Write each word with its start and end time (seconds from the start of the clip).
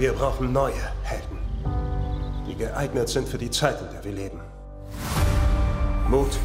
Wir 0.00 0.14
brauchen 0.14 0.50
neue 0.50 0.80
Helden, 1.02 1.36
die 2.48 2.54
geeignet 2.54 3.06
sind 3.10 3.28
für 3.28 3.36
die 3.36 3.50
Zeit, 3.50 3.82
in 3.82 3.90
der 3.92 4.02
wir 4.02 4.12
leben. 4.12 4.40
Mut, 6.08 6.38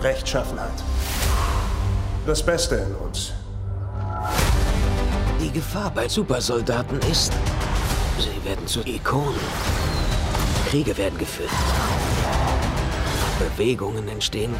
Rechtschaffenheit, 0.00 0.82
das 2.26 2.42
Beste 2.42 2.76
in 2.76 2.94
uns. 2.94 3.34
Die 5.38 5.50
Gefahr 5.50 5.90
bei 5.90 6.08
Supersoldaten 6.08 6.98
ist, 7.00 7.34
sie 8.18 8.48
werden 8.48 8.66
zu 8.66 8.80
Ikonen. 8.80 9.34
Kriege 10.70 10.96
werden 10.96 11.18
geführt. 11.18 11.50
Bewegungen 13.38 14.08
entstehen. 14.08 14.54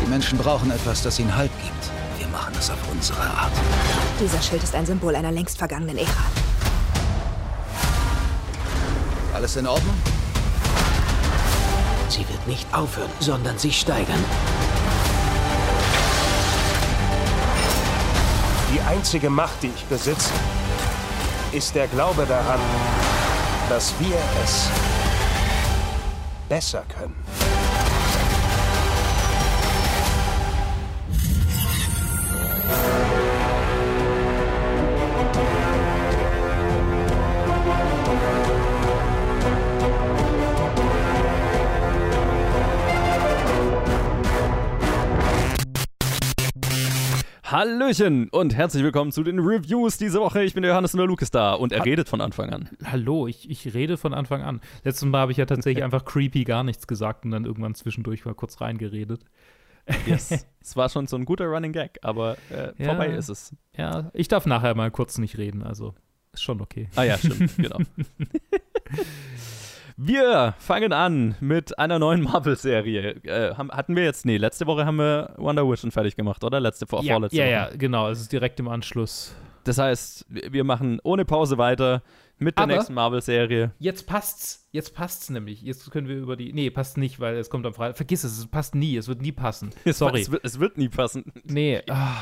Die 0.00 0.08
Menschen 0.08 0.38
brauchen 0.38 0.70
etwas, 0.70 1.02
das 1.02 1.18
ihnen 1.18 1.36
Halt 1.36 1.50
gibt. 1.64 1.90
Wir 2.20 2.28
machen 2.28 2.54
es 2.56 2.70
auf 2.70 2.78
unsere 2.92 3.22
Art. 3.22 3.52
Dieser 4.20 4.40
Schild 4.40 4.62
ist 4.62 4.76
ein 4.76 4.86
Symbol 4.86 5.16
einer 5.16 5.32
längst 5.32 5.58
vergangenen 5.58 5.98
Ära. 5.98 6.43
Alles 9.44 9.56
in 9.56 9.66
Ordnung? 9.66 9.94
Sie 12.08 12.26
wird 12.26 12.46
nicht 12.46 12.66
aufhören, 12.72 13.10
sondern 13.20 13.58
sich 13.58 13.78
steigern. 13.78 14.24
Die 18.72 18.80
einzige 18.80 19.28
Macht, 19.28 19.62
die 19.62 19.70
ich 19.76 19.84
besitze, 19.84 20.30
ist 21.52 21.74
der 21.74 21.88
Glaube 21.88 22.24
daran, 22.24 22.58
dass 23.68 23.92
wir 24.00 24.16
es 24.42 24.70
besser 26.48 26.82
können. 26.98 27.43
Hallöchen 47.64 48.28
und 48.28 48.54
herzlich 48.54 48.82
willkommen 48.84 49.10
zu 49.10 49.22
den 49.22 49.38
Reviews 49.38 49.96
diese 49.96 50.20
Woche. 50.20 50.44
Ich 50.44 50.52
bin 50.52 50.62
der 50.62 50.72
Johannes 50.72 50.92
und 50.92 50.98
der 50.98 51.06
Luke 51.06 51.22
ist 51.22 51.34
da 51.34 51.54
und 51.54 51.72
er 51.72 51.78
Ha- 51.78 51.84
redet 51.84 52.10
von 52.10 52.20
Anfang 52.20 52.50
an. 52.50 52.68
Hallo, 52.84 53.26
ich, 53.26 53.48
ich 53.48 53.72
rede 53.72 53.96
von 53.96 54.12
Anfang 54.12 54.42
an. 54.42 54.60
Letztes 54.84 55.08
Mal 55.08 55.20
habe 55.20 55.32
ich 55.32 55.38
ja 55.38 55.46
tatsächlich 55.46 55.82
einfach 55.84 56.04
creepy 56.04 56.44
gar 56.44 56.62
nichts 56.62 56.86
gesagt 56.86 57.24
und 57.24 57.30
dann 57.30 57.46
irgendwann 57.46 57.74
zwischendurch 57.74 58.26
mal 58.26 58.34
kurz 58.34 58.60
reingeredet. 58.60 59.24
Yes. 60.06 60.46
Es 60.60 60.76
war 60.76 60.90
schon 60.90 61.06
so 61.06 61.16
ein 61.16 61.24
guter 61.24 61.46
Running 61.46 61.72
Gag, 61.72 61.98
aber 62.02 62.36
äh, 62.50 62.72
Ja. 62.76 62.88
vorbei 62.90 63.08
ist 63.14 63.30
es. 63.30 63.54
Ja, 63.78 64.10
ich 64.12 64.28
darf 64.28 64.44
nachher 64.44 64.74
mal 64.74 64.90
kurz 64.90 65.16
nicht 65.16 65.38
reden, 65.38 65.62
also 65.62 65.94
ist 66.34 66.42
schon 66.42 66.60
okay. 66.60 66.90
Ah 66.96 67.04
ja, 67.04 67.16
stimmt, 67.16 67.50
genau. 67.56 67.78
Wir 69.96 70.54
fangen 70.58 70.92
an 70.92 71.36
mit 71.40 71.78
einer 71.78 71.98
neuen 71.98 72.22
Marvel-Serie. 72.22 73.22
Äh, 73.24 73.54
hatten 73.54 73.94
wir 73.94 74.02
jetzt, 74.04 74.26
nee, 74.26 74.36
letzte 74.38 74.66
Woche 74.66 74.84
haben 74.86 74.96
wir 74.96 75.34
Wonder 75.36 75.68
Vision 75.68 75.90
fertig 75.92 76.16
gemacht, 76.16 76.42
oder? 76.42 76.58
Letzte, 76.58 76.86
vor, 76.86 77.02
ja, 77.04 77.14
vorletzte 77.14 77.36
ja, 77.38 77.44
Woche. 77.44 77.52
ja, 77.52 77.70
genau, 77.76 78.08
es 78.10 78.20
ist 78.20 78.32
direkt 78.32 78.58
im 78.58 78.66
Anschluss. 78.68 79.34
Das 79.62 79.78
heißt, 79.78 80.26
wir 80.28 80.52
wir 80.52 80.64
machen 80.64 81.00
ohne 81.04 81.24
Pause 81.24 81.58
weiter 81.58 82.02
mit 82.38 82.58
der 82.58 82.64
Aber- 82.64 82.74
nächsten 82.74 82.94
Marvel-Serie. 82.94 83.70
Jetzt 83.78 84.06
passt's, 84.08 84.68
jetzt 84.72 84.94
passt's 84.94 85.30
nämlich. 85.30 85.62
Jetzt 85.62 85.88
können 85.92 86.08
wir 86.08 86.16
über 86.16 86.36
die, 86.36 86.52
nee, 86.52 86.70
passt 86.70 86.98
nicht, 86.98 87.20
weil 87.20 87.36
es 87.36 87.48
kommt 87.48 87.64
am 87.64 87.72
Freitag. 87.72 87.96
Vergiss 87.96 88.24
es, 88.24 88.36
es 88.36 88.46
passt 88.48 88.74
nie, 88.74 88.96
es 88.96 89.06
wird 89.06 89.22
nie 89.22 89.32
passen. 89.32 89.70
Sorry. 89.86 90.22
Es, 90.22 90.30
wird- 90.32 90.44
es 90.44 90.58
wird 90.58 90.76
nie 90.76 90.88
passen. 90.88 91.32
Nee, 91.44 91.82
ah, 91.88 92.16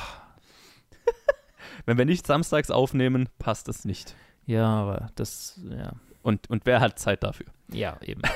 Wenn 1.86 1.96
wir 1.96 2.04
nicht 2.04 2.26
samstags 2.26 2.70
aufnehmen, 2.70 3.28
passt 3.38 3.66
es 3.68 3.86
nicht. 3.86 4.14
ja, 4.46 4.66
aber 4.66 5.10
das, 5.16 5.58
ja, 5.70 5.92
Und, 6.22 6.48
und 6.50 6.66
wer 6.66 6.80
hat 6.80 6.98
Zeit 6.98 7.22
dafür? 7.22 7.46
ja, 7.72 7.98
eben. 8.02 8.22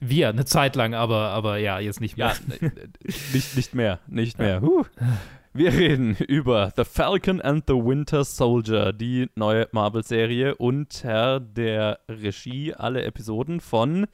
Wir, 0.00 0.28
eine 0.28 0.44
Zeit 0.44 0.76
lang, 0.76 0.94
aber, 0.94 1.30
aber 1.30 1.56
ja, 1.56 1.80
jetzt 1.80 2.00
nicht 2.00 2.16
mehr. 2.16 2.36
Ja, 2.60 2.68
äh, 2.68 2.70
nicht, 3.32 3.56
nicht 3.56 3.74
mehr, 3.74 3.98
nicht 4.06 4.38
mehr. 4.38 4.60
Huh. 4.60 4.84
Wir 5.52 5.72
reden 5.72 6.14
über 6.14 6.72
The 6.76 6.84
Falcon 6.84 7.40
and 7.40 7.64
the 7.66 7.74
Winter 7.74 8.22
Soldier, 8.22 8.92
die 8.92 9.28
neue 9.34 9.66
Marvel-Serie 9.72 10.54
unter 10.54 11.40
der 11.40 11.98
Regie 12.08 12.74
alle 12.74 13.02
Episoden 13.02 13.60
von 13.60 14.06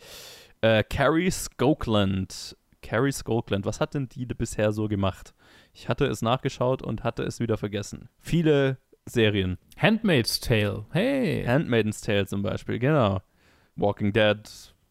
äh, 0.62 0.82
Carrie 0.84 1.31
Skokeland. 1.31 2.56
Carrie 2.81 3.12
Skokeland, 3.12 3.66
was 3.66 3.81
hat 3.81 3.93
denn 3.93 4.09
die 4.09 4.25
bisher 4.25 4.72
so 4.72 4.88
gemacht? 4.88 5.34
Ich 5.75 5.88
hatte 5.88 6.06
es 6.06 6.22
nachgeschaut 6.22 6.82
und 6.82 7.04
hatte 7.04 7.25
es 7.25 7.41
wieder 7.41 7.59
vergessen. 7.59 8.09
Viele 8.20 8.78
Serien. 9.06 9.59
Handmaid's 9.76 10.41
Tale, 10.41 10.87
hey. 10.92 11.44
Handmaiden's 11.47 12.00
Tale 12.00 12.26
zum 12.26 12.42
Beispiel, 12.42 12.78
genau. 12.78 13.20
Walking 13.76 14.12
Dead, 14.12 14.38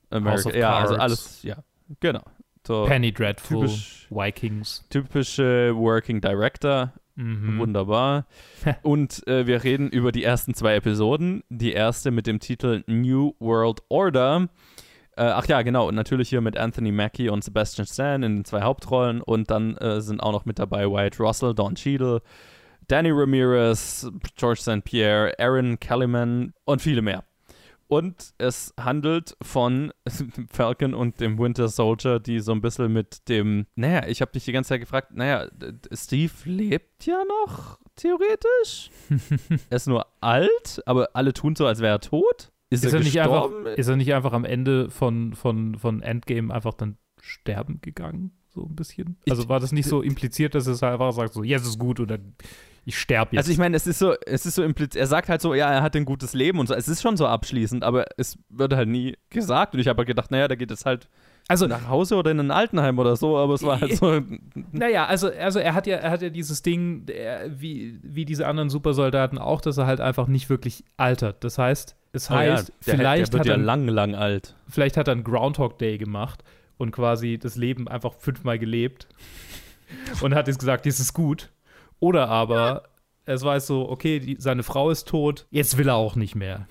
America, 0.09 0.49
of 0.49 0.55
ja, 0.55 0.73
also 0.77 0.95
Cards. 0.95 1.01
alles, 1.03 1.43
ja, 1.43 1.57
genau. 1.99 2.21
So, 2.67 2.85
Penny 2.85 3.11
Dreadful, 3.11 3.61
typisch- 3.67 4.07
Vikings. 4.09 4.85
typische 4.89 5.75
Working 5.75 6.21
Director, 6.21 6.93
Mhm. 7.15 7.59
wunderbar. 7.59 8.25
Und 8.81 9.25
äh, 9.27 9.45
wir 9.45 9.63
reden 9.63 9.89
über 9.89 10.11
die 10.11 10.23
ersten 10.23 10.53
zwei 10.55 10.75
Episoden. 10.75 11.43
Die 11.49 11.71
erste 11.73 12.09
mit 12.09 12.25
dem 12.25 12.39
Titel 12.39 12.83
New 12.87 13.33
World 13.39 13.81
Order. 13.89 14.47
Äh, 15.15 15.21
ach 15.25 15.45
ja, 15.47 15.61
genau. 15.61 15.87
Und 15.89 15.93
natürlich 15.95 16.29
hier 16.29 16.41
mit 16.41 16.57
Anthony 16.57 16.91
Mackie 16.91 17.29
und 17.29 17.43
Sebastian 17.43 17.85
Stan 17.85 18.23
in 18.23 18.37
den 18.37 18.45
zwei 18.45 18.63
Hauptrollen. 18.63 19.21
Und 19.21 19.51
dann 19.51 19.77
äh, 19.77 20.01
sind 20.01 20.21
auch 20.23 20.31
noch 20.31 20.45
mit 20.45 20.57
dabei 20.57 20.89
Wyatt 20.89 21.19
Russell, 21.19 21.53
Don 21.53 21.75
Cheadle, 21.75 22.21
Danny 22.87 23.11
Ramirez, 23.11 24.09
George 24.35 24.61
St. 24.61 24.83
Pierre, 24.83 25.33
Aaron 25.39 25.79
Kellyman 25.79 26.53
und 26.65 26.81
viele 26.81 27.01
mehr. 27.01 27.23
Und 27.87 28.33
es 28.39 28.73
handelt 28.79 29.37
von 29.41 29.93
Falcon 30.51 30.93
und 30.93 31.19
dem 31.19 31.37
Winter 31.37 31.67
Soldier, 31.67 32.19
die 32.19 32.39
so 32.39 32.51
ein 32.51 32.61
bisschen 32.61 32.91
mit 32.91 33.29
dem, 33.29 33.67
naja, 33.75 34.07
ich 34.07 34.21
habe 34.21 34.31
dich 34.31 34.45
die 34.45 34.51
ganze 34.51 34.69
Zeit 34.69 34.81
gefragt, 34.81 35.11
naja, 35.13 35.47
Steve 35.91 36.31
lebt 36.45 37.05
ja 37.05 37.23
noch, 37.23 37.79
theoretisch. 37.95 38.89
er 39.69 39.75
ist 39.75 39.87
nur 39.87 40.07
alt, 40.21 40.81
aber 40.85 41.09
alle 41.13 41.33
tun 41.33 41.55
so, 41.55 41.67
als 41.67 41.81
wäre 41.81 41.95
er 41.95 41.99
tot. 41.99 42.51
Ist, 42.69 42.83
Ist 42.83 42.93
er, 42.93 42.99
er, 42.99 43.03
nicht 43.03 43.21
einfach, 43.21 43.51
ist 43.75 43.87
er 43.87 43.95
nicht 43.95 44.13
einfach 44.13 44.33
am 44.33 44.45
Ende 44.45 44.89
von, 44.89 45.35
von, 45.35 45.77
von 45.77 46.01
Endgame 46.01 46.51
einfach 46.51 46.73
dann 46.73 46.97
sterben 47.21 47.79
gegangen? 47.81 48.31
So 48.49 48.63
ein 48.63 48.75
bisschen? 48.75 49.17
Also 49.29 49.47
war 49.49 49.59
das 49.59 49.71
nicht 49.71 49.87
so 49.87 50.01
impliziert, 50.01 50.55
dass 50.55 50.65
es 50.65 50.81
halt 50.81 50.93
einfach 50.93 51.11
sagt, 51.11 51.33
so, 51.33 51.43
jetzt 51.43 51.67
ist 51.67 51.77
gut 51.77 51.99
oder 51.99 52.17
ich 52.85 52.97
sterbe 52.99 53.35
jetzt. 53.35 53.43
Also 53.43 53.51
ich 53.51 53.57
meine, 53.57 53.75
es 53.77 53.87
ist 53.87 53.99
so, 53.99 54.13
es 54.25 54.45
ist 54.45 54.55
so 54.55 54.63
impliziert, 54.63 54.99
er 55.01 55.07
sagt 55.07 55.29
halt 55.29 55.41
so, 55.41 55.53
ja, 55.53 55.71
er 55.71 55.81
hat 55.81 55.95
ein 55.95 56.05
gutes 56.05 56.33
Leben 56.33 56.59
und 56.59 56.67
so. 56.67 56.73
Es 56.73 56.87
ist 56.87 57.01
schon 57.01 57.17
so 57.17 57.27
abschließend, 57.27 57.83
aber 57.83 58.05
es 58.17 58.37
wird 58.49 58.73
halt 58.73 58.89
nie 58.89 59.17
gesagt. 59.29 59.73
Und 59.73 59.79
ich 59.79 59.87
habe 59.87 59.97
halt 59.99 60.07
gedacht, 60.07 60.31
naja, 60.31 60.47
da 60.47 60.55
geht 60.55 60.71
es 60.71 60.85
halt 60.85 61.07
also 61.47 61.67
nach 61.67 61.89
Hause 61.89 62.15
oder 62.15 62.31
in 62.31 62.39
ein 62.39 62.51
Altenheim 62.51 62.99
oder 62.99 63.15
so, 63.17 63.37
aber 63.37 63.53
es 63.55 63.63
war 63.63 63.81
halt 63.81 63.97
so. 63.97 64.21
Naja, 64.71 65.05
also, 65.05 65.29
also 65.29 65.59
er 65.59 65.73
hat 65.73 65.87
ja, 65.87 65.97
er 65.97 66.11
hat 66.11 66.21
ja 66.21 66.29
dieses 66.29 66.61
Ding, 66.61 67.05
der, 67.05 67.59
wie, 67.59 67.99
wie 68.01 68.23
diese 68.25 68.47
anderen 68.47 68.69
Supersoldaten 68.69 69.37
auch, 69.37 69.59
dass 69.59 69.77
er 69.77 69.85
halt 69.85 69.99
einfach 69.99 70.27
nicht 70.27 70.49
wirklich 70.49 70.85
altert. 70.95 71.43
Das 71.43 71.57
heißt, 71.57 71.95
es 72.13 72.29
Oh 72.31 72.35
ja, 72.35 72.39
heißt, 72.39 72.71
der, 72.87 72.95
vielleicht, 72.95 73.27
der 73.27 73.33
wird 73.33 73.39
hat 73.41 73.47
ja 73.47 73.53
er, 73.55 73.57
lang, 73.59 73.87
lang 73.87 74.15
alt. 74.15 74.55
vielleicht 74.69 74.95
hat 74.95 75.07
er 75.09 75.13
einen 75.13 75.23
Groundhog 75.25 75.77
Day 75.79 75.97
gemacht 75.97 76.43
und 76.77 76.91
quasi 76.91 77.37
das 77.37 77.55
Leben 77.57 77.87
einfach 77.89 78.13
fünfmal 78.17 78.57
gelebt 78.57 79.07
und 80.21 80.33
hat 80.35 80.47
jetzt 80.47 80.59
gesagt, 80.59 80.85
jetzt 80.85 80.99
ist 80.99 81.13
gut. 81.13 81.51
Oder 82.03 82.27
aber 82.27 82.83
es 83.25 83.43
war 83.43 83.55
jetzt 83.55 83.67
so, 83.67 83.89
okay, 83.89 84.19
die, 84.19 84.35
seine 84.37 84.63
Frau 84.63 84.89
ist 84.89 85.07
tot, 85.07 85.47
jetzt 85.51 85.77
will 85.77 85.87
er 85.87 85.95
auch 85.95 86.17
nicht 86.17 86.35
mehr. 86.35 86.67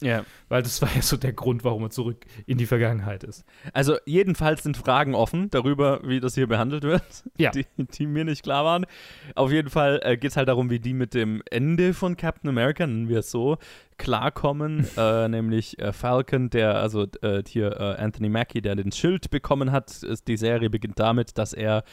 Ja. 0.00 0.24
Weil 0.48 0.62
das 0.62 0.80
war 0.82 0.88
ja 0.94 1.02
so 1.02 1.18
der 1.18 1.34
Grund, 1.34 1.62
warum 1.62 1.82
er 1.82 1.90
zurück 1.90 2.24
in 2.46 2.56
die 2.56 2.64
Vergangenheit 2.64 3.22
ist. 3.22 3.44
Also 3.74 3.98
jedenfalls 4.06 4.62
sind 4.62 4.78
Fragen 4.78 5.14
offen 5.14 5.50
darüber, 5.50 6.00
wie 6.04 6.20
das 6.20 6.36
hier 6.36 6.46
behandelt 6.46 6.84
wird, 6.84 7.04
Ja. 7.36 7.50
die, 7.54 7.66
die 7.76 8.06
mir 8.06 8.24
nicht 8.24 8.44
klar 8.44 8.64
waren. 8.64 8.86
Auf 9.34 9.52
jeden 9.52 9.68
Fall 9.68 10.00
äh, 10.02 10.16
geht 10.16 10.30
es 10.30 10.38
halt 10.38 10.48
darum, 10.48 10.70
wie 10.70 10.80
die 10.80 10.94
mit 10.94 11.12
dem 11.12 11.42
Ende 11.50 11.92
von 11.92 12.16
Captain 12.16 12.48
America, 12.48 12.86
nennen 12.86 13.10
wir 13.10 13.18
es 13.18 13.30
so, 13.30 13.58
klarkommen. 13.98 14.88
äh, 14.96 15.28
nämlich 15.28 15.78
äh, 15.80 15.92
Falcon, 15.92 16.48
der, 16.48 16.76
also 16.76 17.06
äh, 17.20 17.42
hier 17.46 17.78
äh, 17.78 18.02
Anthony 18.02 18.30
Mackie, 18.30 18.62
der 18.62 18.74
den 18.74 18.90
Schild 18.90 19.30
bekommen 19.30 19.70
hat. 19.70 20.02
Ist, 20.02 20.28
die 20.28 20.38
Serie 20.38 20.70
beginnt 20.70 20.98
damit, 20.98 21.36
dass 21.36 21.52
er 21.52 21.84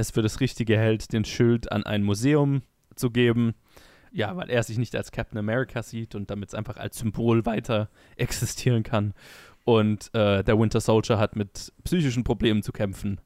es 0.00 0.10
für 0.10 0.22
das 0.22 0.40
Richtige 0.40 0.76
hält, 0.76 1.12
den 1.12 1.24
Schild 1.24 1.70
an 1.70 1.84
ein 1.84 2.02
Museum 2.02 2.62
zu 2.96 3.10
geben. 3.10 3.54
Ja, 4.12 4.36
weil 4.36 4.50
er 4.50 4.62
sich 4.64 4.78
nicht 4.78 4.96
als 4.96 5.12
Captain 5.12 5.38
America 5.38 5.82
sieht 5.82 6.16
und 6.16 6.30
damit 6.30 6.48
es 6.48 6.54
einfach 6.54 6.76
als 6.76 6.98
Symbol 6.98 7.46
weiter 7.46 7.88
existieren 8.16 8.82
kann. 8.82 9.14
Und 9.64 10.12
äh, 10.14 10.42
der 10.42 10.58
Winter 10.58 10.80
Soldier 10.80 11.18
hat 11.18 11.36
mit 11.36 11.72
psychischen 11.84 12.24
Problemen 12.24 12.62
zu 12.62 12.72
kämpfen. 12.72 13.20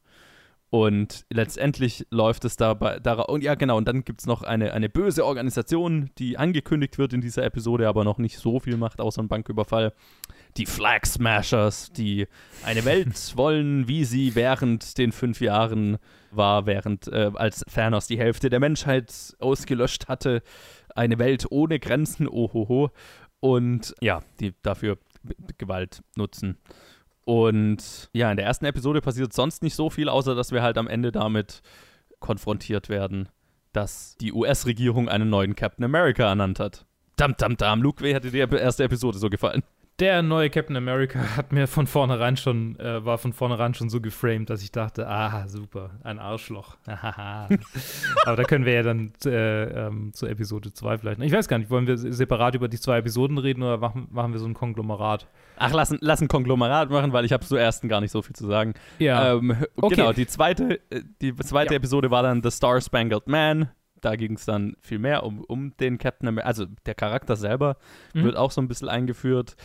Und 0.74 1.24
letztendlich 1.30 2.04
läuft 2.10 2.44
es 2.44 2.56
dabei 2.56 2.98
darauf. 2.98 3.28
Und 3.28 3.44
ja, 3.44 3.54
genau, 3.54 3.76
und 3.76 3.86
dann 3.86 4.02
gibt 4.02 4.20
es 4.20 4.26
noch 4.26 4.42
eine, 4.42 4.72
eine 4.72 4.88
böse 4.88 5.24
Organisation, 5.24 6.10
die 6.18 6.36
angekündigt 6.36 6.98
wird 6.98 7.12
in 7.12 7.20
dieser 7.20 7.44
Episode, 7.44 7.86
aber 7.86 8.02
noch 8.02 8.18
nicht 8.18 8.38
so 8.38 8.58
viel 8.58 8.76
macht, 8.76 9.00
außer 9.00 9.22
ein 9.22 9.28
Banküberfall. 9.28 9.92
Die 10.56 10.66
Flag 10.66 11.04
Smashers, 11.04 11.92
die 11.92 12.26
eine 12.64 12.84
Welt 12.84 13.14
wollen, 13.36 13.88
wie 13.88 14.04
sie 14.04 14.34
während 14.34 14.98
den 14.98 15.12
fünf 15.12 15.40
Jahren 15.40 15.98
war, 16.30 16.66
während 16.66 17.08
äh, 17.08 17.32
als 17.34 17.64
Thanos 17.72 18.06
die 18.06 18.18
Hälfte 18.18 18.50
der 18.50 18.60
Menschheit 18.60 19.12
ausgelöscht 19.38 20.08
hatte. 20.08 20.42
eine 20.94 21.18
Welt 21.18 21.46
ohne 21.50 21.78
Grenzen, 21.80 22.28
ohoho. 22.28 22.90
Und 23.40 23.94
ja, 24.00 24.22
die 24.40 24.54
dafür 24.62 24.98
Gewalt 25.58 26.02
nutzen. 26.16 26.56
Und 27.24 28.10
ja, 28.12 28.30
in 28.30 28.36
der 28.36 28.46
ersten 28.46 28.66
Episode 28.66 29.00
passiert 29.00 29.32
sonst 29.32 29.62
nicht 29.62 29.74
so 29.74 29.90
viel, 29.90 30.08
außer 30.08 30.34
dass 30.34 30.52
wir 30.52 30.62
halt 30.62 30.78
am 30.78 30.86
Ende 30.86 31.10
damit 31.10 31.62
konfrontiert 32.20 32.88
werden, 32.88 33.28
dass 33.72 34.16
die 34.16 34.32
US-Regierung 34.32 35.08
einen 35.08 35.30
neuen 35.30 35.56
Captain 35.56 35.84
America 35.84 36.28
ernannt 36.28 36.60
hat. 36.60 36.86
Dam, 37.16 37.34
dam, 37.36 37.56
dam. 37.56 37.82
Luke, 37.82 38.02
wie 38.04 38.14
hätte 38.14 38.30
dir 38.30 38.46
die 38.46 38.56
erste 38.56 38.84
Episode 38.84 39.18
so 39.18 39.30
gefallen? 39.30 39.62
Der 40.00 40.22
neue 40.22 40.50
Captain 40.50 40.74
America 40.76 41.20
hat 41.36 41.52
mir 41.52 41.68
von 41.68 41.86
vornherein 41.86 42.36
schon, 42.36 42.76
äh, 42.80 43.04
war 43.04 43.16
von 43.16 43.32
vornherein 43.32 43.74
schon 43.74 43.88
so 43.88 44.00
geframed, 44.00 44.50
dass 44.50 44.60
ich 44.62 44.72
dachte, 44.72 45.06
ah, 45.08 45.46
super, 45.46 45.90
ein 46.02 46.18
Arschloch. 46.18 46.76
Aber 46.86 48.36
da 48.36 48.42
können 48.42 48.64
wir 48.64 48.72
ja 48.72 48.82
dann 48.82 49.12
äh, 49.24 49.86
ähm, 49.86 50.12
zur 50.12 50.30
Episode 50.30 50.72
2 50.72 50.98
vielleicht. 50.98 51.20
Ich 51.22 51.32
weiß 51.32 51.46
gar 51.46 51.58
nicht, 51.58 51.70
wollen 51.70 51.86
wir 51.86 51.96
separat 51.96 52.56
über 52.56 52.66
die 52.66 52.80
zwei 52.80 52.98
Episoden 52.98 53.38
reden 53.38 53.62
oder 53.62 53.78
machen, 53.78 54.08
machen 54.10 54.32
wir 54.32 54.40
so 54.40 54.46
ein 54.46 54.54
Konglomerat? 54.54 55.28
Ach, 55.58 55.72
lass, 55.72 55.94
lass 56.00 56.20
ein 56.20 56.28
Konglomerat 56.28 56.90
machen, 56.90 57.12
weil 57.12 57.24
ich 57.24 57.32
habe 57.32 57.44
zur 57.46 57.60
ersten 57.60 57.88
gar 57.88 58.00
nicht 58.00 58.10
so 58.10 58.20
viel 58.20 58.34
zu 58.34 58.46
sagen. 58.46 58.74
Ja. 58.98 59.34
Ähm, 59.34 59.56
Okay. 59.76 59.96
Genau, 59.96 60.12
die 60.12 60.26
zweite, 60.26 60.80
äh, 60.90 61.02
die 61.20 61.34
zweite 61.36 61.74
Ja. 61.74 61.78
Episode 61.78 62.10
war 62.10 62.22
dann 62.22 62.42
The 62.42 62.50
Star 62.50 62.80
Spangled 62.80 63.28
Man. 63.28 63.68
Da 64.00 64.16
ging 64.16 64.34
es 64.34 64.44
dann 64.44 64.76
viel 64.80 64.98
mehr 64.98 65.22
um, 65.24 65.40
um 65.44 65.74
den 65.78 65.96
Captain 65.98 66.28
America. 66.28 66.46
Also 66.46 66.66
der 66.84 66.94
Charakter 66.94 67.36
selber 67.36 67.76
Mhm. 68.12 68.24
wird 68.24 68.36
auch 68.36 68.50
so 68.50 68.60
ein 68.60 68.68
bisschen 68.68 68.88
eingeführt, 68.88 69.56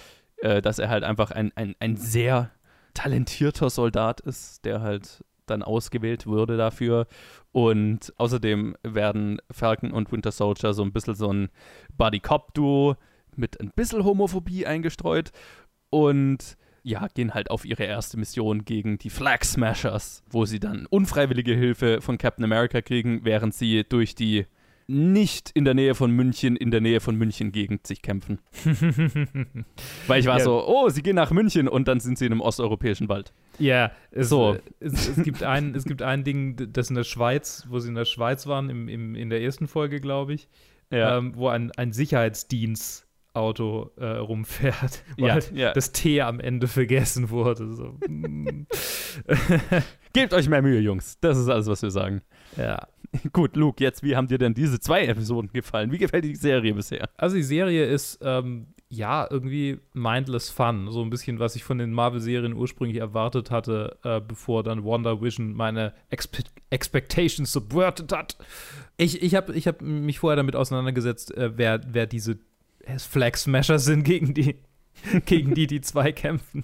äh, 0.41 0.61
dass 0.61 0.79
er 0.79 0.89
halt 0.89 1.03
einfach 1.03 1.31
ein, 1.31 1.51
ein, 1.55 1.75
ein 1.79 1.95
sehr 1.95 2.51
talentierter 2.93 3.69
Soldat 3.69 4.19
ist, 4.21 4.65
der 4.65 4.81
halt 4.81 5.23
dann 5.45 5.63
ausgewählt 5.63 6.27
wurde 6.27 6.57
dafür. 6.57 7.07
Und 7.51 8.13
außerdem 8.17 8.75
werden 8.83 9.41
Falcon 9.51 9.91
und 9.91 10.11
Winter 10.11 10.31
Soldier 10.31 10.73
so 10.73 10.83
ein 10.83 10.91
bisschen 10.91 11.15
so 11.15 11.31
ein 11.31 11.49
Buddy-Cop-Duo 11.97 12.95
mit 13.35 13.59
ein 13.59 13.71
bisschen 13.75 14.03
Homophobie 14.03 14.65
eingestreut 14.65 15.31
und 15.89 16.57
ja, 16.83 17.07
gehen 17.07 17.33
halt 17.33 17.51
auf 17.51 17.65
ihre 17.65 17.83
erste 17.83 18.17
Mission 18.17 18.65
gegen 18.65 18.97
die 18.97 19.09
Flag 19.09 19.43
Smashers, 19.43 20.23
wo 20.29 20.45
sie 20.45 20.59
dann 20.59 20.85
unfreiwillige 20.85 21.53
Hilfe 21.53 22.01
von 22.01 22.17
Captain 22.17 22.43
America 22.43 22.81
kriegen, 22.81 23.25
während 23.25 23.53
sie 23.53 23.83
durch 23.83 24.15
die 24.15 24.45
nicht 24.89 25.51
in 25.53 25.65
der 25.65 25.75
Nähe 25.75 25.93
von 25.93 26.09
München, 26.11 26.55
in 26.55 26.71
der 26.71 26.81
Nähe 26.81 26.99
von 26.99 27.15
München 27.15 27.51
Gegend 27.51 27.85
sich 27.85 28.01
kämpfen. 28.01 28.39
Weil 30.07 30.19
ich 30.19 30.25
war 30.25 30.39
Ja. 30.39 30.43
so, 30.43 30.65
oh, 30.65 30.89
sie 30.89 31.03
gehen 31.03 31.15
nach 31.15 31.31
München 31.31 31.67
und 31.67 31.87
dann 31.87 31.99
sind 31.99 32.17
sie 32.17 32.25
in 32.25 32.31
einem 32.31 32.41
osteuropäischen 32.41 33.07
Wald. 33.07 33.31
Ja, 33.59 33.91
es, 34.11 34.29
So. 34.29 34.55
äh, 34.55 34.59
es, 34.79 35.09
es, 35.09 35.23
gibt 35.23 35.43
ein, 35.43 35.75
es 35.75 35.85
gibt 35.85 36.01
ein 36.01 36.23
Ding, 36.23 36.71
das 36.73 36.89
in 36.89 36.95
der 36.95 37.03
Schweiz, 37.03 37.65
wo 37.69 37.79
sie 37.79 37.89
in 37.89 37.95
der 37.95 38.05
Schweiz 38.05 38.47
waren, 38.47 38.69
im, 38.69 38.87
im, 38.89 39.13
in 39.15 39.29
der 39.29 39.41
ersten 39.43 39.67
Folge, 39.67 39.99
glaube 40.01 40.33
ich, 40.33 40.47
ähm, 41.19 41.33
wo 41.35 41.49
ein, 41.49 41.71
ein 41.73 41.91
Sicherheitsdienstauto 43.39 43.91
äh, 43.97 44.05
rumfährt, 44.17 45.03
weil 45.17 45.27
Ja, 45.27 45.39
ja. 45.53 45.73
das 45.73 45.91
T 45.91 46.21
am 46.21 46.39
Ende 46.39 46.67
vergessen 46.67 47.29
wurde. 47.29 47.73
So. 47.73 47.97
Gebt 50.13 50.33
euch 50.33 50.49
mehr 50.49 50.61
Mühe, 50.61 50.79
Jungs. 50.79 51.17
Das 51.21 51.37
ist 51.37 51.49
alles, 51.49 51.67
was 51.67 51.81
wir 51.81 51.91
sagen. 51.91 52.21
ja. 52.57 52.87
Gut, 53.33 53.55
Luke, 53.55 53.83
jetzt, 53.83 54.03
wie 54.03 54.15
haben 54.15 54.27
dir 54.27 54.37
denn 54.37 54.53
diese 54.53 54.79
zwei 54.79 55.03
Episoden 55.07 55.51
gefallen? 55.51 55.91
Wie 55.91 55.97
gefällt 55.97 56.25
dir 56.25 56.29
die 56.29 56.35
Serie 56.35 56.75
bisher? 56.75 57.09
Also 57.17 57.37
die 57.37 57.41
Serie 57.41 57.85
ist 57.85 58.19
ähm, 58.21 58.67
ja 58.87 59.27
irgendwie 59.27 59.79
mindless 59.93 60.51
fun. 60.51 60.91
So 60.91 61.01
ein 61.01 61.09
bisschen, 61.09 61.39
was 61.39 61.55
ich 61.55 61.63
von 61.63 61.79
den 61.79 61.91
Marvel-Serien 61.91 62.53
ursprünglich 62.53 62.99
erwartet 62.99 63.49
hatte, 63.49 63.97
äh, 64.03 64.21
bevor 64.21 64.61
dann 64.61 64.83
Wonder 64.83 65.23
Vision 65.23 65.53
meine 65.55 65.93
Expe 66.11 66.43
Expectations 66.69 67.51
subverted 67.51 68.11
hat. 68.11 68.37
Ich, 68.97 69.23
ich 69.23 69.33
habe 69.33 69.55
ich 69.55 69.67
hab 69.67 69.81
mich 69.81 70.19
vorher 70.19 70.35
damit 70.35 70.55
auseinandergesetzt, 70.55 71.35
äh, 71.35 71.57
wer, 71.57 71.81
wer 71.91 72.05
diese 72.05 72.37
Flag 72.97 73.37
Smasher 73.37 73.79
sind, 73.79 74.03
gegen 74.03 74.33
die, 74.33 74.55
gegen 75.25 75.53
die 75.53 75.67
die 75.67 75.81
zwei 75.81 76.11
kämpfen. 76.11 76.63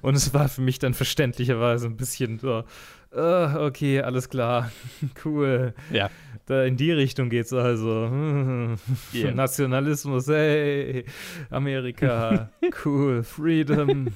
Und 0.00 0.14
es 0.14 0.32
war 0.32 0.48
für 0.48 0.62
mich 0.62 0.78
dann 0.78 0.94
verständlicherweise 0.94 1.86
ein 1.86 1.96
bisschen 1.96 2.38
so, 2.38 2.64
äh, 3.12 3.56
okay, 3.66 4.00
alles 4.00 4.28
klar, 4.28 4.70
cool. 5.24 5.74
Ja. 5.92 6.10
Da 6.46 6.64
in 6.64 6.78
die 6.78 6.92
Richtung 6.92 7.28
geht's 7.28 7.52
also. 7.52 8.08
Yeah. 9.12 9.32
Nationalismus, 9.34 10.28
hey, 10.28 11.04
Amerika, 11.50 12.50
cool, 12.84 13.22
Freedom. 13.22 14.08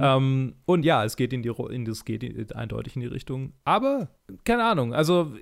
ähm, 0.00 0.54
und 0.64 0.84
ja, 0.84 1.04
es 1.04 1.16
geht 1.16 1.32
in 1.32 1.42
die, 1.42 1.52
in 1.70 1.84
das 1.84 2.04
geht 2.04 2.22
in- 2.24 2.50
eindeutig 2.52 2.96
in 2.96 3.02
die 3.02 3.08
Richtung. 3.08 3.52
Aber 3.64 4.08
keine 4.44 4.64
Ahnung, 4.64 4.94
also 4.94 5.32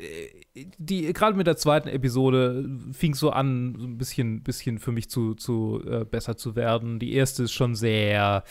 äh, 0.54 0.66
die 0.78 1.10
gerade 1.12 1.36
mit 1.36 1.46
der 1.46 1.56
zweiten 1.56 1.88
Episode 1.88 2.68
fing 2.92 3.14
so 3.14 3.30
an, 3.30 3.74
so 3.78 3.86
ein 3.86 3.96
bisschen, 3.98 4.42
bisschen 4.42 4.78
für 4.78 4.92
mich 4.92 5.08
zu, 5.08 5.34
zu 5.34 5.82
äh, 5.86 6.04
besser 6.04 6.36
zu 6.36 6.56
werden. 6.56 6.98
Die 6.98 7.14
erste 7.14 7.44
ist 7.44 7.52
schon 7.52 7.74
sehr 7.74 8.44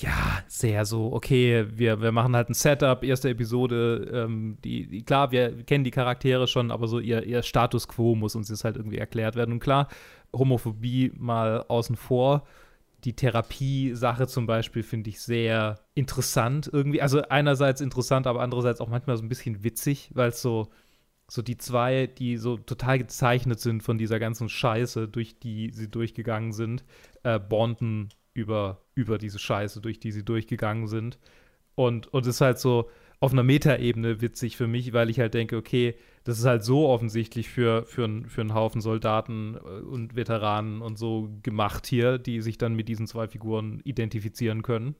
ja, 0.00 0.42
sehr 0.46 0.84
so, 0.84 1.12
okay, 1.12 1.66
wir, 1.70 2.02
wir 2.02 2.12
machen 2.12 2.36
halt 2.36 2.50
ein 2.50 2.54
Setup, 2.54 3.02
erste 3.02 3.30
Episode, 3.30 4.10
ähm, 4.12 4.58
die, 4.62 4.86
die, 4.86 5.02
klar, 5.02 5.30
wir 5.30 5.62
kennen 5.64 5.84
die 5.84 5.90
Charaktere 5.90 6.46
schon, 6.46 6.70
aber 6.70 6.86
so 6.86 6.98
ihr, 6.98 7.22
ihr 7.24 7.42
Status 7.42 7.88
quo 7.88 8.14
muss 8.14 8.34
uns 8.34 8.50
jetzt 8.50 8.64
halt 8.64 8.76
irgendwie 8.76 8.98
erklärt 8.98 9.36
werden. 9.36 9.52
Und 9.52 9.60
klar, 9.60 9.88
Homophobie 10.34 11.12
mal 11.16 11.64
außen 11.68 11.96
vor. 11.96 12.46
Die 13.04 13.14
Therapie-Sache 13.14 14.26
zum 14.26 14.46
Beispiel 14.46 14.82
finde 14.82 15.10
ich 15.10 15.20
sehr 15.20 15.80
interessant 15.94 16.68
irgendwie. 16.70 17.00
Also 17.00 17.22
einerseits 17.22 17.80
interessant, 17.80 18.26
aber 18.26 18.42
andererseits 18.42 18.80
auch 18.80 18.88
manchmal 18.88 19.16
so 19.16 19.22
ein 19.22 19.28
bisschen 19.28 19.64
witzig, 19.64 20.10
weil 20.12 20.28
es 20.28 20.42
so, 20.42 20.68
so 21.28 21.40
die 21.40 21.56
zwei, 21.56 22.06
die 22.06 22.36
so 22.36 22.58
total 22.58 22.98
gezeichnet 22.98 23.60
sind 23.60 23.82
von 23.82 23.96
dieser 23.96 24.18
ganzen 24.18 24.48
Scheiße, 24.48 25.08
durch 25.08 25.38
die 25.38 25.70
sie 25.72 25.88
durchgegangen 25.88 26.52
sind, 26.52 26.84
äh, 27.22 27.38
bonden 27.38 28.10
über, 28.36 28.82
über 28.94 29.18
diese 29.18 29.38
Scheiße, 29.38 29.80
durch 29.80 29.98
die 29.98 30.12
sie 30.12 30.24
durchgegangen 30.24 30.86
sind. 30.86 31.18
Und, 31.74 32.12
und 32.12 32.22
es 32.22 32.36
ist 32.36 32.40
halt 32.40 32.58
so 32.58 32.90
auf 33.18 33.32
einer 33.32 33.42
Metaebene 33.42 34.20
witzig 34.20 34.56
für 34.56 34.66
mich, 34.66 34.92
weil 34.92 35.08
ich 35.10 35.18
halt 35.18 35.34
denke, 35.34 35.56
okay, 35.56 35.94
das 36.24 36.38
ist 36.38 36.44
halt 36.44 36.64
so 36.64 36.88
offensichtlich 36.88 37.48
für, 37.48 37.84
für, 37.84 38.24
für 38.28 38.40
einen 38.40 38.54
Haufen 38.54 38.80
Soldaten 38.80 39.56
äh, 39.56 39.58
und 39.58 40.16
Veteranen 40.16 40.82
und 40.82 40.98
so 40.98 41.30
gemacht 41.42 41.86
hier, 41.86 42.18
die 42.18 42.40
sich 42.40 42.58
dann 42.58 42.74
mit 42.74 42.88
diesen 42.88 43.06
zwei 43.06 43.26
Figuren 43.26 43.80
identifizieren 43.84 44.62
können. 44.62 44.96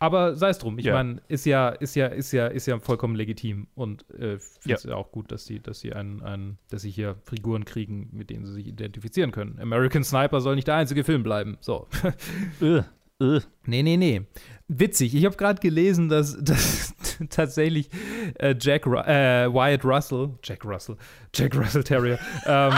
Aber 0.00 0.36
sei 0.36 0.50
es 0.50 0.58
drum, 0.58 0.78
ich 0.78 0.84
Ja. 0.86 0.94
meine, 0.94 1.20
ist 1.28 1.44
ja, 1.46 1.68
ist 1.70 1.94
ja, 1.96 2.06
ist 2.06 2.32
ja, 2.32 2.46
ist 2.46 2.66
ja 2.66 2.78
vollkommen 2.78 3.14
legitim 3.16 3.66
und 3.74 4.08
äh, 4.10 4.38
finde 4.38 4.40
Ja. 4.66 4.76
es 4.76 4.84
ja. 4.84 4.94
auch 4.94 5.10
gut, 5.10 5.32
dass 5.32 5.44
sie, 5.46 5.60
dass 5.60 5.80
sie 5.80 5.92
einen, 5.92 6.22
einen, 6.22 6.58
dass 6.70 6.82
sie 6.82 6.90
hier 6.90 7.16
Figuren 7.24 7.64
kriegen, 7.64 8.08
mit 8.12 8.30
denen 8.30 8.46
sie 8.46 8.52
sich 8.52 8.66
identifizieren 8.68 9.32
können. 9.32 9.58
American 9.60 10.04
Sniper 10.04 10.40
soll 10.40 10.54
nicht 10.54 10.68
der 10.68 10.76
einzige 10.76 11.04
Film 11.04 11.22
bleiben. 11.22 11.58
So. 11.60 11.86
Äh, 12.60 12.82
äh. 13.20 13.40
Nee, 13.66 13.82
nee, 13.82 13.96
nee. 13.96 14.22
Witzig. 14.68 15.12
Ich 15.14 15.24
habe 15.24 15.34
gerade 15.36 15.60
gelesen, 15.60 16.08
dass, 16.08 16.36
dass 16.44 16.94
tatsächlich 17.30 17.90
äh, 18.38 18.54
Jack 18.60 18.86
Ru 18.86 18.96
äh, 18.98 19.52
Wyatt 19.52 19.84
Russell, 19.84 20.30
Jack 20.44 20.64
Russell, 20.64 20.96
Jack 21.34 21.56
Russell 21.56 21.82
Terrier, 21.82 22.18
ähm, 22.46 22.72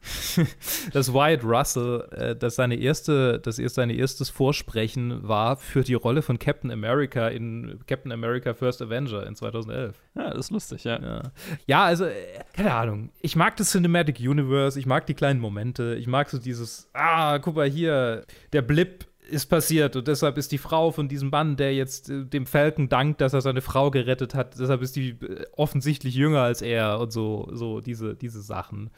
dass 0.92 1.12
Wyatt 1.12 1.44
Russell, 1.44 2.08
äh, 2.12 2.36
dass 2.36 2.56
seine 2.56 2.76
erste, 2.76 3.38
dass 3.38 3.58
erst 3.58 3.74
sein 3.74 3.90
erstes 3.90 4.30
Vorsprechen 4.30 5.26
war 5.26 5.56
für 5.56 5.82
die 5.82 5.94
Rolle 5.94 6.22
von 6.22 6.38
Captain 6.38 6.70
America 6.70 7.28
in 7.28 7.80
Captain 7.86 8.12
America 8.12 8.54
First 8.54 8.80
Avenger 8.80 9.26
in 9.26 9.34
2011. 9.34 9.96
Ja, 10.14 10.30
das 10.30 10.46
ist 10.46 10.50
lustig, 10.50 10.84
ja. 10.84 11.00
Ja, 11.00 11.22
ja 11.66 11.84
also, 11.84 12.04
äh, 12.04 12.14
keine 12.54 12.72
Ahnung. 12.72 13.10
Ich 13.20 13.36
mag 13.36 13.56
das 13.56 13.70
Cinematic 13.70 14.20
Universe, 14.20 14.78
ich 14.78 14.86
mag 14.86 15.06
die 15.06 15.14
kleinen 15.14 15.40
Momente, 15.40 15.96
ich 15.96 16.06
mag 16.06 16.30
so 16.30 16.38
dieses, 16.38 16.88
ah, 16.94 17.38
guck 17.38 17.56
mal 17.56 17.68
hier, 17.68 18.24
der 18.52 18.62
Blip 18.62 19.06
ist 19.30 19.46
passiert 19.46 19.96
und 19.96 20.08
deshalb 20.08 20.38
ist 20.38 20.50
die 20.52 20.58
Frau 20.58 20.90
von 20.90 21.08
diesem 21.08 21.30
Mann, 21.30 21.56
der 21.56 21.74
jetzt 21.74 22.10
äh, 22.10 22.24
dem 22.24 22.46
Falcon 22.46 22.88
dankt, 22.88 23.20
dass 23.20 23.32
er 23.32 23.40
seine 23.40 23.60
Frau 23.60 23.90
gerettet 23.90 24.34
hat, 24.34 24.58
deshalb 24.58 24.82
ist 24.82 24.96
die 24.96 25.10
äh, 25.10 25.44
offensichtlich 25.56 26.14
jünger 26.14 26.40
als 26.40 26.62
er 26.62 26.98
und 27.00 27.12
so, 27.12 27.48
so 27.52 27.80
diese, 27.80 28.14
diese 28.14 28.40
Sachen. 28.40 28.90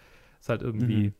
Ist 0.42 0.48
halt 0.48 0.62
irgendwie. 0.62 1.08
Mhm. 1.08 1.14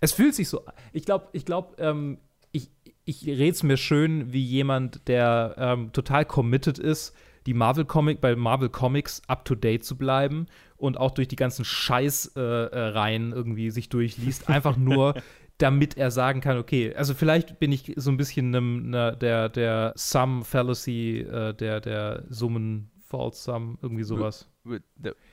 Es 0.00 0.12
fühlt 0.12 0.34
sich 0.34 0.48
so. 0.48 0.62
Ich 0.92 1.04
glaube, 1.04 1.28
ich 1.32 1.44
glaube, 1.44 1.76
ähm, 1.78 2.18
ich, 2.50 2.70
ich 3.04 3.24
rede 3.24 3.50
es 3.50 3.62
mir 3.62 3.76
schön, 3.76 4.32
wie 4.32 4.42
jemand, 4.42 5.06
der 5.06 5.54
ähm, 5.58 5.92
total 5.92 6.24
committed 6.24 6.80
ist, 6.80 7.14
die 7.46 7.54
Marvel 7.54 7.84
Comic 7.84 8.20
bei 8.20 8.34
Marvel 8.34 8.68
Comics 8.68 9.22
up 9.28 9.44
to 9.44 9.54
date 9.54 9.84
zu 9.84 9.96
bleiben 9.96 10.46
und 10.76 10.98
auch 10.98 11.12
durch 11.12 11.28
die 11.28 11.36
ganzen 11.36 11.64
Scheiß-Reihen 11.64 12.72
äh, 12.72 12.78
Reihen 12.78 13.32
irgendwie 13.32 13.70
sich 13.70 13.88
durchliest, 13.88 14.48
einfach 14.50 14.76
nur 14.76 15.14
damit 15.58 15.96
er 15.96 16.10
sagen 16.10 16.40
kann, 16.40 16.58
okay, 16.58 16.92
also 16.96 17.14
vielleicht 17.14 17.60
bin 17.60 17.70
ich 17.70 17.92
so 17.94 18.10
ein 18.10 18.16
bisschen 18.16 18.50
nem, 18.50 18.90
ne, 18.90 19.16
der, 19.20 19.48
der 19.48 19.92
Sum 19.94 20.44
Fallacy, 20.44 21.20
äh, 21.20 21.54
der, 21.54 21.80
der 21.80 22.24
Summen 22.28 22.90
False 23.16 23.42
Sum, 23.42 23.78
irgendwie 23.80 24.02
sowas. 24.02 24.48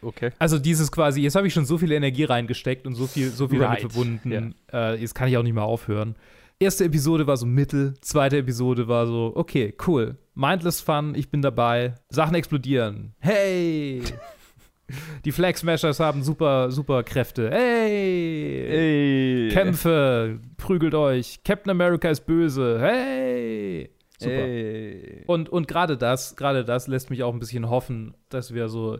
Okay. 0.01 0.31
Also 0.39 0.59
dieses 0.59 0.91
quasi, 0.91 1.21
jetzt 1.21 1.35
habe 1.35 1.47
ich 1.47 1.53
schon 1.53 1.65
so 1.65 1.77
viel 1.77 1.91
Energie 1.91 2.25
reingesteckt 2.25 2.85
und 2.85 2.95
so 2.95 3.07
viel, 3.07 3.29
so 3.29 3.47
viel 3.47 3.59
damit 3.59 3.83
Right, 3.83 3.91
verbunden, 3.91 4.55
äh, 4.71 4.95
jetzt 4.99 5.15
kann 5.15 5.29
ich 5.29 5.37
auch 5.37 5.43
nicht 5.43 5.53
mehr 5.53 5.63
aufhören. 5.63 6.15
Erste 6.59 6.85
Episode 6.85 7.25
war 7.25 7.37
so 7.37 7.47
mittel, 7.47 7.95
zweite 8.01 8.37
Episode 8.37 8.87
war 8.87 9.07
so, 9.07 9.31
okay, 9.35 9.73
cool. 9.87 10.17
Mindless 10.35 10.79
Fun, 10.79 11.15
ich 11.15 11.31
bin 11.31 11.41
dabei. 11.41 11.95
Sachen 12.09 12.35
explodieren. 12.35 13.15
Hey! 13.19 14.03
Die 15.25 15.31
Flag 15.31 15.55
Smashers 15.55 15.99
haben 15.99 16.21
super, 16.21 16.69
super 16.69 17.01
Kräfte. 17.03 17.49
Hey! 17.49 18.67
Ey. 18.67 19.49
Kämpfe, 19.53 20.39
prügelt 20.57 20.93
euch. 20.93 21.39
Captain 21.43 21.71
America 21.71 22.09
ist 22.09 22.25
böse. 22.25 22.79
Hey! 22.79 23.89
Super. 24.21 24.33
Ey. 24.35 25.23
Und, 25.27 25.49
und 25.49 25.67
gerade 25.67 25.97
das, 25.97 26.35
gerade 26.35 26.63
das 26.65 26.87
lässt 26.87 27.09
mich 27.09 27.23
auch 27.23 27.33
ein 27.33 27.39
bisschen 27.39 27.69
hoffen, 27.69 28.15
dass 28.29 28.53
wir 28.53 28.69
so, 28.69 28.99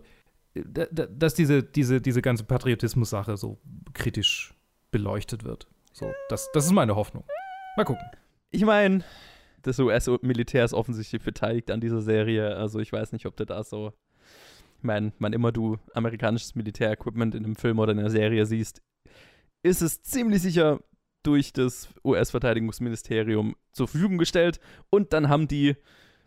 da- 0.54 0.88
da- 0.92 1.06
dass 1.08 1.34
diese, 1.34 1.64
diese, 1.64 2.02
diese 2.02 2.22
ganze 2.22 2.44
Patriotismus-Sache 2.44 3.38
so 3.38 3.60
kritisch 3.94 4.54
beleuchtet 4.92 5.44
wird. 5.44 5.68
So, 5.94 6.12
das, 6.30 6.50
das 6.54 6.66
ist 6.66 6.72
meine 6.72 6.96
Hoffnung. 6.96 7.24
Mal 7.78 7.84
gucken. 7.86 8.04
Ich 8.50 8.66
meine, 8.66 9.04
das 9.62 9.80
US-Militär 9.80 10.66
ist 10.66 10.74
offensichtlich 10.74 11.22
beteiligt 11.22 11.72
an 11.72 11.80
dieser 11.82 12.02
Serie. 12.02 12.56
Also 12.56 12.80
ich 12.80 12.92
weiß 12.92 13.12
nicht, 13.14 13.26
ob 13.26 13.36
du 13.38 13.46
da 13.46 13.64
so. 13.64 13.94
Ich 14.78 14.84
meine, 14.84 15.14
wann 15.20 15.34
immer 15.34 15.52
du 15.52 15.78
amerikanisches 15.94 16.56
Militärequipment 16.56 17.36
in 17.36 17.46
einem 17.46 17.56
Film 17.56 17.78
oder 17.80 17.92
in 17.92 18.00
einer 18.00 18.10
Serie 18.10 18.46
siehst, 18.46 18.82
ist 19.64 19.82
es 19.82 20.02
ziemlich 20.02 20.42
sicher 20.42 20.80
durch 21.24 21.54
das 21.54 21.88
US-Verteidigungsministerium 22.04 23.56
zur 23.72 23.88
Verfügung 23.88 24.18
gestellt 24.18 24.60
und 24.90 25.14
dann 25.14 25.30
haben 25.30 25.48
die 25.48 25.78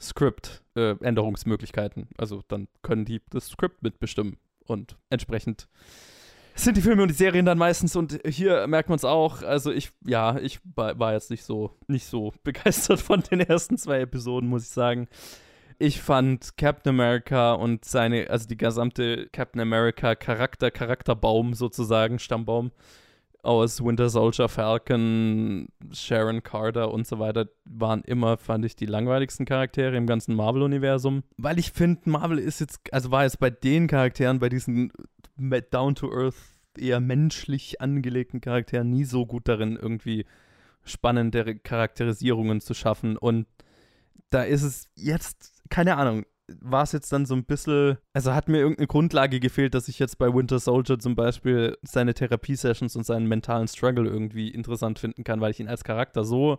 Script-Änderungsmöglichkeiten. 0.00 2.08
also 2.18 2.42
dann 2.48 2.68
können 2.82 3.04
die 3.04 3.20
das 3.30 3.48
Script 3.48 3.82
mitbestimmen 3.82 4.38
und 4.66 4.96
entsprechend 5.10 5.68
sind 6.56 6.76
die 6.76 6.82
Filme 6.82 7.02
und 7.02 7.08
die 7.08 7.14
Serien 7.14 7.46
dann 7.46 7.58
meistens 7.58 7.96
und 7.96 8.20
hier 8.26 8.66
merkt 8.66 8.88
man 8.88 8.96
es 8.96 9.04
auch. 9.04 9.42
Also 9.42 9.72
ich, 9.72 9.90
ja, 10.06 10.38
ich 10.38 10.60
war, 10.76 10.98
war 10.98 11.12
jetzt 11.12 11.30
nicht 11.30 11.44
so, 11.44 11.72
nicht 11.88 12.06
so 12.06 12.32
begeistert 12.44 13.00
von 13.00 13.22
den 13.22 13.40
ersten 13.40 13.76
zwei 13.76 14.00
Episoden, 14.00 14.48
muss 14.48 14.64
ich 14.64 14.70
sagen. 14.70 15.08
Ich 15.78 16.00
fand 16.00 16.56
Captain 16.56 16.90
America 16.90 17.54
und 17.54 17.84
seine, 17.84 18.30
also 18.30 18.46
die 18.46 18.56
gesamte 18.56 19.28
Captain 19.32 19.60
America 19.60 20.14
Charakter, 20.14 20.70
Charakterbaum 20.70 21.54
sozusagen, 21.54 22.20
Stammbaum 22.20 22.70
aus 23.44 23.84
Winter 23.84 24.08
Soldier, 24.08 24.48
Falcon, 24.48 25.68
Sharon 25.92 26.42
Carter 26.42 26.90
und 26.92 27.06
so 27.06 27.18
weiter 27.18 27.48
waren 27.64 28.02
immer, 28.02 28.36
fand 28.36 28.64
ich, 28.64 28.76
die 28.76 28.86
langweiligsten 28.86 29.46
Charaktere 29.46 29.96
im 29.96 30.06
ganzen 30.06 30.34
Marvel-Universum. 30.34 31.22
Weil 31.36 31.58
ich 31.58 31.72
finde, 31.72 32.08
Marvel 32.10 32.38
ist 32.38 32.60
jetzt, 32.60 32.80
also 32.92 33.10
war 33.10 33.24
jetzt 33.24 33.38
bei 33.38 33.50
den 33.50 33.86
Charakteren, 33.86 34.38
bei 34.38 34.48
diesen 34.48 34.92
down-to-earth, 35.70 36.34
eher 36.76 37.00
menschlich 37.00 37.80
angelegten 37.80 38.40
Charakteren 38.40 38.90
nie 38.90 39.04
so 39.04 39.26
gut 39.26 39.46
darin, 39.48 39.76
irgendwie 39.80 40.26
spannendere 40.82 41.56
Charakterisierungen 41.56 42.60
zu 42.60 42.74
schaffen. 42.74 43.16
Und 43.16 43.46
da 44.30 44.42
ist 44.42 44.62
es 44.62 44.88
jetzt, 44.94 45.62
keine 45.70 45.96
Ahnung, 45.96 46.24
war 46.60 46.82
es 46.82 46.92
jetzt 46.92 47.12
dann 47.12 47.26
so 47.26 47.34
ein 47.34 47.44
bisschen, 47.44 47.96
also 48.12 48.34
hat 48.34 48.48
mir 48.48 48.58
irgendeine 48.58 48.86
Grundlage 48.86 49.40
gefehlt, 49.40 49.74
dass 49.74 49.88
ich 49.88 49.98
jetzt 49.98 50.18
bei 50.18 50.32
Winter 50.32 50.58
Soldier 50.58 50.98
zum 50.98 51.14
Beispiel 51.14 51.78
seine 51.82 52.14
Therapie-Sessions 52.14 52.96
und 52.96 53.04
seinen 53.04 53.26
mentalen 53.26 53.68
Struggle 53.68 54.06
irgendwie 54.06 54.48
interessant 54.48 54.98
finden 54.98 55.24
kann, 55.24 55.40
weil 55.40 55.52
ich 55.52 55.60
ihn 55.60 55.68
als 55.68 55.84
Charakter 55.84 56.24
so 56.24 56.58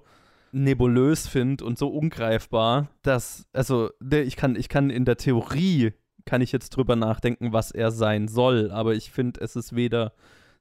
nebulös 0.52 1.28
finde 1.28 1.66
und 1.66 1.78
so 1.78 1.90
ungreifbar, 1.90 2.88
dass, 3.02 3.46
also, 3.54 3.90
ich 4.10 4.36
kann, 4.38 4.56
ich 4.56 4.70
kann 4.70 4.90
in 4.90 5.06
der 5.06 5.18
Theorie, 5.18 5.94
kann 6.26 6.42
ich 6.42 6.52
jetzt 6.52 6.70
drüber 6.72 6.96
nachdenken, 6.96 7.54
was 7.54 7.72
er 7.72 7.92
sein 7.92 8.28
soll, 8.28 8.72
aber 8.72 8.96
ich 8.96 9.12
finde, 9.12 9.42
es 9.42 9.56
ist 9.56 9.76
weder 9.76 10.14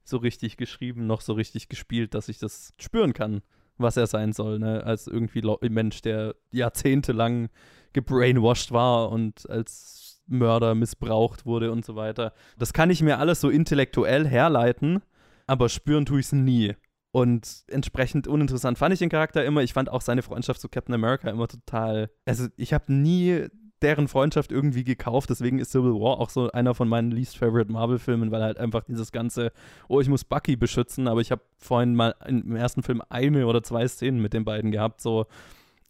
so 0.03 0.17
richtig 0.17 0.57
geschrieben 0.57 1.07
noch 1.07 1.21
so 1.21 1.33
richtig 1.33 1.67
gespielt, 1.69 2.13
dass 2.13 2.29
ich 2.29 2.37
das 2.37 2.73
spüren 2.77 3.13
kann, 3.13 3.41
was 3.77 3.97
er 3.97 4.05
sein 4.05 4.33
soll, 4.33 4.59
ne, 4.59 4.83
als 4.83 5.07
irgendwie 5.07 5.41
Mensch, 5.69 6.01
der 6.01 6.35
jahrzehntelang 6.51 7.49
gebrainwashed 7.95 8.71
war 8.71 9.11
und 9.11 9.49
als 9.49 10.21
Mörder 10.27 10.75
missbraucht 10.75 11.45
wurde 11.45 11.71
und 11.71 11.85
so 11.85 11.95
weiter. 11.95 12.33
Das 12.59 12.73
kann 12.73 12.89
ich 12.89 13.01
mir 13.01 13.19
alles 13.19 13.41
so 13.41 13.49
intellektuell 13.49 14.27
herleiten, 14.27 15.01
aber 15.47 15.69
spüren 15.69 16.05
tue 16.05 16.19
ich 16.19 16.27
es 16.27 16.31
nie. 16.33 16.75
Und 17.11 17.63
entsprechend 17.67 18.27
uninteressant 18.27 18.77
fand 18.77 18.93
ich 18.93 18.99
den 18.99 19.09
Charakter 19.09 19.45
immer. 19.45 19.63
Ich 19.63 19.71
fand 19.71 19.89
auch 19.89 20.01
seine 20.01 20.21
Freundschaft 20.21 20.59
zu 20.59 20.67
Captain 20.67 20.93
America 20.93 21.29
immer 21.29 21.47
total. 21.47 22.09
Also, 22.25 22.47
ich 22.57 22.73
habe 22.73 22.91
nie 22.91 23.47
deren 23.81 24.09
Freundschaft 24.09 24.51
irgendwie 24.51 24.83
gekauft. 24.83 25.29
Deswegen 25.29 25.59
ist 25.59 25.71
Civil 25.71 25.93
War 25.93 26.19
auch 26.19 26.29
so 26.29 26.51
einer 26.51 26.75
von 26.75 26.89
meinen 26.89 27.11
least 27.11 27.37
favorite 27.37 27.71
Marvel-Filmen, 27.71 28.31
weil 28.31 28.43
halt 28.43 28.57
einfach 28.57 28.83
dieses 28.83 29.13
ganze, 29.13 29.53
oh, 29.87 30.01
ich 30.01 30.09
muss 30.09 30.25
Bucky 30.25 30.57
beschützen. 30.57 31.07
Aber 31.07 31.21
ich 31.21 31.31
habe 31.31 31.41
vorhin 31.57 31.95
mal 31.95 32.15
im 32.27 32.53
ersten 32.55 32.83
Film 32.83 33.01
eine 33.07 33.47
oder 33.47 33.63
zwei 33.63 33.87
Szenen 33.87 34.21
mit 34.21 34.33
den 34.33 34.43
beiden 34.43 34.71
gehabt. 34.71 34.99
So, 34.99 35.27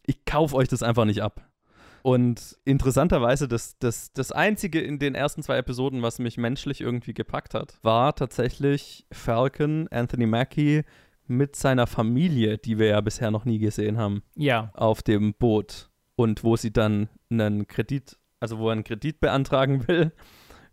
ich 0.04 0.24
kaufe 0.26 0.54
euch 0.54 0.68
das 0.68 0.84
einfach 0.84 1.06
nicht 1.06 1.22
ab. 1.22 1.44
Und 2.06 2.56
interessanterweise, 2.64 3.48
das, 3.48 3.78
das, 3.80 4.12
das 4.12 4.30
Einzige 4.30 4.80
in 4.80 5.00
den 5.00 5.16
ersten 5.16 5.42
zwei 5.42 5.56
Episoden, 5.56 6.02
was 6.02 6.20
mich 6.20 6.36
menschlich 6.36 6.80
irgendwie 6.80 7.14
gepackt 7.14 7.52
hat, 7.52 7.80
war 7.82 8.14
tatsächlich 8.14 9.04
Falcon, 9.10 9.88
Anthony 9.90 10.26
Mackie 10.26 10.82
mit 11.26 11.56
seiner 11.56 11.88
Familie, 11.88 12.58
die 12.58 12.78
wir 12.78 12.86
ja 12.86 13.00
bisher 13.00 13.32
noch 13.32 13.44
nie 13.44 13.58
gesehen 13.58 13.98
haben, 13.98 14.22
Ja. 14.36 14.70
auf 14.74 15.02
dem 15.02 15.34
Boot. 15.34 15.90
Und 16.14 16.44
wo 16.44 16.54
sie 16.54 16.72
dann 16.72 17.08
einen 17.28 17.66
Kredit, 17.66 18.16
also 18.38 18.58
wo 18.58 18.68
er 18.68 18.72
einen 18.74 18.84
Kredit 18.84 19.18
beantragen 19.18 19.88
will 19.88 20.12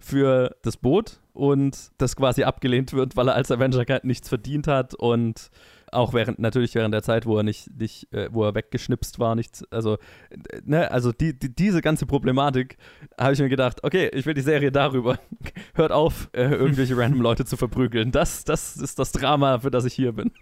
für 0.03 0.55
das 0.63 0.77
Boot 0.77 1.19
und 1.33 1.91
das 1.97 2.15
quasi 2.15 2.43
abgelehnt 2.43 2.93
wird, 2.93 3.15
weil 3.15 3.29
er 3.29 3.35
als 3.35 3.51
Avenger 3.51 3.85
kein- 3.85 4.01
nichts 4.03 4.29
verdient 4.29 4.67
hat 4.67 4.93
und 4.93 5.49
auch 5.91 6.13
während, 6.13 6.39
natürlich 6.39 6.73
während 6.75 6.93
der 6.93 7.03
Zeit, 7.03 7.25
wo 7.27 7.37
er 7.37 7.43
nicht, 7.43 7.69
nicht 7.79 8.11
äh, 8.13 8.27
wo 8.31 8.43
er 8.43 8.55
weggeschnipst 8.55 9.19
war, 9.19 9.35
nichts, 9.35 9.63
also, 9.71 9.93
äh, 10.31 10.61
ne, 10.65 10.89
also 10.91 11.11
die, 11.11 11.37
die, 11.37 11.55
diese 11.55 11.81
ganze 11.81 12.05
Problematik 12.07 12.77
habe 13.19 13.33
ich 13.33 13.39
mir 13.39 13.47
gedacht, 13.49 13.83
okay, 13.83 14.09
ich 14.11 14.25
will 14.25 14.33
die 14.33 14.41
Serie 14.41 14.71
darüber. 14.71 15.19
Hört 15.75 15.91
auf, 15.91 16.29
äh, 16.33 16.45
irgendwelche 16.45 16.97
random 16.97 17.21
Leute 17.21 17.45
zu 17.45 17.57
verprügeln. 17.57 18.11
Das, 18.11 18.43
das 18.43 18.75
ist 18.75 18.97
das 18.97 19.11
Drama, 19.11 19.59
für 19.59 19.69
das 19.71 19.85
ich 19.85 19.93
hier 19.93 20.11
bin. 20.13 20.31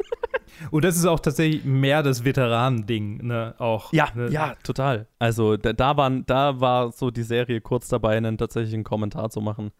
Und 0.69 0.85
das 0.85 0.97
ist 0.97 1.05
auch 1.05 1.19
tatsächlich 1.19 1.65
mehr 1.65 2.03
das 2.03 2.23
Veteranending, 2.23 3.25
ne? 3.25 3.55
Auch. 3.57 3.91
Ja, 3.93 4.07
ne? 4.15 4.29
ja, 4.29 4.55
total. 4.63 5.07
Also 5.19 5.57
da, 5.57 5.73
da, 5.73 5.97
waren, 5.97 6.25
da 6.25 6.59
war 6.59 6.91
so 6.91 7.11
die 7.11 7.23
Serie 7.23 7.61
kurz 7.61 7.87
dabei, 7.87 8.17
einen 8.17 8.37
tatsächlichen 8.37 8.83
Kommentar 8.83 9.29
zu 9.29 9.41
machen. 9.41 9.71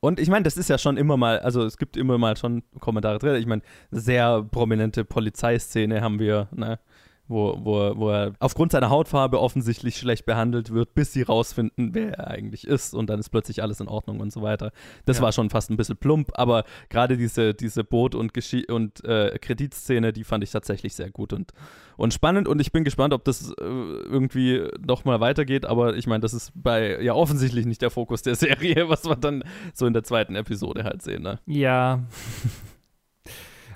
Und 0.00 0.18
ich 0.18 0.28
meine, 0.28 0.42
das 0.42 0.56
ist 0.56 0.68
ja 0.68 0.78
schon 0.78 0.96
immer 0.96 1.16
mal, 1.16 1.38
also 1.38 1.64
es 1.64 1.76
gibt 1.76 1.96
immer 1.96 2.18
mal 2.18 2.36
schon 2.36 2.64
Kommentare 2.80 3.18
drin. 3.18 3.36
Ich 3.36 3.46
meine, 3.46 3.62
sehr 3.92 4.42
prominente 4.42 5.04
Polizeiszene 5.04 6.00
haben 6.00 6.18
wir, 6.18 6.48
ne? 6.50 6.80
Wo, 7.28 7.56
wo, 7.62 7.96
wo 7.96 8.10
er 8.10 8.32
aufgrund 8.40 8.72
seiner 8.72 8.90
Hautfarbe 8.90 9.40
offensichtlich 9.40 9.96
schlecht 9.96 10.26
behandelt 10.26 10.70
wird, 10.74 10.92
bis 10.94 11.12
sie 11.12 11.22
rausfinden, 11.22 11.94
wer 11.94 12.14
er 12.18 12.28
eigentlich 12.28 12.66
ist 12.66 12.94
und 12.94 13.08
dann 13.08 13.20
ist 13.20 13.30
plötzlich 13.30 13.62
alles 13.62 13.80
in 13.80 13.88
Ordnung 13.88 14.20
und 14.20 14.32
so 14.32 14.42
weiter. 14.42 14.70
Das 15.06 15.16
Ja. 15.18 15.22
war 15.22 15.32
schon 15.32 15.48
fast 15.48 15.70
ein 15.70 15.76
bisschen 15.76 15.96
plump, 15.96 16.32
aber 16.34 16.64
gerade 16.90 17.16
diese, 17.16 17.54
diese 17.54 17.84
Boot- 17.84 18.14
und, 18.16 18.34
Geschi 18.34 18.66
und 18.68 19.02
äh, 19.04 19.38
Kreditszene, 19.40 20.12
die 20.12 20.24
fand 20.24 20.42
ich 20.44 20.50
tatsächlich 20.50 20.94
sehr 20.94 21.10
gut 21.10 21.32
und, 21.32 21.52
und 21.96 22.12
spannend 22.12 22.48
und 22.48 22.60
ich 22.60 22.72
bin 22.72 22.82
gespannt, 22.84 23.14
ob 23.14 23.24
das 23.24 23.50
äh, 23.50 23.54
irgendwie 23.64 24.68
nochmal 24.84 25.20
weitergeht, 25.20 25.64
aber 25.64 25.96
ich 25.96 26.06
meine, 26.08 26.20
das 26.20 26.34
ist 26.34 26.50
bei 26.54 27.00
ja 27.00 27.14
offensichtlich 27.14 27.64
nicht 27.66 27.82
der 27.82 27.90
Fokus 27.90 28.22
der 28.22 28.34
Serie, 28.42 28.88
was 28.88 29.04
wir 29.04 29.16
dann 29.16 29.44
so 29.72 29.86
in 29.86 29.92
der 29.94 30.02
zweiten 30.02 30.34
Episode 30.34 30.84
halt 30.84 31.02
sehen. 31.02 31.22
Ne? 31.22 31.38
Ja. 31.46 32.00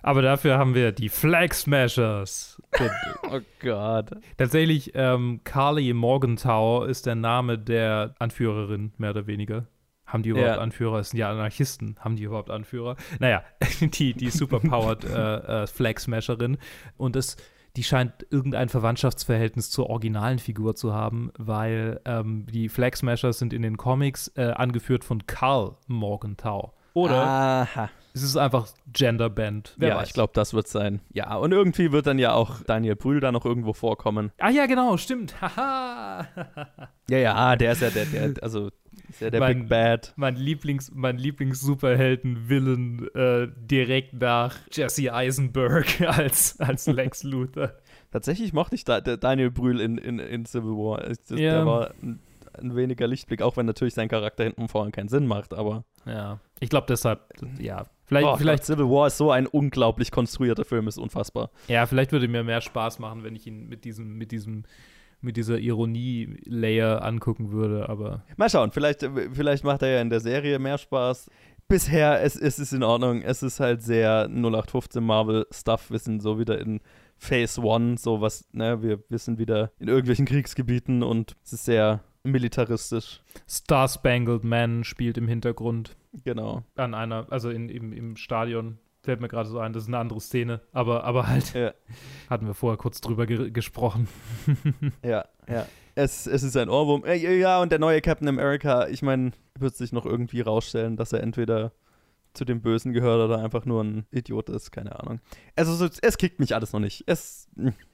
Aber 0.07 0.23
dafür 0.23 0.57
haben 0.57 0.75
wir 0.75 0.93
die 0.93 1.09
Flag 1.09 1.53
Smashers. 1.53 2.63
Oh 3.29 3.41
Gott. 3.61 4.11
Tatsächlich, 4.37 4.93
ähm, 4.95 5.41
Carly 5.43 5.93
Morgenthau 5.93 6.85
ist 6.85 7.07
der 7.07 7.17
Name 7.17 7.59
der 7.59 8.15
Anführerin, 8.21 8.93
mehr 8.99 9.11
oder 9.11 9.27
weniger. 9.27 9.67
Haben 10.07 10.23
die 10.23 10.29
überhaupt 10.29 10.57
Ja. 10.57 10.59
Anführer? 10.61 11.01
Es 11.01 11.11
sind 11.11 11.19
ja 11.19 11.31
Anarchisten. 11.31 11.97
Haben 11.99 12.15
die 12.15 12.23
überhaupt 12.23 12.51
Anführer? 12.51 12.95
Naja, 13.19 13.43
die, 13.81 14.15
die 14.15 14.31
superpowered 14.31 15.05
äh, 15.05 15.63
äh, 15.63 15.67
Flag 15.67 15.99
Smasherin. 15.99 16.59
Und 16.97 17.17
das, 17.17 17.37
die 17.75 17.83
scheint 17.83 18.27
irgendein 18.31 18.69
Verwandtschaftsverhältnis 18.69 19.71
zur 19.71 19.91
originalen 19.91 20.39
Figur 20.39 20.77
zu 20.77 20.95
haben, 20.95 21.33
weil 21.37 22.01
ähm, 22.05 22.47
die 22.49 22.69
Flag 22.69 22.95
Smashers 22.95 23.41
sind 23.41 23.53
in 23.53 23.63
den 23.63 23.77
Comics 23.77 24.29
äh, 24.37 24.53
angeführt 24.53 25.03
von 25.03 25.27
Carl 25.27 25.77
Morgenthau. 25.89 26.75
Oder 26.95 27.23
Aha. 27.27 27.91
Es 28.17 28.23
ist 28.23 28.37
einfach 28.37 28.67
Genderband. 28.93 29.75
Wer 29.77 29.91
ja, 29.91 29.97
weiß. 29.97 30.09
ich 30.09 30.15
glaube, 30.15 30.33
das 30.35 30.55
wird 30.55 30.69
sein. 30.69 31.01
Ja, 31.13 31.35
und 31.37 31.53
irgendwie 31.53 31.93
wird 31.93 32.07
dann 32.07 32.19
ja 32.19 32.33
auch 32.33 32.63
Daniel 32.63 32.97
Brühl 32.97 33.21
da 33.21 33.31
noch 33.31 33.45
irgendwo 33.45 33.73
vorkommen. 33.75 34.33
Ah 34.39 34.51
ja, 34.51 34.67
genau, 34.67 34.97
stimmt. 34.97 35.41
Haha. 35.41 36.27
Ja, 37.11 37.19
ja, 37.19 37.57
der 37.57 37.73
ist 37.73 37.83
ja 37.83 37.91
der, 37.91 38.07
der 38.07 38.43
also 38.43 38.71
ist 39.09 39.21
ja 39.21 39.31
der 39.31 39.41
Mein- 39.41 39.61
Big 39.61 39.69
Bad. 39.69 40.13
mein 40.17 40.37
Lieblings, 40.37 40.91
mein 40.95 41.19
Lieblings-Superhelden-Villain 41.19 43.09
äh, 43.15 43.49
direkt 43.57 44.15
nach 44.15 44.57
Jesse 44.73 45.13
Eisenberg 45.13 46.01
als, 46.07 46.59
als 46.61 46.87
Lex 46.87 47.23
Luthor. 47.23 47.73
Tatsächlich 48.13 48.53
mochte 48.53 48.75
ich 48.77 48.85
da, 48.85 49.01
Daniel 49.01 49.51
Brühl 49.51 49.81
in, 49.81 49.99
in, 49.99 50.19
in 50.19 50.47
Civil 50.47 50.71
War. 50.73 51.03
Der 51.31 51.67
war 51.67 51.91
ein, 52.03 52.21
ein 52.59 52.75
weniger 52.77 53.07
Lichtblick, 53.07 53.43
auch 53.43 53.57
wenn 53.57 53.67
natürlich 53.67 53.95
sein 53.95 54.09
Charakter 54.09 54.45
hinten 54.45 54.63
und 54.63 54.69
vorne 54.69 54.91
keinen 54.91 55.09
Sinn 55.09 55.27
macht, 55.27 55.53
aber 55.53 55.85
Ja. 56.07 56.41
Ich 56.61 56.71
glaube 56.71 56.87
deshalb, 56.89 57.21
ja. 57.59 57.85
Vielleicht, 58.07 58.27
Oh, 58.27 58.37
vielleicht, 58.37 58.63
Gott, 58.63 58.67
Civil 58.77 58.87
War 58.87 59.09
ist 59.09 59.19
so 59.19 59.31
ein 59.31 59.47
unglaublich 59.47 60.11
konstruierter 60.11 60.65
Film, 60.65 60.89
ist 60.89 60.99
unfassbar. 60.99 61.51
ja, 61.69 61.87
vielleicht 61.87 62.13
würde 62.13 62.29
mir 62.29 62.45
mehr 62.45 62.61
Spaß 62.61 62.99
machen, 63.01 63.25
wenn 63.25 63.35
ich 63.37 63.47
ihn 63.47 63.69
mit 63.69 63.85
diesem, 63.85 64.17
mit 64.17 64.33
diesem, 64.33 64.65
mit 65.21 65.37
dieser 65.37 65.59
Ironie-Layer 65.59 67.03
angucken 67.03 67.51
würde, 67.53 67.89
aber 67.89 68.23
Mal 68.37 68.51
schauen, 68.51 68.71
vielleicht, 68.71 69.09
vielleicht 69.33 69.65
macht 69.65 69.83
er 69.83 69.89
ja 69.89 70.01
in 70.01 70.11
der 70.11 70.21
Serie 70.21 70.59
mehr 70.59 70.79
Spaß. 70.79 71.31
Bisher, 71.69 72.23
es, 72.23 72.37
es 72.37 72.59
ist 72.61 72.73
in 72.73 72.85
Ordnung. 72.85 73.23
Es 73.23 73.43
ist 73.43 73.59
halt 73.59 73.83
sehr 73.83 74.29
0815 74.29 75.03
Marvel-Stuff. 75.03 75.91
Wir 75.91 75.99
sind 75.99 76.23
so 76.23 76.39
wieder 76.39 76.61
in 76.61 76.81
Phase 77.19 77.61
One, 77.61 77.97
so 77.99 78.21
was, 78.21 78.47
ne, 78.53 78.83
wir, 78.83 79.03
wir 79.09 79.19
sind 79.19 79.39
wieder 79.39 79.73
in 79.81 79.89
irgendwelchen 79.89 80.27
Kriegsgebieten 80.27 81.03
und 81.03 81.35
es 81.45 81.55
ist 81.55 81.65
sehr 81.65 82.05
militaristisch. 82.27 83.21
Star 83.49 83.89
Spangled 83.89 84.45
Man 84.45 84.85
spielt 84.85 85.17
im 85.19 85.29
Hintergrund 85.29 85.97
Genau. 86.25 86.63
an 86.77 86.95
einer, 86.95 87.27
also 87.31 87.51
in, 87.51 87.69
im, 87.69 87.93
im 87.93 88.17
Stadion. 88.17 88.79
Fällt 89.03 89.21
mir 89.21 89.29
gerade 89.29 89.49
so 89.49 89.59
ein, 89.61 89.73
das 89.73 89.85
ist 89.85 89.89
eine 89.89 89.99
andere 89.99 90.21
Szene, 90.21 90.61
aber, 90.73 91.05
aber 91.05 91.29
halt, 91.29 91.55
Ja. 91.55 91.73
hatten 92.31 92.47
wir 92.47 92.55
vorher 92.55 92.77
kurz 92.77 93.01
drüber 93.01 93.27
ge 93.27 93.51
gesprochen. 93.51 94.09
Ja, 95.05 95.25
ja. 95.49 95.67
Es, 95.95 96.27
es 96.27 96.43
ist 96.43 96.57
ein 96.57 96.69
Ohrwurm. 96.69 97.05
Äh, 97.05 97.39
Ja, 97.39 97.61
und 97.63 97.71
der 97.73 97.79
neue 97.79 98.01
Captain 98.01 98.29
America, 98.29 98.87
ich 98.89 99.03
meine, 99.03 99.31
wird 99.59 99.77
sich 99.77 99.93
noch 99.93 100.05
irgendwie 100.07 100.41
rausstellen, 100.41 100.97
dass 100.97 101.13
er 101.13 101.23
entweder 101.23 101.73
zu 102.37 102.45
dem 102.45 102.61
Bösen 102.61 102.93
gehört 102.93 103.25
oder 103.25 103.43
einfach 103.43 103.65
nur 103.65 103.83
ein 103.83 104.07
Idiot 104.11 104.49
ist, 104.49 104.71
keine 104.71 104.99
Ahnung. 105.01 105.21
Also 105.55 105.75
so, 105.75 105.89
es 106.03 106.19
kickt 106.19 106.41
mich 106.41 106.55
alles 106.55 106.73
noch 106.73 106.81
nicht. 106.81 107.05
Es, 107.07 107.49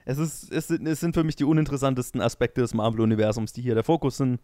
es, 0.05 0.19
ist, 0.19 0.53
es, 0.53 0.69
sind, 0.69 0.87
es 0.87 1.01
sind 1.01 1.15
für 1.15 1.25
mich 1.25 1.37
die 1.37 1.45
uninteressantesten 1.45 2.21
Aspekte 2.21 2.61
des 2.61 2.75
Marvel-Universums, 2.75 3.53
die 3.53 3.63
hier 3.63 3.75
der 3.75 3.85
Fokus 3.85 4.17
sind. 4.17 4.41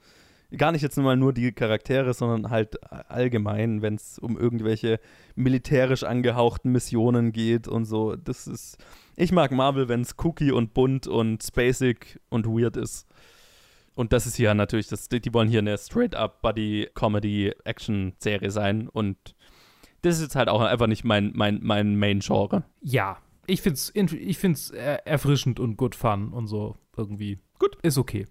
Gar 0.57 0.73
nicht 0.73 0.81
jetzt 0.81 0.97
mal 0.97 1.17
nur 1.17 1.35
die 1.35 1.53
Charaktere, 1.53 2.15
sondern 2.15 2.51
halt 2.51 2.83
allgemein, 3.11 3.83
wenn 3.83 3.97
es 3.97 4.19
um 4.19 4.39
irgendwelche 4.39 4.99
militärisch 5.35 6.05
angehauchten 6.05 6.73
Missionen 6.73 7.33
geht 7.33 7.69
und 7.69 7.85
so. 7.85 8.17
Das 8.17 8.47
ist. 8.47 8.79
Ich 9.15 9.31
mag 9.31 9.51
Marvel, 9.51 9.89
wenn 9.89 10.01
es 10.01 10.15
cookie 10.25 10.53
und 10.53 10.73
bunt 10.73 11.07
und 11.07 11.43
spacig 11.43 12.19
und 12.31 12.47
weird 12.47 12.79
ist. 12.79 13.07
Und 13.99 14.13
das 14.13 14.29
ist 14.29 14.37
hier 14.37 14.55
natürlich, 14.55 14.87
das, 14.87 15.09
die 15.09 15.35
wollen 15.35 15.49
hier 15.49 15.59
eine 15.59 15.77
straight-up 15.77 16.41
Buddy-Comedy-Action-Serie 16.41 18.53
sein. 18.53 18.87
Und 18.87 19.35
das 20.03 20.17
ist 20.17 20.23
jetzt 20.23 20.37
halt 20.37 20.49
auch 20.49 20.61
einfach 20.61 20.87
nicht 20.87 21.05
mein, 21.05 21.33
mein, 21.35 21.61
mein 21.63 21.97
Main-Genre. 21.97 22.65
Ja, 22.81 23.19
ich 23.47 23.63
find's, 23.63 23.89
in- 23.89 24.09
ich 24.21 24.39
find's 24.39 24.71
er- 24.71 25.07
erfrischend 25.07 25.59
und 25.61 25.77
good 25.77 25.95
fun 25.95 26.33
und 26.33 26.47
so 26.47 26.77
irgendwie. 26.97 27.39
Gut. 27.59 27.77
Ist 27.83 27.99
okay. 27.99 28.27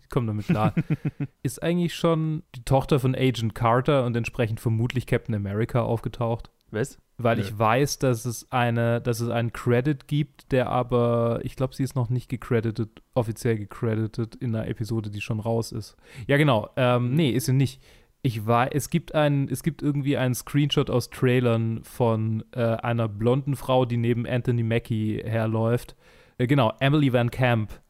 ich 0.00 0.08
komme 0.08 0.26
damit 0.28 0.46
klar. 0.46 0.74
ist 1.42 1.62
eigentlich 1.62 1.94
schon 1.94 2.42
die 2.54 2.64
Tochter 2.64 2.98
von 2.98 3.14
Agent 3.14 3.54
Carter 3.54 4.06
und 4.06 4.16
entsprechend 4.16 4.58
vermutlich 4.60 5.06
Captain 5.06 5.34
America 5.34 5.82
aufgetaucht. 5.82 6.50
Was? 6.70 6.98
Weil 7.18 7.36
Nö. 7.36 7.42
ich 7.42 7.56
weiß, 7.58 7.98
dass 8.00 8.24
es 8.24 8.50
eine, 8.50 9.00
dass 9.00 9.20
es 9.20 9.28
einen 9.28 9.52
Credit 9.52 10.08
gibt, 10.08 10.50
der 10.50 10.68
aber, 10.70 11.40
ich 11.44 11.54
glaube, 11.56 11.74
sie 11.74 11.84
ist 11.84 11.94
noch 11.94 12.08
nicht 12.08 12.28
gecredited, 12.28 13.02
offiziell 13.14 13.56
gecredited 13.58 14.34
in 14.36 14.54
einer 14.56 14.66
Episode, 14.66 15.10
die 15.10 15.20
schon 15.20 15.38
raus 15.40 15.70
ist. 15.70 15.96
Ja, 16.26 16.36
genau. 16.38 16.70
Ähm, 16.76 17.14
nee, 17.14 17.30
ist 17.30 17.46
sie 17.46 17.52
nicht. 17.52 17.80
Ich 18.26 18.46
war, 18.46 18.74
es 18.74 18.88
gibt 18.88 19.14
einen, 19.14 19.50
es 19.50 19.62
gibt 19.62 19.82
irgendwie 19.82 20.16
einen 20.16 20.34
Screenshot 20.34 20.88
aus 20.88 21.10
Trailern 21.10 21.84
von 21.84 22.42
äh, 22.52 22.62
einer 22.62 23.06
blonden 23.06 23.54
Frau, 23.54 23.84
die 23.84 23.98
neben 23.98 24.26
Anthony 24.26 24.62
Mackie 24.62 25.22
herläuft. 25.22 25.94
Äh, 26.38 26.46
genau, 26.46 26.72
Emily 26.80 27.12
Van 27.12 27.30
Camp, 27.30 27.82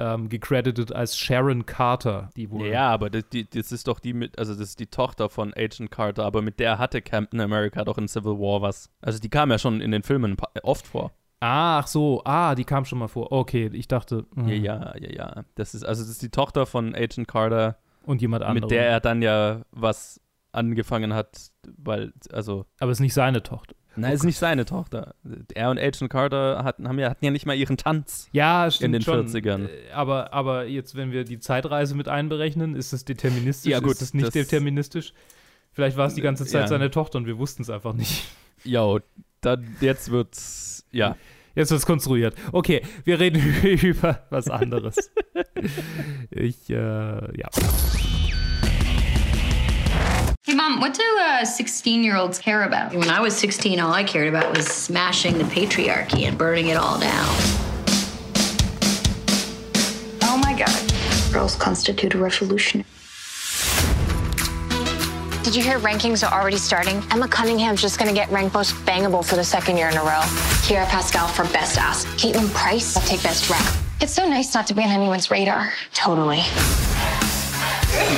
ähm, 0.00 0.28
gecredited 0.28 0.92
als 0.92 1.16
Sharon 1.16 1.66
Carter, 1.66 2.30
die 2.34 2.50
wohl. 2.50 2.66
Ja, 2.66 2.90
aber 2.90 3.10
das, 3.10 3.28
die, 3.28 3.48
das 3.48 3.70
ist 3.70 3.86
doch 3.86 4.00
die 4.00 4.12
mit, 4.12 4.36
also 4.40 4.54
das 4.54 4.70
ist 4.70 4.80
die 4.80 4.88
Tochter 4.88 5.28
von 5.28 5.54
Agent 5.54 5.92
Carter, 5.92 6.24
aber 6.24 6.42
mit 6.42 6.58
der 6.58 6.78
hatte 6.78 7.00
Captain 7.00 7.40
America 7.40 7.84
doch 7.84 7.96
in 7.96 8.08
Civil 8.08 8.40
War 8.40 8.62
was. 8.62 8.90
Also 9.00 9.20
die 9.20 9.30
kam 9.30 9.52
ja 9.52 9.58
schon 9.58 9.80
in 9.80 9.92
den 9.92 10.02
Filmen 10.02 10.36
oft 10.64 10.84
vor. 10.88 11.12
Ach 11.38 11.86
so, 11.86 12.22
ah, 12.24 12.56
die 12.56 12.64
kam 12.64 12.84
schon 12.86 12.98
mal 12.98 13.06
vor. 13.06 13.30
Okay, 13.30 13.70
ich 13.72 13.86
dachte. 13.86 14.26
hm. 14.34 14.48
Ja, 14.48 14.56
ja, 14.56 14.94
ja, 14.98 15.12
ja. 15.12 15.44
Das 15.54 15.74
ist, 15.74 15.84
also 15.84 16.02
das 16.02 16.10
ist 16.10 16.22
die 16.22 16.30
Tochter 16.30 16.66
von 16.66 16.92
Agent 16.92 17.28
Carter, 17.28 17.78
Und 18.06 18.22
jemand 18.22 18.42
anderes. 18.42 18.62
mit 18.62 18.70
der 18.70 18.88
er 18.88 19.00
dann 19.00 19.20
ja 19.20 19.62
was 19.72 20.20
angefangen 20.52 21.12
hat, 21.12 21.50
weil, 21.76 22.12
also, 22.32 22.64
Aber 22.80 22.90
es 22.90 22.96
ist 22.96 23.02
nicht 23.02 23.12
seine 23.14 23.42
Tochter. 23.42 23.74
nein, 23.96 24.12
ist 24.14 24.24
nicht 24.24 24.38
seine 24.38 24.64
Tochter. 24.64 25.14
Er 25.54 25.68
und 25.70 25.78
Agent 25.78 26.08
Carter 26.10 26.64
hatten, 26.64 26.88
haben 26.88 26.98
ja, 26.98 27.10
hatten 27.10 27.24
ja 27.24 27.30
nicht 27.30 27.44
mal 27.44 27.54
ihren 27.56 27.76
Tanz. 27.76 28.28
Ja, 28.32 28.70
stimmt 28.70 28.86
In 28.86 28.92
den 28.92 29.02
schon. 29.02 29.26
40ern. 29.28 29.66
Äh, 29.68 29.90
Aber, 29.92 30.32
aber 30.32 30.66
jetzt, 30.66 30.94
wenn 30.96 31.12
wir 31.12 31.24
die 31.24 31.38
Zeitreise 31.40 31.94
mit 31.94 32.08
einberechnen, 32.08 32.74
ist 32.74 32.92
es 32.94 33.04
deterministisch? 33.04 33.70
Ja, 33.70 33.80
gut, 33.80 33.92
Ist 33.92 34.02
es 34.02 34.14
nicht 34.14 34.34
deterministisch? 34.34 35.12
Vielleicht 35.72 35.98
war 35.98 36.06
es 36.06 36.14
die 36.14 36.22
ganze 36.22 36.46
Zeit 36.46 36.62
Ja. 36.62 36.68
seine 36.68 36.90
Tochter 36.90 37.18
und 37.18 37.26
wir 37.26 37.36
wussten 37.36 37.60
es 37.60 37.68
einfach 37.68 37.92
nicht. 37.92 38.24
Jo, 38.64 39.00
dann, 39.42 39.76
jetzt 39.82 40.10
wird's, 40.10 40.86
ja. 40.90 41.16
Jetzt 41.56 41.70
wird 41.70 41.80
es 41.80 41.86
konstruiert. 41.86 42.34
Okay, 42.52 42.82
wir 43.04 43.18
reden 43.18 43.40
über 43.82 44.26
was 44.28 44.48
anderes. 44.50 45.10
ich, 46.30 46.68
äh, 46.68 46.74
ja. 46.74 47.48
Hey, 50.44 50.54
Mom, 50.54 50.80
what 50.80 50.94
do 50.94 51.02
uh, 51.18 51.44
16 51.44 52.04
year 52.04 52.16
olds 52.16 52.38
care 52.38 52.62
about? 52.62 52.94
When 52.94 53.08
I 53.08 53.20
was 53.20 53.34
16, 53.34 53.80
all 53.80 53.92
I 53.92 54.04
cared 54.04 54.32
about 54.32 54.54
was 54.54 54.66
smashing 54.66 55.38
the 55.38 55.44
patriarchy 55.44 56.28
and 56.28 56.36
burning 56.36 56.68
it 56.68 56.76
all 56.76 57.00
down. 57.00 57.26
Oh 60.24 60.36
my 60.36 60.52
god. 60.52 60.92
Girls 61.32 61.56
constitute 61.56 62.14
a 62.14 62.18
revolution. 62.18 62.84
Did 65.46 65.54
you 65.54 65.62
hear 65.62 65.78
rankings 65.78 66.28
are 66.28 66.40
already 66.40 66.56
starting? 66.56 67.00
Emma 67.12 67.28
Cunningham's 67.28 67.80
just 67.80 68.00
gonna 68.00 68.12
get 68.12 68.28
ranked 68.32 68.52
most 68.52 68.74
bangable 68.84 69.24
for 69.24 69.36
the 69.36 69.44
second 69.44 69.76
year 69.76 69.88
in 69.88 69.96
a 69.96 70.02
row. 70.02 70.22
Kiara 70.66 70.86
Pascal 70.86 71.28
for 71.28 71.44
best 71.52 71.78
ass. 71.78 72.04
Caitlin 72.16 72.52
Price 72.52 72.96
will 72.96 73.02
take 73.02 73.22
best 73.22 73.48
rap. 73.48 73.64
It's 74.00 74.12
so 74.12 74.28
nice 74.28 74.52
not 74.54 74.66
to 74.66 74.74
be 74.74 74.82
on 74.82 74.90
anyone's 74.90 75.30
radar. 75.30 75.72
Totally. 75.94 76.38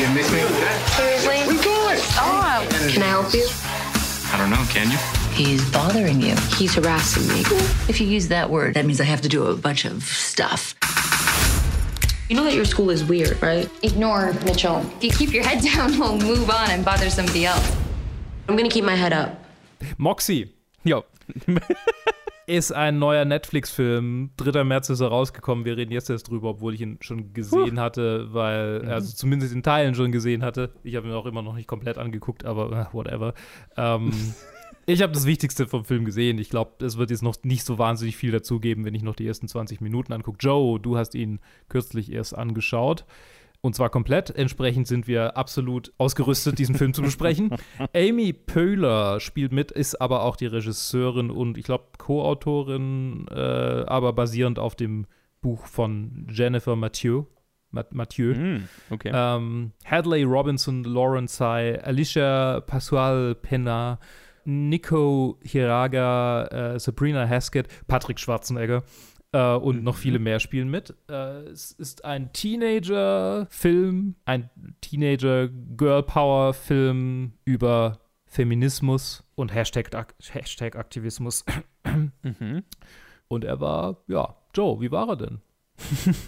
You 0.01 0.09
miss 0.15 0.33
me 0.33 0.43
with 0.43 0.59
that? 0.59 0.81
Seriously? 0.97 1.55
We 1.55 1.63
going? 1.63 1.99
Stop. 1.99 2.65
Oh. 2.65 2.89
Can 2.91 3.03
I 3.03 3.09
help 3.09 3.35
you? 3.35 3.47
I 4.33 4.39
don't 4.39 4.49
know, 4.49 4.65
can 4.71 4.91
you? 4.91 4.97
He's 5.35 5.71
bothering 5.71 6.23
you. 6.23 6.35
He's 6.57 6.75
harassing 6.77 7.29
me. 7.29 7.41
If 7.91 8.01
you 8.01 8.07
use 8.07 8.29
that 8.29 8.49
word, 8.49 8.73
that 8.73 8.87
means 8.87 9.03
I 9.03 9.05
have 9.05 9.21
to 9.21 9.29
do 9.29 9.45
a 9.49 9.55
bunch 9.55 9.85
of 9.85 10.03
stuff. 10.03 10.78
You 12.29 12.37
know 12.37 12.45
that 12.45 12.55
your 12.55 12.67
school 12.67 12.91
is 12.91 13.03
weird, 13.05 13.41
right? 13.41 13.71
Ignore 13.83 14.35
Mitchell. 14.45 14.85
If 15.01 15.03
you 15.03 15.11
keep 15.13 15.33
your 15.33 15.45
head 15.45 15.63
down, 15.75 15.99
we'll 15.99 16.19
move 16.19 16.51
on 16.51 16.71
and 16.71 16.85
bother 16.85 17.09
somebody 17.09 17.47
else. 17.47 17.75
I'm 18.49 18.57
gonna 18.57 18.69
keep 18.69 18.85
my 18.85 18.95
head 18.95 19.15
up. 19.15 19.43
Moxie 19.97 20.53
Jo. 20.85 21.05
ist 22.47 22.73
ein 22.73 22.99
neuer 22.99 23.25
Netflix-Film. 23.25 24.31
3. 24.37 24.65
März 24.65 24.91
ist 24.91 25.01
er 25.01 25.09
rausgekommen. 25.09 25.65
Wir 25.65 25.79
reden 25.79 25.93
jetzt 25.93 26.11
erst 26.11 26.29
drüber, 26.29 26.51
obwohl 26.51 26.75
ich 26.75 26.81
ihn 26.83 26.99
schon 27.01 27.33
gesehen 27.33 27.81
hatte, 27.81 28.33
weil, 28.33 28.87
also 28.91 29.15
zumindest 29.15 29.55
in 29.55 29.63
Teilen 29.63 29.95
schon 29.95 30.13
gesehen 30.13 30.43
hatte. 30.43 30.71
Ich 30.83 30.97
habe 30.97 31.09
ihn 31.09 31.15
auch 31.15 31.27
immer 31.27 31.43
noch 31.43 31.55
nicht 31.55 31.67
komplett 31.67 31.97
angeguckt, 31.97 32.45
aber 32.45 32.89
äh, 32.91 32.95
whatever. 32.95 33.33
Ähm, 33.77 34.13
ich 34.89 35.03
habe 35.03 35.13
das 35.13 35.27
Wichtigste 35.27 35.67
vom 35.67 35.85
Film 35.85 36.05
gesehen. 36.05 36.39
Ich 36.39 36.51
glaube, 36.51 36.85
es 36.85 36.97
wird 36.99 37.11
jetzt 37.11 37.23
noch 37.23 37.37
nicht 37.45 37.65
so 37.65 37.79
wahnsinnig 37.79 38.17
viel 38.17 38.33
dazugeben, 38.33 38.85
wenn 38.85 38.95
ich 38.95 39.03
noch 39.03 39.15
die 39.15 39.27
ersten 39.27 39.47
20 39.49 39.81
Minuten 39.81 40.13
angucke. 40.13 40.39
Joe, 40.41 40.81
du 40.81 40.97
hast 40.97 41.15
ihn 41.15 41.41
kürzlich 41.69 42.11
erst 42.11 42.37
angeschaut. 42.37 43.05
Und 43.61 43.75
zwar 43.75 43.91
komplett. 43.91 44.31
Entsprechend 44.31 44.87
sind 44.87 45.09
wir 45.09 45.37
absolut 45.37 45.93
ausgerüstet, 45.99 46.59
diesen 46.61 46.77
Film 46.77 46.95
zu 46.95 47.03
besprechen. 47.03 47.51
Amy 47.95 48.33
Poehler 48.33 49.19
spielt 49.21 49.53
mit, 49.53 49.73
ist 49.73 50.01
aber 50.01 50.23
auch 50.23 50.37
die 50.37 50.47
Regisseurin 50.47 51.31
und 51.31 51.59
ich 51.59 51.65
glaube 51.65 51.85
Co-Autorin, 51.99 53.27
äh, 53.31 53.35
aber 53.35 54.13
basierend 54.13 54.59
auf 54.59 54.77
dem 54.77 55.07
Buch 55.41 55.67
von 55.67 56.27
Jennifer 56.31 56.77
Mathieu. 56.77 57.25
Ma- 57.71 57.85
Mathieu. 57.91 58.35
Hm, 58.35 58.69
okay. 58.91 59.11
Ähm, 59.13 59.73
Hadley 59.85 60.23
Robinson, 60.23 60.85
Lauren 60.85 61.27
Tsai, 61.27 61.83
Alicia 61.83 62.61
Pascual 62.61 63.35
Pena, 63.35 63.99
Nico 64.49 65.39
Hiraga, 65.45 66.47
äh, 66.47 66.81
Sabrina 66.81 67.29
Haskett, 67.29 67.69
Patrick 67.87 68.19
Schwarzenegger 68.19 68.83
äh, 69.33 69.53
und 69.53 69.85
noch 69.85 69.97
viele 69.97 70.19
mehr 70.19 70.41
spielen 70.41 70.71
mit. 70.71 70.97
Äh, 71.09 71.43
es 71.51 71.73
ist 71.73 72.07
ein 72.07 72.33
Teenager-Film, 72.33 74.15
ein 74.25 74.49
Teenager-Girl-Power-Film 74.81 77.35
über 77.45 77.99
Feminismus 78.25 79.23
und 79.35 79.55
Hashtag, 79.55 79.91
Hashtag 80.31 80.77
Aktivismus. 80.77 81.45
Mhm. 82.23 82.65
Und 83.29 83.45
er 83.45 83.61
war, 83.61 84.03
ja, 84.07 84.35
Joe, 84.55 84.81
wie 84.81 84.91
war 84.91 85.11
er 85.11 85.17
denn? 85.17 85.43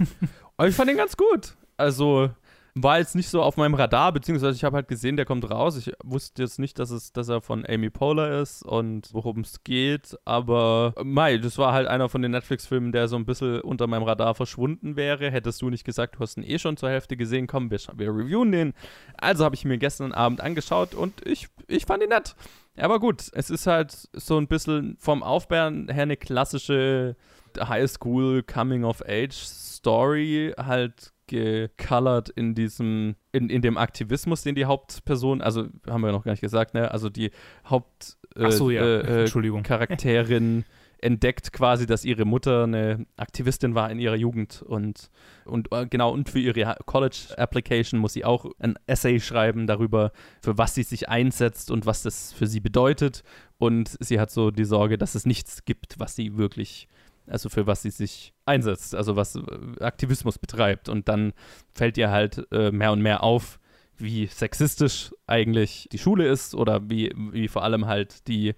Ich 0.63 0.75
fand 0.75 0.91
ihn 0.91 0.99
ganz 0.99 1.17
gut. 1.17 1.57
Also 1.79 2.29
war 2.75 2.99
jetzt 2.99 3.15
nicht 3.15 3.29
so 3.29 3.43
auf 3.43 3.57
meinem 3.57 3.75
Radar, 3.75 4.13
beziehungsweise 4.13 4.57
ich 4.57 4.65
habe 4.65 4.77
halt 4.77 4.89
gesehen, 4.89 5.17
der 5.17 5.27
kommt 5.27 5.49
raus. 5.51 5.77
Ich 5.77 5.93
wusste 6.05 6.43
jetzt 6.43 6.59
nicht, 6.59 6.79
dass, 6.79 6.91
es, 6.91 7.13
dass 7.13 7.29
er 7.29 7.41
von 7.41 7.67
Amy 7.67 7.91
Poehler 7.91 8.41
ist 8.41 8.63
und 8.63 9.09
worum 9.13 9.41
es 9.41 9.63
geht, 9.65 10.17
aber 10.25 10.95
äh, 10.97 11.05
Mai, 11.05 11.39
das 11.39 11.59
war 11.59 11.73
halt 11.73 11.89
einer 11.89 12.09
von 12.09 12.23
den 12.23 12.31
Netflix-Filmen, 12.31 12.93
der 12.93 13.09
so 13.09 13.17
ein 13.17 13.27
bisschen 13.27 13.61
unter 13.61 13.87
meinem 13.87 14.05
Radar 14.05 14.35
verschwunden 14.35 14.97
wäre. 14.97 15.31
Hättest 15.31 15.63
du 15.63 15.71
nicht 15.71 15.85
gesagt, 15.85 16.17
du 16.17 16.21
hast 16.21 16.37
ihn 16.37 16.45
eh 16.45 16.59
schon 16.59 16.77
zur 16.77 16.91
Hälfte 16.91 17.17
gesehen, 17.17 17.47
komm, 17.47 17.71
wir, 17.71 17.81
wir 17.95 18.11
reviewen 18.11 18.53
den. 18.53 18.75
Also 19.17 19.45
habe 19.45 19.55
ich 19.55 19.65
mir 19.65 19.79
gestern 19.79 20.13
Abend 20.13 20.41
angeschaut 20.41 20.95
und 20.95 21.27
ich, 21.27 21.49
ich 21.67 21.87
fand 21.87 22.03
ihn 22.03 22.11
nett. 22.11 22.35
Aber 22.77 23.01
gut, 23.01 23.25
es 23.33 23.51
ist 23.51 23.67
halt 23.67 24.09
so 24.13 24.39
ein 24.39 24.47
bisschen 24.47 24.97
vom 24.99 25.23
Aufbären 25.23 25.89
her 25.89 26.05
eine 26.05 26.17
klassische 26.17 27.17
Highschool 27.59 28.43
Coming 28.43 28.85
of 28.85 29.03
Age 29.07 29.35
Story 29.35 30.55
halt 30.57 31.13
gecolored 31.31 32.29
in 32.29 32.55
diesem, 32.55 33.15
in, 33.31 33.49
in 33.51 33.63
dem 33.63 33.79
Aktivismus, 33.79 34.43
den 34.43 34.57
die 34.57 34.65
Hauptperson, 34.65 35.41
also 35.41 35.69
haben 35.89 36.03
wir 36.03 36.11
noch 36.11 36.25
gar 36.25 36.33
nicht 36.33 36.41
gesagt, 36.41 36.75
ne? 36.75 36.91
Also 36.91 37.09
die 37.09 37.31
Haupt 37.69 38.19
äh, 38.35 38.51
so, 38.51 38.71
ja. 38.71 38.83
äh, 38.83 39.21
Entschuldigung. 39.21 39.63
Charakterin 39.63 40.65
entdeckt 40.99 41.53
quasi, 41.53 41.87
dass 41.87 42.05
ihre 42.05 42.25
Mutter 42.25 42.65
eine 42.65 43.07
Aktivistin 43.17 43.75
war 43.77 43.91
in 43.91 44.01
ihrer 44.01 44.17
Jugend 44.17 44.61
und, 44.63 45.11
und 45.45 45.73
äh, 45.73 45.87
genau, 45.87 46.13
und 46.13 46.29
für 46.29 46.41
ihre 46.41 46.77
College 46.85 47.35
Application 47.37 48.01
muss 48.01 48.13
sie 48.13 48.25
auch 48.25 48.47
ein 48.59 48.75
Essay 48.87 49.21
schreiben 49.21 49.69
darüber, 49.69 50.11
für 50.43 50.59
was 50.59 50.75
sie 50.75 50.83
sich 50.83 51.09
einsetzt 51.09 51.71
und 51.71 51.87
was 51.87 52.03
das 52.03 52.33
für 52.33 52.49
sie 52.49 52.61
bedeutet. 52.61 53.23
Und 53.59 53.97
sie 54.01 54.19
hat 54.19 54.31
so 54.31 54.51
die 54.51 54.65
Sorge, 54.65 54.99
dass 54.99 55.15
es 55.15 55.27
nichts 55.27 55.65
gibt, 55.65 56.01
was 56.01 56.17
sie 56.17 56.37
wirklich, 56.37 56.89
also 57.31 57.49
für 57.49 57.67
was 57.67 57.83
sie 57.83 57.91
sich 57.91 58.35
einsetzt, 58.45 58.95
also 58.95 59.17
was 59.17 59.37
äh, 59.37 59.41
Aktivismus 59.81 60.39
betreibt. 60.39 60.89
Und 60.89 61.09
dann 61.09 61.33
fällt 61.75 61.97
ihr 61.99 62.11
halt 62.11 62.47
äh, 62.53 62.71
mehr 62.71 62.93
und 62.93 63.03
mehr 63.03 63.23
auf, 63.23 63.59
wie 63.97 64.27
sexistisch 64.27 65.13
eigentlich 65.27 65.89
die 65.93 65.99
Schule 65.99 66.27
ist 66.27 66.55
oder 66.55 66.89
wie, 66.89 67.13
wie 67.33 67.49
vor 67.49 67.65
allem 67.65 67.87
halt 67.87 68.27
die 68.29 68.55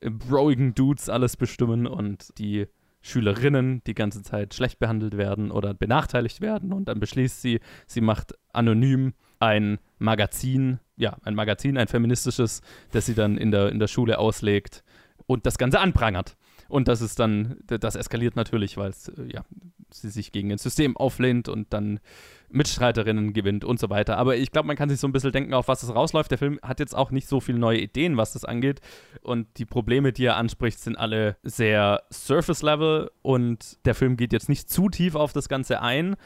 äh, 0.00 0.10
broigen 0.10 0.74
Dudes 0.74 1.08
alles 1.08 1.36
bestimmen 1.36 1.86
und 1.86 2.38
die 2.38 2.66
Schülerinnen 3.00 3.82
die 3.86 3.94
ganze 3.94 4.22
Zeit 4.22 4.54
schlecht 4.54 4.78
behandelt 4.78 5.18
werden 5.18 5.50
oder 5.50 5.74
benachteiligt 5.74 6.40
werden 6.40 6.72
und 6.72 6.86
dann 6.86 7.00
beschließt 7.00 7.42
sie, 7.42 7.60
sie 7.86 8.00
macht 8.00 8.32
anonym 8.54 9.12
ein 9.40 9.78
Magazin, 9.98 10.80
ja, 10.96 11.18
ein 11.22 11.34
Magazin, 11.34 11.76
ein 11.76 11.88
feministisches, 11.88 12.62
das 12.92 13.04
sie 13.04 13.14
dann 13.14 13.36
in 13.36 13.50
der, 13.50 13.68
in 13.68 13.78
der 13.78 13.88
Schule 13.88 14.18
auslegt 14.18 14.84
und 15.26 15.44
das 15.44 15.58
Ganze 15.58 15.80
anprangert. 15.80 16.36
Und 16.68 16.88
das 16.88 17.00
ist 17.00 17.18
dann, 17.18 17.56
das 17.66 17.94
eskaliert 17.94 18.36
natürlich, 18.36 18.76
weil 18.76 18.90
äh, 18.90 19.32
ja, 19.32 19.44
sie 19.90 20.10
sich 20.10 20.32
gegen 20.32 20.50
ein 20.52 20.58
System 20.58 20.96
auflehnt 20.96 21.48
und 21.48 21.72
dann 21.72 22.00
Mitstreiterinnen 22.50 23.32
gewinnt 23.32 23.64
und 23.64 23.80
so 23.80 23.90
weiter. 23.90 24.16
Aber 24.16 24.36
ich 24.36 24.52
glaube, 24.52 24.66
man 24.66 24.76
kann 24.76 24.88
sich 24.88 25.00
so 25.00 25.08
ein 25.08 25.12
bisschen 25.12 25.32
denken, 25.32 25.54
auf 25.54 25.68
was 25.68 25.82
es 25.82 25.94
rausläuft. 25.94 26.30
Der 26.30 26.38
Film 26.38 26.58
hat 26.62 26.80
jetzt 26.80 26.94
auch 26.94 27.10
nicht 27.10 27.28
so 27.28 27.40
viele 27.40 27.58
neue 27.58 27.80
Ideen, 27.80 28.16
was 28.16 28.32
das 28.32 28.44
angeht. 28.44 28.80
Und 29.22 29.46
die 29.58 29.64
Probleme, 29.64 30.12
die 30.12 30.26
er 30.26 30.36
anspricht, 30.36 30.78
sind 30.78 30.96
alle 30.96 31.36
sehr 31.42 32.02
Surface-Level 32.12 33.10
und 33.22 33.84
der 33.86 33.94
Film 33.94 34.16
geht 34.16 34.32
jetzt 34.32 34.48
nicht 34.48 34.70
zu 34.70 34.88
tief 34.88 35.14
auf 35.14 35.32
das 35.32 35.48
Ganze 35.48 35.80
ein. 35.82 36.16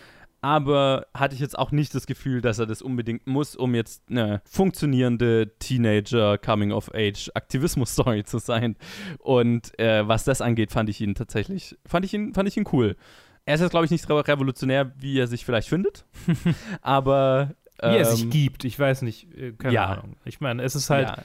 Aber 0.40 1.06
hatte 1.14 1.34
ich 1.34 1.40
jetzt 1.40 1.58
auch 1.58 1.72
nicht 1.72 1.92
das 1.94 2.06
Gefühl, 2.06 2.40
dass 2.40 2.58
er 2.60 2.66
das 2.66 2.80
unbedingt 2.82 3.26
muss, 3.26 3.56
um 3.56 3.74
jetzt 3.74 4.04
eine 4.08 4.40
funktionierende 4.48 5.50
Teenager-Coming-of-Age-Aktivismus-Story 5.58 8.24
zu 8.28 8.38
sein. 8.38 8.76
Und 9.18 9.78
äh, 9.78 10.06
was 10.06 10.24
das 10.24 10.40
angeht, 10.40 10.72
fand 10.72 10.88
ich 10.88 11.00
ihn 11.00 11.14
tatsächlich, 11.14 11.76
fand 11.86 12.04
ich 12.04 12.14
ihn, 12.14 12.34
fand 12.34 12.48
ich 12.48 12.56
ihn 12.56 12.66
cool. 12.72 12.96
Er 13.44 13.54
ist 13.54 13.60
jetzt, 13.62 13.70
glaube 13.70 13.86
ich, 13.86 13.90
nicht 13.90 14.08
re- 14.10 14.26
revolutionär, 14.26 14.92
wie 14.98 15.18
er 15.18 15.26
sich 15.26 15.44
vielleicht 15.44 15.68
findet. 15.68 16.04
aber. 16.82 17.54
Wie 17.80 17.96
er 17.96 18.04
sich 18.06 18.24
ähm, 18.24 18.30
gibt, 18.30 18.64
ich 18.64 18.76
weiß 18.78 19.02
nicht, 19.02 19.32
äh, 19.36 19.52
keine 19.52 19.74
ja. 19.74 19.86
Ahnung. 19.86 20.16
Ich 20.24 20.40
meine, 20.40 20.62
es 20.64 20.74
ist 20.74 20.90
halt, 20.90 21.08
Ja. 21.08 21.18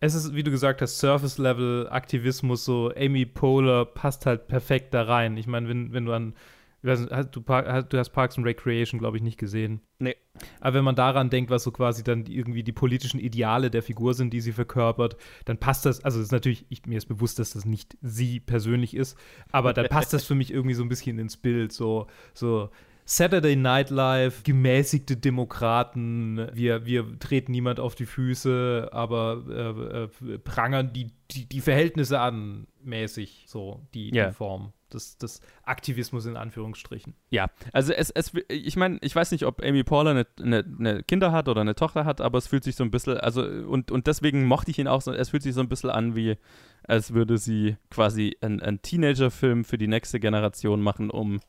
es 0.00 0.14
ist, 0.14 0.34
wie 0.34 0.42
du 0.42 0.50
gesagt 0.50 0.82
hast, 0.82 0.98
Surface-Level-Aktivismus, 0.98 2.64
so 2.64 2.92
Amy 2.96 3.26
Poehler 3.26 3.84
passt 3.84 4.26
halt 4.26 4.48
perfekt 4.48 4.92
da 4.92 5.02
rein. 5.02 5.36
Ich 5.36 5.46
meine, 5.46 5.68
wenn, 5.68 5.92
wenn 5.92 6.06
du 6.06 6.12
an, 6.12 6.34
nicht, 6.82 7.10
hast, 7.10 7.30
du, 7.36 7.40
du 7.40 7.98
hast 7.98 8.10
Parks 8.10 8.38
and 8.38 8.46
Recreation, 8.46 8.98
glaube 8.98 9.16
ich, 9.16 9.22
nicht 9.22 9.38
gesehen. 9.38 9.80
Nee. 9.98 10.16
Aber 10.60 10.74
wenn 10.78 10.84
man 10.84 10.94
daran 10.94 11.28
denkt, 11.28 11.50
was 11.50 11.62
so 11.62 11.70
quasi 11.70 12.02
dann 12.02 12.26
irgendwie 12.26 12.62
die 12.62 12.72
politischen 12.72 13.20
Ideale 13.20 13.70
der 13.70 13.82
Figur 13.82 14.14
sind, 14.14 14.32
die 14.32 14.40
sie 14.40 14.52
verkörpert, 14.52 15.16
dann 15.44 15.58
passt 15.58 15.84
das, 15.84 16.02
also 16.04 16.20
ist 16.20 16.32
natürlich, 16.32 16.64
ich, 16.70 16.86
mir 16.86 16.96
ist 16.98 17.06
bewusst, 17.06 17.38
dass 17.38 17.50
das 17.52 17.64
nicht 17.64 17.98
sie 18.00 18.40
persönlich 18.40 18.94
ist, 18.94 19.18
aber 19.52 19.72
dann 19.74 19.88
passt 19.88 20.12
das 20.12 20.24
für 20.24 20.34
mich 20.34 20.52
irgendwie 20.52 20.74
so 20.74 20.82
ein 20.82 20.88
bisschen 20.88 21.18
ins 21.18 21.36
Bild, 21.36 21.72
so, 21.72 22.06
so 22.32 22.70
Saturday 23.04 23.56
Night 23.56 23.90
Live, 23.90 24.44
gemäßigte 24.44 25.16
Demokraten, 25.16 26.48
wir, 26.52 26.86
wir 26.86 27.18
treten 27.18 27.52
niemand 27.52 27.80
auf 27.80 27.94
die 27.94 28.06
Füße, 28.06 28.88
aber 28.92 30.08
äh, 30.24 30.32
äh, 30.32 30.38
prangern 30.38 30.92
die, 30.92 31.08
die, 31.30 31.46
die 31.46 31.60
Verhältnisse 31.60 32.20
an, 32.20 32.66
mäßig, 32.82 33.44
so 33.48 33.86
die, 33.94 34.14
Ja. 34.14 34.28
die 34.28 34.32
Form 34.32 34.72
des, 34.90 35.16
des 35.18 35.40
Aktivismus 35.62 36.26
in 36.26 36.36
Anführungsstrichen. 36.36 37.14
Ja, 37.30 37.48
also 37.72 37.92
es, 37.92 38.10
es 38.10 38.32
ich 38.48 38.76
meine, 38.76 38.98
ich 39.02 39.14
weiß 39.14 39.30
nicht, 39.32 39.44
ob 39.46 39.62
Amy 39.64 39.84
Poehler 39.84 40.10
eine, 40.10 40.26
eine, 40.40 40.64
eine 40.78 41.02
Kinder 41.02 41.32
hat 41.32 41.48
oder 41.48 41.60
eine 41.60 41.74
Tochter 41.74 42.04
hat, 42.04 42.20
aber 42.20 42.38
es 42.38 42.46
fühlt 42.46 42.64
sich 42.64 42.76
so 42.76 42.84
ein 42.84 42.90
bisschen, 42.90 43.16
also 43.18 43.42
und, 43.42 43.90
und 43.90 44.06
deswegen 44.06 44.44
mochte 44.44 44.70
ich 44.70 44.78
ihn 44.78 44.88
auch 44.88 45.02
so, 45.02 45.12
es 45.12 45.30
fühlt 45.30 45.42
sich 45.42 45.54
so 45.54 45.60
ein 45.60 45.68
bisschen 45.68 45.90
an 45.90 46.14
wie, 46.14 46.36
als 46.84 47.14
würde 47.14 47.38
sie 47.38 47.76
quasi 47.90 48.36
einen, 48.40 48.60
einen 48.60 48.82
Teenager-Film 48.82 49.64
für 49.64 49.78
die 49.78 49.88
nächste 49.88 50.20
Generation 50.20 50.80
machen, 50.82 51.10
um 51.10 51.40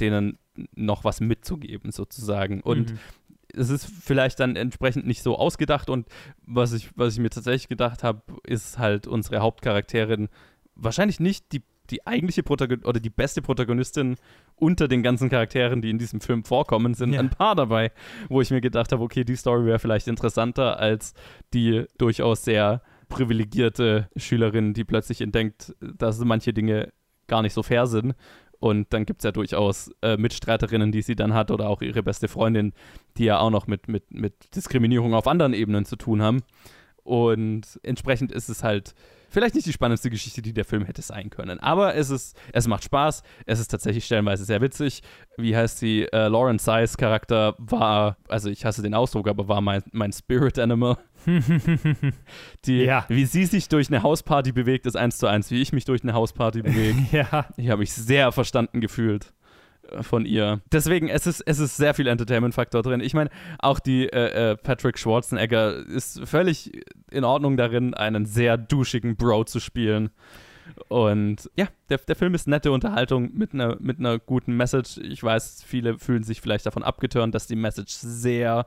denen 0.00 0.38
noch 0.74 1.04
was 1.04 1.20
mitzugeben, 1.20 1.92
sozusagen. 1.92 2.60
Und 2.62 2.92
Mhm. 2.92 2.98
es 3.54 3.70
ist 3.70 3.86
vielleicht 3.86 4.40
dann 4.40 4.56
entsprechend 4.56 5.06
nicht 5.06 5.22
so 5.22 5.36
ausgedacht 5.36 5.88
und 5.88 6.06
was 6.46 6.72
ich, 6.72 6.90
was 6.96 7.14
ich 7.14 7.20
mir 7.20 7.30
tatsächlich 7.30 7.68
gedacht 7.68 8.02
habe, 8.02 8.22
ist 8.44 8.78
halt 8.78 9.06
unsere 9.06 9.40
Hauptcharakterin 9.40 10.28
wahrscheinlich 10.74 11.20
nicht 11.20 11.52
die, 11.52 11.62
die 11.90 12.06
eigentliche 12.06 12.42
Protagonistin 12.42 12.88
oder 12.88 13.00
die 13.00 13.10
beste 13.10 13.42
Protagonistin 13.42 14.16
unter 14.56 14.88
den 14.88 15.02
ganzen 15.02 15.28
Charakteren, 15.28 15.82
die 15.82 15.90
in 15.90 15.98
diesem 15.98 16.20
Film 16.20 16.44
vorkommen, 16.44 16.94
sind 16.94 17.12
Ja. 17.12 17.20
ein 17.20 17.30
paar 17.30 17.54
dabei, 17.54 17.92
wo 18.28 18.40
ich 18.40 18.50
mir 18.50 18.60
gedacht 18.60 18.92
habe, 18.92 19.02
okay, 19.02 19.24
die 19.24 19.36
Story 19.36 19.64
wäre 19.66 19.78
vielleicht 19.78 20.08
interessanter 20.08 20.78
als 20.78 21.14
die 21.54 21.84
durchaus 21.98 22.44
sehr 22.44 22.82
privilegierte 23.08 24.08
Schülerin, 24.16 24.74
die 24.74 24.84
plötzlich 24.84 25.20
entdeckt, 25.20 25.74
dass 25.80 26.18
manche 26.20 26.52
Dinge 26.52 26.92
gar 27.26 27.42
nicht 27.42 27.52
so 27.54 27.62
fair 27.62 27.86
sind. 27.86 28.14
Und 28.58 28.92
dann 28.92 29.04
gibt 29.04 29.20
es 29.20 29.24
ja 29.24 29.32
durchaus 29.32 29.90
äh, 30.00 30.16
Mitstreiterinnen, 30.16 30.90
die 30.90 31.02
sie 31.02 31.14
dann 31.14 31.34
hat, 31.34 31.50
oder 31.50 31.68
auch 31.68 31.82
ihre 31.82 32.02
beste 32.02 32.26
Freundin, 32.26 32.72
die 33.18 33.24
ja 33.24 33.38
auch 33.38 33.50
noch 33.50 33.66
mit, 33.66 33.86
mit, 33.86 34.10
mit 34.10 34.54
Diskriminierung 34.56 35.12
auf 35.14 35.26
anderen 35.28 35.52
Ebenen 35.52 35.84
zu 35.84 35.96
tun 35.96 36.22
haben. 36.22 36.42
Und 37.02 37.78
entsprechend 37.82 38.32
ist 38.32 38.48
es 38.48 38.64
halt 38.64 38.94
vielleicht 39.36 39.54
nicht 39.54 39.66
die 39.66 39.72
spannendste 39.74 40.08
Geschichte, 40.08 40.40
die 40.40 40.54
der 40.54 40.64
Film 40.64 40.86
hätte 40.86 41.02
sein 41.02 41.28
können. 41.28 41.60
Aber 41.60 41.94
es 41.94 42.08
ist, 42.08 42.40
es 42.54 42.66
macht 42.66 42.84
Spaß. 42.84 43.22
Es 43.44 43.60
ist 43.60 43.68
tatsächlich 43.68 44.06
stellenweise 44.06 44.46
sehr 44.46 44.62
witzig. 44.62 45.02
Wie 45.36 45.54
heißt 45.54 45.78
sie? 45.78 46.04
Äh, 46.10 46.28
Lauren 46.28 46.58
Size 46.58 46.96
Charakter 46.96 47.54
war, 47.58 48.16
also 48.28 48.48
ich 48.48 48.64
hasse 48.64 48.80
den 48.80 48.94
Ausdruck, 48.94 49.28
aber 49.28 49.46
war 49.46 49.60
mein, 49.60 49.82
mein 49.92 50.10
Spirit 50.10 50.58
Animal. 50.58 50.96
Die, 52.64 52.84
Ja. 52.84 53.04
Wie 53.08 53.26
sie 53.26 53.44
sich 53.44 53.68
durch 53.68 53.88
eine 53.88 54.02
Hausparty 54.02 54.52
bewegt, 54.52 54.86
ist 54.86 54.96
eins 54.96 55.18
zu 55.18 55.26
eins, 55.26 55.50
wie 55.50 55.60
ich 55.60 55.70
mich 55.70 55.84
durch 55.84 56.02
eine 56.02 56.14
Hausparty 56.14 56.62
bewege. 56.62 57.04
ja. 57.12 57.44
Ich 57.58 57.68
habe 57.68 57.80
mich 57.80 57.92
sehr 57.92 58.32
verstanden 58.32 58.80
gefühlt 58.80 59.34
von 60.00 60.26
ihr. 60.26 60.60
Deswegen, 60.72 61.08
es 61.08 61.26
ist, 61.26 61.40
es 61.40 61.58
ist 61.58 61.76
sehr 61.76 61.94
viel 61.94 62.06
Entertainment-Faktor 62.06 62.82
drin. 62.82 63.00
Ich 63.00 63.14
meine, 63.14 63.30
auch 63.58 63.78
die 63.78 64.06
äh, 64.08 64.52
äh, 64.52 64.56
Patrick 64.56 64.98
Schwarzenegger 64.98 65.86
ist 65.86 66.20
völlig 66.26 66.72
in 67.10 67.24
Ordnung 67.24 67.56
darin, 67.56 67.94
einen 67.94 68.26
sehr 68.26 68.56
duschigen 68.56 69.16
Bro 69.16 69.44
zu 69.44 69.60
spielen. 69.60 70.10
Und 70.88 71.50
ja, 71.56 71.68
der, 71.88 71.98
der 71.98 72.16
Film 72.16 72.34
ist 72.34 72.48
nette 72.48 72.72
Unterhaltung 72.72 73.32
mit 73.34 73.54
einer 73.54 73.76
mit 73.80 73.98
einer 73.98 74.18
guten 74.18 74.56
Message. 74.56 74.98
Ich 74.98 75.22
weiß, 75.22 75.62
viele 75.64 75.98
fühlen 75.98 76.24
sich 76.24 76.40
vielleicht 76.40 76.66
davon 76.66 76.82
abgeturnt, 76.82 77.34
dass 77.34 77.46
die 77.46 77.56
Message 77.56 77.92
sehr 77.92 78.66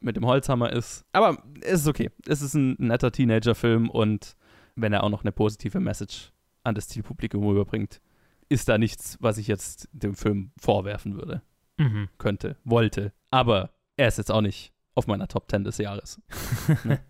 mit 0.00 0.16
dem 0.16 0.26
Holzhammer 0.26 0.72
ist. 0.72 1.04
Aber 1.12 1.42
es 1.60 1.80
ist 1.80 1.88
okay. 1.88 2.10
Es 2.26 2.42
ist 2.42 2.54
ein 2.54 2.76
netter 2.78 3.12
Teenager-Film 3.12 3.90
und 3.90 4.36
wenn 4.76 4.92
er 4.92 5.04
auch 5.04 5.10
noch 5.10 5.22
eine 5.22 5.32
positive 5.32 5.80
Message 5.80 6.32
an 6.64 6.74
das 6.74 6.88
Zielpublikum 6.88 7.50
überbringt, 7.50 8.00
ist 8.48 8.68
da 8.68 8.78
nichts, 8.78 9.16
was 9.20 9.38
ich 9.38 9.46
jetzt 9.46 9.88
dem 9.92 10.14
Film 10.14 10.52
vorwerfen 10.58 11.16
würde, 11.16 11.42
Mhm. 11.78 12.08
könnte, 12.18 12.56
wollte. 12.64 13.12
Aber 13.30 13.70
er 13.96 14.08
ist 14.08 14.18
jetzt 14.18 14.30
auch 14.32 14.40
nicht 14.40 14.72
auf 14.94 15.06
meiner 15.06 15.28
Top 15.28 15.50
10 15.50 15.64
des 15.64 15.78
Jahres. 15.78 16.20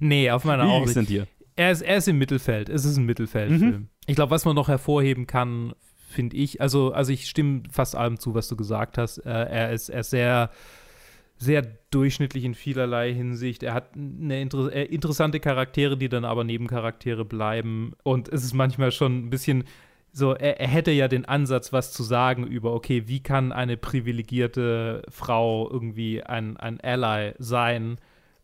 Nee, 0.00 0.30
auf 0.30 0.44
meiner 0.44 0.64
auch 0.64 0.84
nicht. 0.84 0.94
denn 0.96 1.06
dir? 1.06 1.26
Er 1.56 1.70
ist, 1.70 1.82
er 1.82 1.96
ist 1.96 2.08
im 2.08 2.18
Mittelfeld. 2.18 2.68
Es 2.68 2.84
ist 2.84 2.96
ein 2.96 3.06
Mittelfeldfilm. 3.06 3.88
Ich 4.06 4.16
glaube, 4.16 4.30
was 4.30 4.44
man 4.44 4.54
noch 4.56 4.68
hervorheben 4.68 5.26
kann, 5.26 5.72
finde 6.08 6.36
ich, 6.36 6.60
also, 6.60 6.92
also 6.92 7.12
ich 7.12 7.28
stimme 7.30 7.62
fast 7.70 7.94
allem 7.96 8.18
zu, 8.18 8.34
was 8.34 8.48
du 8.48 8.56
gesagt 8.56 8.98
hast. 8.98 9.18
Äh, 9.18 9.30
er, 9.30 9.72
ist, 9.72 9.88
er 9.88 10.00
ist 10.00 10.10
sehr, 10.10 10.50
sehr 11.38 11.62
durchschnittlich 11.90 12.44
in 12.44 12.54
vielerlei 12.54 13.14
Hinsicht. 13.14 13.62
Er 13.62 13.72
hat 13.72 13.94
eine 13.96 14.40
inter 14.42 14.70
äh, 14.72 14.84
interessante 14.84 15.40
Charaktere, 15.40 15.96
die 15.96 16.08
dann 16.08 16.24
aber 16.24 16.44
Nebencharaktere 16.44 17.24
bleiben. 17.24 17.92
Und 18.02 18.28
es 18.28 18.44
ist 18.44 18.52
manchmal 18.52 18.90
schon 18.92 19.16
ein 19.26 19.30
bisschen 19.30 19.64
so, 20.16 20.32
er, 20.34 20.60
er 20.60 20.68
hätte 20.68 20.92
ja 20.92 21.08
den 21.08 21.24
Ansatz, 21.24 21.72
was 21.72 21.92
zu 21.92 22.04
sagen 22.04 22.46
über, 22.46 22.72
okay, 22.72 23.04
wie 23.08 23.20
kann 23.22 23.52
eine 23.52 23.76
privilegierte 23.76 25.02
Frau 25.08 25.68
irgendwie 25.70 26.22
ein, 26.22 26.56
ein 26.56 26.80
Ally 26.80 27.34
sein? 27.38 27.98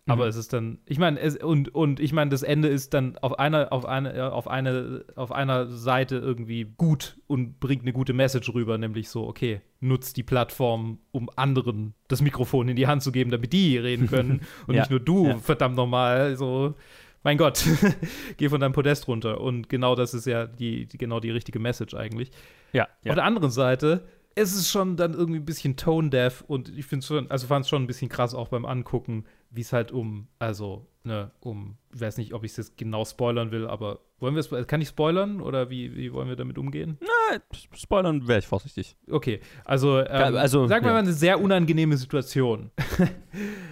Aber 0.06 0.24
Mhm. 0.24 0.28
es 0.30 0.34
ist 0.36 0.52
dann, 0.52 0.78
ich 0.86 0.98
meine, 0.98 1.20
es, 1.20 1.36
und, 1.36 1.72
und 1.72 2.00
ich 2.00 2.12
meine, 2.12 2.30
das 2.30 2.42
Ende 2.42 2.66
ist 2.66 2.94
dann 2.94 3.16
auf 3.18 3.38
einer, 3.38 3.72
auf 3.72 3.84
eine, 3.86 4.32
auf 4.32 4.48
eine, 4.48 5.04
auf 5.14 5.30
einer 5.30 5.68
Seite 5.68 6.16
irgendwie 6.16 6.64
gut 6.76 7.18
und 7.28 7.60
bringt 7.60 7.82
eine 7.82 7.92
gute 7.92 8.12
Message 8.12 8.52
rüber, 8.52 8.76
nämlich 8.76 9.08
so, 9.08 9.28
okay, 9.28 9.60
nutzt 9.78 10.16
die 10.16 10.24
Plattform, 10.24 10.98
um 11.12 11.30
anderen 11.36 11.94
das 12.08 12.22
Mikrofon 12.22 12.68
in 12.68 12.76
die 12.76 12.88
Hand 12.88 13.02
zu 13.04 13.12
geben, 13.12 13.30
damit 13.30 13.52
die 13.52 13.78
reden 13.78 14.08
können 14.08 14.40
und 14.66 14.74
Ja, 14.74 14.80
nicht 14.80 14.90
nur 14.90 15.00
du, 15.00 15.26
ja. 15.28 15.38
verdammt 15.38 15.76
nochmal, 15.76 16.36
so 16.36 16.74
mein 17.22 17.36
Gott, 17.38 17.64
geh 18.36 18.48
von 18.48 18.60
deinem 18.60 18.72
Podest 18.72 19.08
runter. 19.08 19.40
Und 19.40 19.68
genau 19.68 19.94
das 19.94 20.14
ist 20.14 20.26
ja 20.26 20.46
die, 20.46 20.86
die 20.86 20.98
genau 20.98 21.20
die 21.20 21.30
richtige 21.30 21.58
Message 21.58 21.94
eigentlich. 21.94 22.30
Ja, 22.72 22.84
Auf 23.06 23.14
der 23.14 23.24
anderen 23.24 23.50
Seite, 23.50 24.06
es 24.34 24.54
ist 24.54 24.70
schon 24.70 24.96
dann 24.96 25.14
irgendwie 25.14 25.40
ein 25.40 25.44
bisschen 25.44 25.76
tone-deaf 25.76 26.44
und 26.46 26.76
ich 26.76 26.86
finde 26.86 27.04
schon, 27.04 27.30
also 27.30 27.46
fand 27.46 27.64
es 27.64 27.68
schon 27.68 27.82
ein 27.82 27.86
bisschen 27.86 28.08
krass 28.08 28.34
auch 28.34 28.48
beim 28.48 28.64
Angucken, 28.64 29.24
wie 29.50 29.60
es 29.60 29.72
halt 29.72 29.92
um, 29.92 30.28
also, 30.38 30.86
ne, 31.04 31.30
um, 31.40 31.76
ich 31.94 32.00
weiß 32.00 32.18
nicht, 32.18 32.34
ob 32.34 32.44
ich 32.44 32.52
es 32.52 32.56
jetzt 32.56 32.76
genau 32.76 33.04
spoilern 33.04 33.50
will, 33.50 33.66
aber 33.66 34.00
wollen 34.20 34.34
wir 34.34 34.40
es, 34.40 34.66
kann 34.66 34.80
ich 34.82 34.88
spoilern 34.88 35.40
oder 35.40 35.70
wie, 35.70 35.96
wie 35.96 36.12
wollen 36.12 36.28
wir 36.28 36.36
damit 36.36 36.58
umgehen? 36.58 36.98
Na, 37.00 37.38
spoilern 37.74 38.28
wäre 38.28 38.40
ich 38.40 38.46
vorsichtig. 38.46 38.96
Okay, 39.10 39.40
also, 39.64 39.98
ähm, 39.98 40.36
also, 40.36 40.66
sagen 40.66 40.84
wir 40.84 40.90
ja. 40.90 40.94
mal 40.96 41.02
eine 41.02 41.12
sehr 41.12 41.40
unangenehme 41.40 41.96
Situation. 41.96 42.70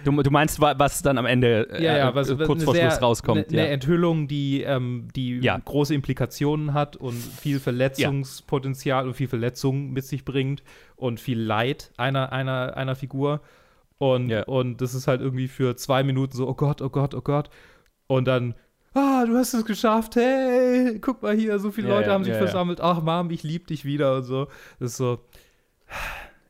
Du, 0.05 0.23
du 0.23 0.31
meinst, 0.31 0.61
wa- 0.61 0.75
was 0.77 1.01
dann 1.01 1.17
am 1.17 1.25
Ende 1.25 1.69
äh, 1.71 1.83
ja, 1.83 1.97
ja, 1.97 2.15
was, 2.15 2.29
äh, 2.29 2.37
kurz 2.37 2.63
vor 2.63 2.73
Schluss 2.73 3.01
rauskommt. 3.01 3.49
Eine, 3.49 3.57
ja. 3.57 3.63
eine 3.63 3.73
Enthüllung, 3.73 4.29
die, 4.29 4.61
ähm, 4.61 5.09
die 5.13 5.41
große 5.65 5.93
Implikationen 5.93 6.73
hat 6.73 6.95
und 6.95 7.15
viel 7.15 7.59
Verletzungspotenzial 7.59 9.05
und 9.05 9.15
viel 9.15 9.27
Verletzung 9.27 9.91
mit 9.91 10.05
sich 10.05 10.23
bringt 10.23 10.63
und 10.95 11.19
viel 11.19 11.39
Leid 11.39 11.91
einer, 11.97 12.31
einer, 12.31 12.77
einer 12.77 12.95
Figur. 12.95 13.41
Und, 13.99 14.29
Ja. 14.29 14.43
und 14.43 14.81
das 14.81 14.93
ist 14.95 15.07
halt 15.07 15.21
irgendwie 15.21 15.47
für 15.47 15.75
zwei 15.75 16.03
Minuten 16.03 16.35
so, 16.35 16.47
oh 16.47 16.55
Gott, 16.55 16.81
oh 16.81 16.89
Gott, 16.89 17.13
oh 17.13 17.21
Gott. 17.21 17.49
Und 18.07 18.27
dann, 18.27 18.55
ah, 18.93 19.25
du 19.25 19.37
hast 19.37 19.53
es 19.53 19.65
geschafft, 19.65 20.15
hey, 20.15 20.97
guck 20.99 21.21
mal 21.21 21.35
hier, 21.35 21.59
so 21.59 21.69
viele 21.69 21.89
Ja, 21.89 21.97
Leute 21.99 22.11
haben 22.11 22.23
sich 22.23 22.33
ja. 22.33 22.39
versammelt, 22.39 22.81
ach 22.81 23.01
Mom, 23.03 23.29
ich 23.29 23.43
lieb 23.43 23.67
dich 23.67 23.85
wieder 23.85 24.15
und 24.15 24.23
so. 24.23 24.47
Das 24.79 24.91
ist 24.91 24.97
so, 24.97 25.19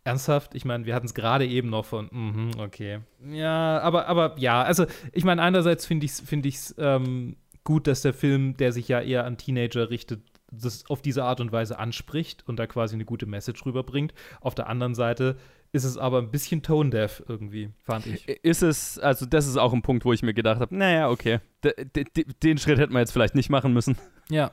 Ernsthaft? 0.03 0.55
Ich 0.55 0.65
meine, 0.65 0.85
wir 0.85 0.95
hatten 0.95 1.05
es 1.05 1.13
gerade 1.13 1.45
eben 1.45 1.69
noch 1.69 1.85
von, 1.85 2.07
mhm, 2.11 2.51
okay. 2.59 2.99
Ja, 3.29 3.79
aber, 3.79 4.07
aber 4.07 4.35
ja, 4.37 4.61
also 4.63 4.85
ich 5.11 5.23
meine, 5.23 5.41
einerseits 5.41 5.85
finde 5.85 6.05
ich 6.05 6.13
es 6.13 6.21
find 6.21 6.45
ich's, 6.45 6.73
ähm, 6.77 7.35
gut, 7.63 7.85
dass 7.87 8.01
der 8.01 8.13
Film, 8.13 8.55
der 8.57 8.71
sich 8.71 8.87
ja 8.87 9.01
eher 9.01 9.25
an 9.25 9.37
Teenager 9.37 9.89
richtet, 9.89 10.21
das 10.51 10.89
auf 10.89 11.01
diese 11.01 11.23
Art 11.25 11.41
und 11.41 11.51
Weise 11.51 11.77
anspricht 11.77 12.47
und 12.47 12.57
da 12.57 12.65
quasi 12.65 12.95
eine 12.95 13.05
gute 13.05 13.27
Message 13.27 13.63
rüberbringt. 13.65 14.13
Auf 14.41 14.55
der 14.55 14.67
anderen 14.67 14.95
Seite 14.95 15.35
ist 15.71 15.83
es 15.83 15.97
aber 15.97 16.17
ein 16.19 16.31
bisschen 16.31 16.61
tone-deaf 16.63 17.23
irgendwie, 17.27 17.69
fand 17.83 18.07
ich. 18.07 18.27
Ist 18.27 18.63
es, 18.63 18.97
also 18.99 19.25
das 19.25 19.47
ist 19.47 19.57
auch 19.57 19.73
ein 19.73 19.81
Punkt, 19.81 20.05
wo 20.05 20.13
ich 20.13 20.23
mir 20.23 20.33
gedacht 20.33 20.59
habe, 20.59 20.75
naja, 20.75 21.09
okay, 21.09 21.39
d 21.63 21.73
den 22.43 22.57
Schritt 22.57 22.79
hätten 22.79 22.93
wir 22.93 22.99
jetzt 22.99 23.11
vielleicht 23.11 23.35
nicht 23.35 23.49
machen 23.49 23.73
müssen, 23.73 23.95
Ja. 24.29 24.51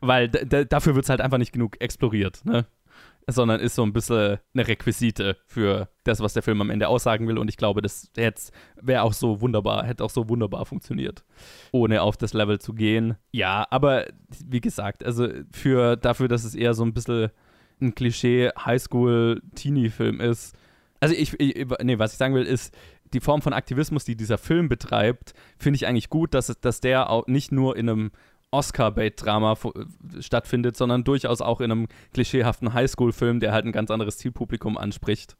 weil 0.00 0.28
dafür 0.28 0.94
wird 0.94 1.04
es 1.04 1.10
halt 1.10 1.20
einfach 1.20 1.38
nicht 1.38 1.52
genug 1.52 1.80
exploriert, 1.80 2.44
ne? 2.44 2.66
Sondern 3.28 3.60
ist 3.60 3.76
so 3.76 3.84
ein 3.84 3.92
bisschen 3.92 4.38
eine 4.52 4.66
Requisite 4.66 5.36
für 5.46 5.88
das, 6.02 6.18
was 6.18 6.32
der 6.32 6.42
Film 6.42 6.60
am 6.60 6.70
Ende 6.70 6.88
aussagen 6.88 7.28
will. 7.28 7.38
Und 7.38 7.48
ich 7.48 7.56
glaube, 7.56 7.80
das 7.80 8.10
wäre 8.80 9.02
auch 9.02 9.12
so 9.12 9.40
wunderbar, 9.40 9.86
hätte 9.86 10.02
auch 10.02 10.10
so 10.10 10.28
wunderbar 10.28 10.66
funktioniert, 10.66 11.24
ohne 11.70 12.02
auf 12.02 12.16
das 12.16 12.32
Level 12.32 12.58
zu 12.58 12.74
gehen. 12.74 13.14
Ja, 13.30 13.64
aber 13.70 14.06
wie 14.44 14.60
gesagt, 14.60 15.04
also 15.04 15.28
für 15.52 15.94
dafür, 15.96 16.26
dass 16.26 16.42
es 16.42 16.56
eher 16.56 16.74
so 16.74 16.84
ein 16.84 16.94
bisschen 16.94 17.30
ein 17.82 17.94
Klischee 17.94 18.50
Highschool-Teenie-Film 18.58 20.20
ist. 20.20 20.54
Also 21.00 21.14
ich, 21.14 21.38
ich, 21.40 21.66
nee, 21.82 21.98
was 21.98 22.12
ich 22.12 22.18
sagen 22.18 22.34
will, 22.34 22.44
ist, 22.44 22.74
die 23.12 23.20
Form 23.20 23.42
von 23.42 23.52
Aktivismus, 23.52 24.04
die 24.04 24.16
dieser 24.16 24.38
Film 24.38 24.68
betreibt, 24.68 25.34
finde 25.58 25.76
ich 25.76 25.86
eigentlich 25.86 26.08
gut, 26.08 26.34
dass, 26.34 26.46
dass 26.60 26.80
der 26.80 27.10
auch 27.10 27.26
nicht 27.26 27.52
nur 27.52 27.76
in 27.76 27.88
einem 27.88 28.10
Oscar-Bait-Drama 28.52 29.56
stattfindet, 30.20 30.76
sondern 30.76 31.04
durchaus 31.04 31.40
auch 31.40 31.60
in 31.60 31.72
einem 31.72 31.88
klischeehaften 32.12 32.72
Highschool-Film, 32.72 33.40
der 33.40 33.52
halt 33.52 33.64
ein 33.64 33.72
ganz 33.72 33.90
anderes 33.90 34.18
Zielpublikum 34.18 34.76
anspricht. 34.76 35.36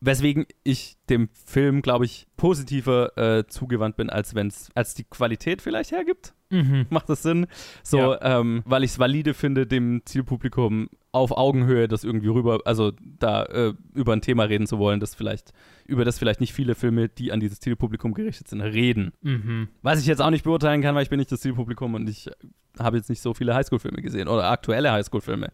Weswegen 0.00 0.46
ich 0.64 0.96
dem 1.08 1.28
Film, 1.46 1.80
glaube 1.80 2.04
ich, 2.04 2.26
positiver 2.36 3.16
äh, 3.16 3.46
zugewandt 3.46 3.96
bin, 3.96 4.10
als 4.10 4.34
wenn 4.34 4.48
es 4.48 4.70
als 4.74 4.94
die 4.94 5.04
Qualität 5.04 5.62
vielleicht 5.62 5.92
hergibt. 5.92 6.34
Mhm. 6.50 6.86
Macht 6.90 7.08
das 7.08 7.22
Sinn? 7.22 7.46
So, 7.82 8.18
ähm, 8.20 8.62
weil 8.64 8.82
ich 8.82 8.92
es 8.92 8.98
valide 8.98 9.34
finde, 9.34 9.66
dem 9.66 10.02
Zielpublikum 10.04 10.88
auf 11.14 11.30
Augenhöhe 11.36 11.86
das 11.86 12.02
irgendwie 12.02 12.28
rüber, 12.28 12.60
also 12.64 12.92
da 13.20 13.44
äh, 13.44 13.74
über 13.94 14.12
ein 14.12 14.20
Thema 14.20 14.44
reden 14.44 14.66
zu 14.66 14.78
wollen, 14.78 14.98
das 14.98 15.14
vielleicht, 15.14 15.52
über 15.86 16.04
das 16.04 16.18
vielleicht 16.18 16.40
nicht 16.40 16.52
viele 16.52 16.74
Filme, 16.74 17.08
die 17.08 17.30
an 17.30 17.38
dieses 17.38 17.60
Zielpublikum 17.60 18.14
gerichtet 18.14 18.48
sind, 18.48 18.60
reden. 18.60 19.12
Mhm. 19.22 19.68
Was 19.82 20.00
ich 20.00 20.06
jetzt 20.06 20.20
auch 20.20 20.30
nicht 20.30 20.42
beurteilen 20.42 20.82
kann, 20.82 20.96
weil 20.96 21.04
ich 21.04 21.10
bin 21.10 21.18
nicht 21.18 21.30
das 21.30 21.40
Zielpublikum 21.40 21.94
und 21.94 22.08
ich 22.08 22.28
habe 22.80 22.96
jetzt 22.96 23.08
nicht 23.08 23.22
so 23.22 23.32
viele 23.32 23.54
Highschool-Filme 23.54 24.02
gesehen 24.02 24.26
oder 24.26 24.50
aktuelle 24.50 24.90
Highschool-Filme. 24.90 25.52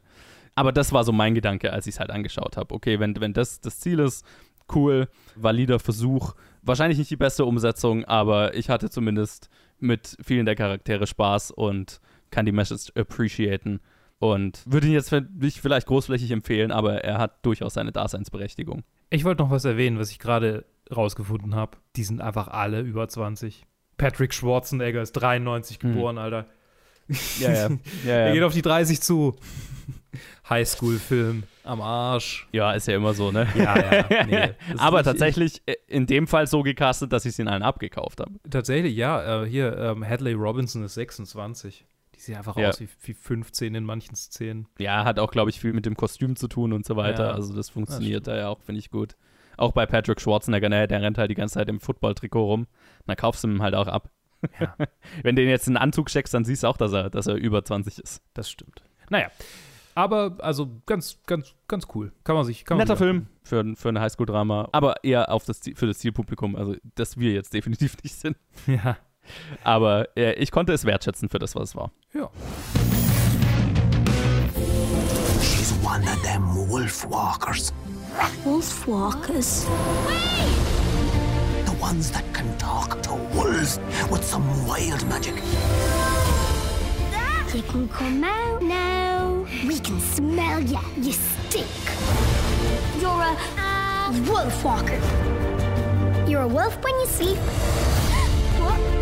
Aber 0.55 0.73
das 0.73 0.93
war 0.93 1.05
so 1.05 1.13
mein 1.13 1.35
Gedanke, 1.35 1.73
als 1.73 1.87
ich 1.87 1.95
es 1.95 2.01
halt 2.01 2.11
angeschaut 2.11 2.57
habe. 2.57 2.75
Okay, 2.75 2.99
wenn, 2.99 3.21
wenn 3.21 3.35
das 3.35 3.61
das 3.61 3.81
Ziel 3.81 3.99
ist, 3.99 4.25
cool, 4.75 5.09
valider 5.37 5.79
Versuch. 5.79 6.35
Wahrscheinlich 6.63 6.99
nicht 6.99 7.11
die 7.11 7.17
beste 7.17 7.45
Umsetzung, 7.45 8.07
aber 8.07 8.55
ich 8.55 8.71
hatte 8.71 8.89
zumindest 8.89 9.51
mit 9.79 10.17
vielen 10.23 10.47
der 10.47 10.57
Charaktere 10.57 11.07
Spaß 11.07 11.51
und 11.51 12.01
kann 12.31 12.47
die 12.47 12.53
Message 12.53 12.93
appreciaten. 12.95 13.81
Und 14.21 14.63
würde 14.67 14.87
ihn 14.87 14.93
jetzt 14.93 15.11
nicht 15.13 15.61
vielleicht 15.61 15.87
großflächig 15.87 16.31
empfehlen, 16.31 16.73
aber 16.73 17.03
er 17.03 17.17
hat 17.19 17.45
durchaus 17.45 17.75
seine 17.75 17.91
Daseinsberechtigung. 17.91 18.85
Ich 19.09 19.25
wollte 19.25 19.43
noch 19.43 19.51
was 19.51 19.65
erwähnen, 19.65 19.99
was 19.99 20.11
ich 20.11 20.19
gerade 20.19 20.67
rausgefunden 20.95 21.55
habe. 21.55 21.79
Die 21.97 22.05
sind 22.05 22.21
einfach 22.21 22.49
alle 22.49 22.81
über 22.81 23.09
20. 23.09 23.67
Patrick 23.97 24.35
Schwarzenegger 24.35 25.01
ist 25.01 25.13
93 25.13 25.79
geboren, 25.79 26.19
Alter. 26.19 26.47
Ja, 27.39 27.53
ja. 27.53 27.69
ja, 28.05 28.13
Er 28.13 28.33
geht 28.35 28.43
auf 28.43 28.53
die 28.53 28.63
30 28.63 29.01
zu. 29.01 29.37
Highschool-Film. 30.49 31.45
Am 31.65 31.81
Arsch. 31.81 32.49
ja, 32.53 32.73
ist 32.73 32.89
ja 32.89 32.97
immer 32.97 33.15
so, 33.15 33.31
ne? 33.31 33.47
Ja, 33.55 33.79
ja. 33.79 34.25
Nee, 34.27 34.51
aber 34.79 35.03
tatsächlich 35.05 35.63
äh, 35.67 35.77
in 35.87 36.07
dem 36.07 36.27
Fall 36.27 36.47
so 36.47 36.63
gecastet, 36.63 37.13
dass 37.13 37.25
ich 37.25 37.31
es 37.31 37.39
ihnen 37.39 37.49
allen 37.49 37.63
abgekauft 37.63 38.21
habe. 38.21 38.33
Tatsächlich, 38.51 38.97
ja. 38.97 39.45
Äh, 39.45 39.49
hier, 39.49 39.77
ähm, 39.79 40.07
Hadley 40.07 40.33
Robinson 40.33 40.83
ist 40.85 40.95
26. 40.95 41.87
Die 42.21 42.25
sieht 42.25 42.37
einfach 42.37 42.55
Ja. 42.59 42.69
aus 42.69 42.81
wie, 42.81 42.89
wie 43.03 43.15
15 43.15 43.75
in 43.75 43.85
manchen 43.85 44.15
Szenen. 44.15 44.69
Ja, 44.79 45.05
hat 45.07 45.19
auch, 45.19 45.31
glaube 45.31 45.49
ich, 45.49 45.59
viel 45.59 45.73
mit 45.73 45.87
dem 45.87 45.97
Kostüm 45.97 46.37
zu 46.37 46.49
tun 46.49 46.75
und 46.75 46.85
so 46.85 46.95
weiter. 46.95 47.29
Ja, 47.29 47.33
also 47.33 47.49
das 47.49 47.57
das 47.57 47.71
funktioniert 47.71 48.25
stimmt. 48.25 48.27
da 48.27 48.37
ja 48.37 48.49
auch, 48.49 48.61
finde 48.61 48.79
ich 48.79 48.91
gut. 48.91 49.17
Auch 49.57 49.73
bei 49.73 49.87
Patrick 49.87 50.21
Schwarzenegger, 50.21 50.69
ne, 50.69 50.87
der 50.87 51.01
rennt 51.01 51.17
halt 51.17 51.31
die 51.31 51.35
ganze 51.35 51.55
Zeit 51.55 51.71
im 51.71 51.81
Football-Trikot 51.81 52.45
rum. 52.45 52.67
Dann 53.07 53.17
kaufst 53.17 53.43
du 53.45 53.49
ihm 53.49 53.63
halt 53.63 53.75
auch 53.75 53.87
ab. 53.89 54.11
Ja. 54.61 54.75
Wenn 55.23 55.35
du 55.35 55.41
den 55.43 55.49
jetzt 55.49 55.67
in 55.67 55.79
einen 55.79 55.83
Anzug 55.85 56.09
checkst, 56.09 56.35
dann 56.35 56.45
siehst 56.45 56.63
du 56.63 56.67
auch, 56.67 56.77
dass 56.77 56.93
er, 56.93 57.09
dass 57.09 57.27
er 57.27 57.37
über 57.37 57.65
20 57.65 57.99
ist. 57.99 58.23
Das 58.35 58.51
stimmt. 58.51 58.83
Naja. 59.09 59.31
Aber, 59.95 60.37
also, 60.41 60.71
ganz, 60.87 61.19
ganz, 61.27 61.55
ganz 61.69 61.89
cool. 61.95 62.13
Kann 62.25 62.37
man 62.37 62.45
sich. 62.45 62.65
Kann 62.67 62.77
man 62.77 62.87
Netter 62.87 62.97
sich 62.97 63.05
Film 63.07 63.27
für, 63.43 63.75
für 63.77 63.89
ein 63.89 63.99
Highschool-Drama, 63.99 64.69
aber 64.73 65.03
eher 65.05 65.31
auf 65.33 65.45
das, 65.47 65.61
für 65.75 65.87
das 65.87 65.99
Zielpublikum. 65.99 66.55
Also, 66.55 66.77
dass 66.95 67.19
wir 67.19 67.33
jetzt 67.33 67.53
definitiv 67.55 67.97
nicht 68.03 68.15
sind. 68.15 68.37
Ja. 68.67 68.97
Aber 69.65 70.09
äh, 70.17 70.33
ich 70.35 70.51
konnte 70.51 70.73
es 70.73 70.85
wertschätzen 70.85 71.29
für 71.29 71.39
das, 71.39 71.55
was 71.55 71.71
es 71.71 71.77
war. 71.77 71.91
Ja. 72.15 72.29
She's 75.43 75.73
one 75.85 76.03
of 76.05 76.23
them 76.23 76.43
wolf 76.69 77.09
walkers. 77.09 77.73
Wolf 78.45 78.87
walkers. 78.87 79.67
The 81.67 81.73
ones 81.81 82.11
that 82.11 82.25
can 82.33 82.57
talk 82.59 83.03
to 83.03 83.15
wolves 83.35 83.79
with 84.11 84.25
some 84.25 84.45
wild 84.67 85.07
magic. 85.09 85.35
You 87.55 87.63
can 87.63 87.89
come 87.89 88.23
out 88.25 88.63
now. 88.63 89.45
We 89.67 89.81
can 89.81 90.01
smell 90.01 90.61
ya. 90.61 90.81
You 90.97 91.13
stink. 91.13 91.67
You're 93.01 93.11
a 93.11 94.13
wolf 94.29 94.65
walker. 94.65 95.01
You're 96.29 96.43
a 96.43 96.49
wolf 96.49 96.77
when 96.85 96.95
you 97.01 97.07
sleep. 97.07 97.39
What? 98.61 99.00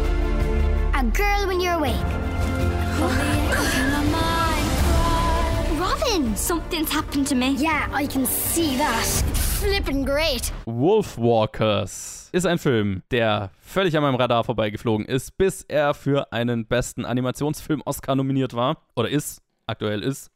A 0.98 1.04
girl 1.04 1.46
when 1.46 1.60
you're 1.60 1.74
awake. 1.74 1.94
Robin, 5.78 6.34
something's 6.34 6.92
happened 6.92 7.24
to 7.28 7.36
me. 7.36 7.52
Yeah, 7.52 7.88
I 7.92 8.04
can 8.04 8.26
see 8.26 8.76
that. 8.78 9.04
Flippin' 9.60 10.04
great. 10.04 10.52
Wolfwalkers 10.66 12.30
ist 12.32 12.46
ein 12.46 12.58
Film, 12.58 13.04
der 13.12 13.52
völlig 13.60 13.96
an 13.96 14.02
meinem 14.02 14.16
Radar 14.16 14.42
vorbeigeflogen 14.42 15.06
ist, 15.06 15.38
bis 15.38 15.62
er 15.68 15.94
für 15.94 16.32
einen 16.32 16.66
besten 16.66 17.04
Animationsfilm 17.04 17.80
Oscar 17.84 18.16
nominiert 18.16 18.54
war. 18.54 18.88
Oder 18.96 19.08
ist, 19.08 19.40
aktuell 19.68 20.02
ist. 20.02 20.32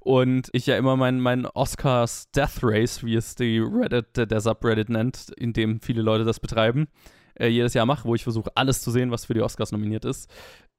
Und 0.00 0.50
ich 0.52 0.66
ja 0.66 0.76
immer 0.76 0.96
mein, 0.96 1.18
mein 1.18 1.46
Oscars 1.46 2.30
Death 2.32 2.58
Race, 2.62 3.02
wie 3.02 3.14
es 3.14 3.36
die 3.36 3.58
Reddit, 3.58 4.30
der 4.30 4.40
Subreddit 4.42 4.90
nennt, 4.90 5.30
in 5.38 5.54
dem 5.54 5.80
viele 5.80 6.02
Leute 6.02 6.24
das 6.24 6.40
betreiben, 6.40 6.88
äh, 7.34 7.48
jedes 7.48 7.74
Jahr 7.74 7.86
mache, 7.86 8.06
wo 8.06 8.14
ich 8.14 8.22
versuche, 8.22 8.50
alles 8.54 8.82
zu 8.82 8.90
sehen, 8.90 9.10
was 9.10 9.24
für 9.24 9.34
die 9.34 9.42
Oscars 9.42 9.72
nominiert 9.72 10.04
ist. 10.04 10.30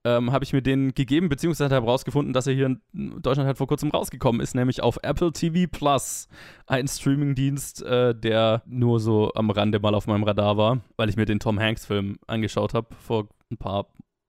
Ähm, 0.06 0.32
habe 0.32 0.46
ich 0.46 0.54
mir 0.54 0.62
den 0.62 0.94
gegeben, 0.94 1.30
beziehungsweise 1.30 1.74
habe 1.74 1.88
herausgefunden, 1.88 2.32
dass 2.32 2.46
er 2.46 2.54
hier 2.54 2.68
in 2.68 3.22
Deutschland 3.22 3.48
halt 3.48 3.58
vor 3.58 3.66
kurzem 3.66 3.90
rausgekommen 3.90 4.40
ist, 4.40 4.54
nämlich 4.54 4.84
auf 4.84 5.00
Apple 5.02 5.32
TV 5.32 5.68
Plus, 5.72 6.28
ein 6.68 6.88
Streamingdienst, 6.88 7.82
äh, 7.82 8.14
der 8.14 8.62
nur 8.68 9.00
so 9.00 9.32
am 9.34 9.50
Rande 9.50 9.80
mal 9.80 9.96
auf 9.96 10.06
meinem 10.06 10.24
Radar 10.24 10.58
war, 10.58 10.82
weil 10.96 11.10
ich 11.10 11.18
mir 11.18 11.26
den 11.26 11.40
Tom 11.40 11.60
Hanks 11.60 11.88
Film 11.88 12.18
angeschaut 12.28 12.76
habe 12.76 12.94
vor 12.96 13.30
ein 13.52 13.58
paar 13.58 13.88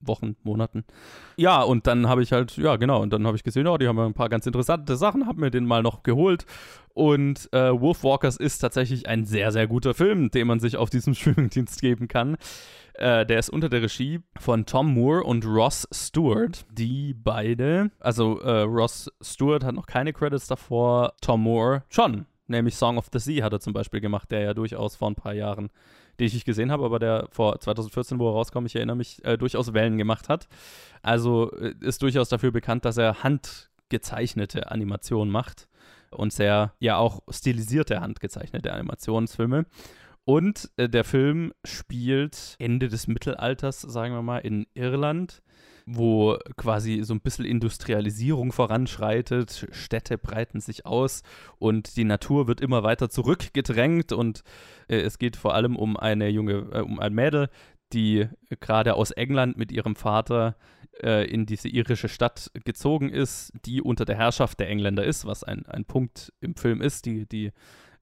Wochen, 0.09 0.37
Monaten. 0.43 0.85
Ja, 1.37 1.63
und 1.63 1.87
dann 1.87 2.09
habe 2.09 2.23
ich 2.23 2.33
halt, 2.33 2.57
ja 2.57 2.77
genau, 2.77 3.03
und 3.03 3.13
dann 3.13 3.27
habe 3.27 3.37
ich 3.37 3.45
gesehen, 3.45 3.67
oh, 3.67 3.77
die 3.77 3.89
haben 3.89 3.99
ja 3.99 4.07
ein 4.07 4.15
paar 4.15 4.29
ganz 4.29 4.47
interessante 4.47 4.97
Sachen, 4.97 5.27
habe 5.27 5.41
mir 5.41 5.51
den 5.51 5.67
mal 5.67 5.83
noch 5.83 6.03
geholt. 6.03 6.47
Und 6.95 7.53
äh, 7.53 7.79
Wolf 7.79 8.05
Walkers 8.05 8.37
ist 8.37 8.59
tatsächlich 8.59 9.07
ein 9.07 9.27
sehr, 9.27 9.53
sehr 9.53 9.67
guter 9.67 9.93
Film, 9.93 10.31
den 10.31 10.47
man 10.47 10.61
sich 10.61 10.77
auf 10.77 10.89
diesem 10.89 11.15
Streamingdienst 11.15 11.81
geben 11.81 12.09
kann. 12.09 12.37
Äh, 12.95 13.27
der 13.27 13.39
ist 13.39 13.51
unter 13.51 13.69
der 13.69 13.83
Regie 13.83 14.21
von 14.39 14.65
Tom 14.65 14.95
Moore 14.95 15.23
und 15.25 15.45
Ross 15.45 15.87
Stewart, 15.93 16.65
die 16.73 17.13
beide, 17.13 17.91
also 18.01 18.41
äh, 18.41 18.63
Ross 18.63 19.11
Stewart 19.23 19.65
hat 19.65 19.75
noch 19.75 19.87
keine 19.87 20.15
Credits 20.15 20.47
davor, 20.47 21.13
Tom 21.21 21.43
Moore 21.43 21.83
schon. 21.91 22.27
Nämlich 22.49 22.77
Song 22.77 22.97
of 22.97 23.09
the 23.13 23.19
Sea 23.19 23.45
hat 23.45 23.53
er 23.53 23.61
zum 23.61 23.73
Beispiel 23.73 24.01
gemacht, 24.01 24.31
der 24.31 24.41
ja 24.41 24.55
durchaus 24.55 24.97
vor 24.97 25.11
ein 25.11 25.17
paar 25.17 25.35
Jahren, 25.35 25.69
den 26.19 26.27
ich 26.27 26.35
nicht 26.35 26.47
gesehen 26.47 26.71
habe, 26.71 26.85
aber 26.85 26.99
der 26.99 27.29
vor 27.31 27.59
2014, 27.59 28.19
wo 28.19 28.29
er 28.29 28.33
rauskam, 28.33 28.67
ich 28.67 28.77
erinnere 28.77 28.97
mich, 28.97 29.25
äh, 29.25 29.37
durchaus 29.37 29.73
Wellen 29.73 29.99
gemacht 29.99 30.29
hat. 30.29 30.49
Also 31.03 31.53
äh, 31.53 31.75
ist 31.81 32.03
durchaus 32.03 32.29
dafür 32.29 32.51
bekannt, 32.51 32.85
dass 32.85 32.97
er 32.97 33.23
handgezeichnete 33.23 34.71
Animationen 34.71 35.31
macht 35.31 35.69
und 36.11 36.33
sehr, 36.33 36.73
ja 36.79 36.97
auch 36.97 37.21
stilisierte 37.31 38.01
handgezeichnete 38.01 38.73
Animationsfilme. 38.73 39.67
Und 40.25 40.71
äh, 40.77 40.89
der 40.89 41.05
Film 41.05 41.53
spielt 41.65 42.57
Ende 42.59 42.89
des 42.89 43.07
Mittelalters, 43.07 43.81
sagen 43.81 44.15
wir 44.15 44.23
mal, 44.23 44.39
in 44.39 44.67
Irland, 44.75 45.43
wo 45.87 46.37
quasi 46.57 47.03
so 47.05 47.15
ein 47.15 47.21
bisschen 47.21 47.45
Industrialisierung 47.45 48.51
voranschreitet, 48.53 49.69
Städte 49.71 50.19
breiten 50.19 50.61
sich 50.61 50.85
aus 50.85 51.23
und 51.59 51.97
die 51.97 52.05
Natur 52.05 52.49
wird 52.49 52.61
immer 52.61 52.83
weiter 52.83 53.09
zurückgedrängt 53.09 54.13
und 54.13 54.43
äh, 54.89 54.97
es 54.97 55.19
geht 55.19 55.37
vor 55.37 55.55
allem 55.55 55.77
um 55.77 55.97
eine 55.97 56.29
junge, 56.29 56.69
äh, 56.73 56.81
um 56.81 56.99
ein 56.99 57.15
Mädel, 57.15 57.49
die 57.93 58.27
gerade 58.61 58.95
aus 58.95 59.13
England 59.13 59.57
mit 59.57 59.71
ihrem 59.71 59.95
Vater 59.95 60.57
äh, 61.03 61.25
in 61.31 61.47
diese 61.47 61.69
irische 61.69 62.09
Stadt 62.09 62.51
gezogen 62.65 63.09
ist, 63.09 63.53
die 63.65 63.81
unter 63.81 64.05
der 64.05 64.17
Herrschaft 64.17 64.59
der 64.59 64.69
Engländer 64.69 65.05
ist, 65.05 65.25
was 65.25 65.45
ein, 65.45 65.67
ein 65.67 65.85
Punkt 65.85 66.33
im 66.41 66.57
Film 66.57 66.83
ist, 66.83 67.07
die, 67.07 67.27
die 67.27 67.53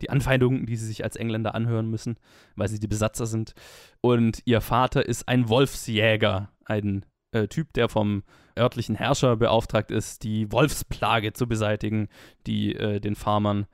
die 0.00 0.10
Anfeindungen, 0.10 0.66
die 0.66 0.76
sie 0.76 0.86
sich 0.86 1.04
als 1.04 1.16
Engländer 1.16 1.54
anhören 1.54 1.88
müssen, 1.88 2.16
weil 2.56 2.68
sie 2.68 2.80
die 2.80 2.88
Besatzer 2.88 3.26
sind. 3.26 3.54
Und 4.00 4.42
ihr 4.44 4.60
Vater 4.60 5.06
ist 5.06 5.28
ein 5.28 5.48
Wolfsjäger, 5.48 6.50
ein 6.64 7.06
äh, 7.34 7.48
Typ, 7.48 7.72
der 7.74 7.88
vom 7.88 8.22
örtlichen 8.58 8.94
Herrscher 8.94 9.36
beauftragt 9.36 9.90
ist, 9.90 10.22
die 10.22 10.50
Wolfsplage 10.52 11.32
zu 11.32 11.46
beseitigen, 11.46 12.08
die 12.46 12.74
äh, 12.74 13.00
den 13.00 13.16
Farmern 13.16 13.66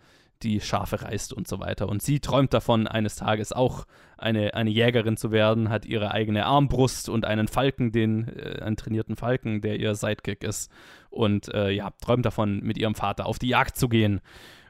die 0.42 0.61
Schafe 0.61 1.03
reißt 1.03 1.35
und 1.35 1.46
so 1.46 1.61
weiter. 1.61 1.88
Und 1.88 2.03
sie 2.03 2.20
träumt 2.20 2.55
davon, 2.55 2.87
eines 2.87 3.16
Tages 3.16 3.53
auch 3.53 3.87
eine, 4.16 4.55
eine 4.55 4.70
Jägerin 4.70 5.16
zu 5.16 5.31
werden, 5.33 5.68
hat 5.68 5.85
ihre 5.85 6.12
eigene 6.12 6.46
Armbrust 6.46 7.09
und 7.09 7.25
einen 7.25 7.46
Falken, 7.46 7.92
den, 7.92 8.29
äh, 8.29 8.62
einen 8.62 8.77
trainierten 8.77 9.16
Falken, 9.16 9.61
der 9.61 9.79
ihr 9.79 9.94
Sidekick 9.94 10.42
ist. 10.42 10.70
Und 11.11 11.53
äh, 11.53 11.70
ja, 11.70 11.90
träumt 12.01 12.25
davon, 12.25 12.61
mit 12.61 12.79
ihrem 12.79 12.94
Vater 12.94 13.27
auf 13.27 13.38
die 13.38 13.49
Jagd 13.49 13.77
zu 13.77 13.88
gehen. 13.88 14.20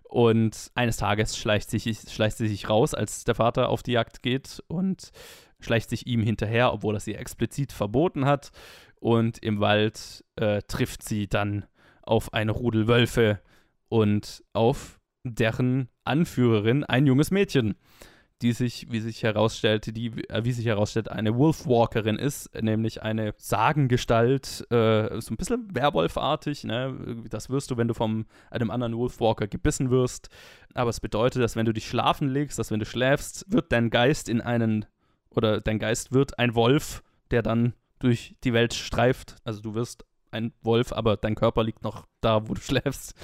Und 0.02 0.72
eines 0.74 0.96
Tages 0.96 1.38
schleicht, 1.38 1.70
sich, 1.70 1.84
schleicht 2.10 2.36
sie 2.36 2.48
sich 2.48 2.68
raus, 2.68 2.94
als 2.94 3.22
der 3.22 3.36
Vater 3.36 3.68
auf 3.68 3.84
die 3.84 3.92
Jagd 3.92 4.22
geht 4.24 4.60
und 4.66 5.12
schleicht 5.60 5.90
sich 5.90 6.06
ihm 6.06 6.22
hinterher, 6.22 6.72
obwohl 6.72 6.96
er 6.96 7.00
sie 7.00 7.14
explizit 7.14 7.72
verboten 7.72 8.24
hat. 8.24 8.50
Und 9.00 9.38
im 9.38 9.60
Wald 9.60 10.24
äh, 10.36 10.62
trifft 10.62 11.02
sie 11.02 11.26
dann 11.26 11.64
auf 12.02 12.34
eine 12.34 12.52
Rudel 12.52 12.88
Wölfe 12.88 13.40
und 13.88 14.44
auf 14.52 15.00
deren 15.24 15.88
Anführerin 16.04 16.84
ein 16.84 17.06
junges 17.06 17.30
Mädchen 17.30 17.76
die 18.42 18.52
sich, 18.52 18.86
wie 18.90 19.00
sich 19.00 19.22
herausstellt, 19.22 19.94
die, 19.94 20.06
äh, 20.28 20.44
wie 20.44 20.52
sich 20.52 20.64
herausstellt, 20.64 21.10
eine 21.10 21.36
Wolfwalkerin 21.36 22.16
ist, 22.16 22.50
nämlich 22.60 23.02
eine 23.02 23.34
Sagengestalt, 23.36 24.66
äh, 24.70 25.20
so 25.20 25.34
ein 25.34 25.36
bisschen 25.36 25.68
Werwolfartig, 25.74 26.64
ne? 26.64 27.22
Das 27.28 27.50
wirst 27.50 27.70
du, 27.70 27.76
wenn 27.76 27.88
du 27.88 27.94
von 27.94 28.26
einem 28.50 28.70
anderen 28.70 28.96
Wolfwalker 28.96 29.46
gebissen 29.46 29.90
wirst. 29.90 30.30
Aber 30.74 30.90
es 30.90 31.00
bedeutet, 31.00 31.42
dass 31.42 31.56
wenn 31.56 31.66
du 31.66 31.74
dich 31.74 31.86
schlafen 31.86 32.28
legst, 32.28 32.58
dass 32.58 32.70
wenn 32.70 32.80
du 32.80 32.86
schläfst, 32.86 33.44
wird 33.48 33.72
dein 33.72 33.90
Geist 33.90 34.28
in 34.28 34.40
einen, 34.40 34.86
oder 35.34 35.60
dein 35.60 35.78
Geist 35.78 36.12
wird 36.12 36.38
ein 36.38 36.54
Wolf, 36.54 37.02
der 37.30 37.42
dann 37.42 37.74
durch 37.98 38.34
die 38.44 38.52
Welt 38.52 38.74
streift. 38.74 39.36
Also 39.44 39.60
du 39.60 39.74
wirst 39.74 40.04
ein 40.32 40.52
Wolf, 40.62 40.92
aber 40.92 41.16
dein 41.16 41.34
Körper 41.34 41.64
liegt 41.64 41.82
noch 41.82 42.06
da, 42.20 42.48
wo 42.48 42.54
du 42.54 42.60
schläfst. 42.60 43.14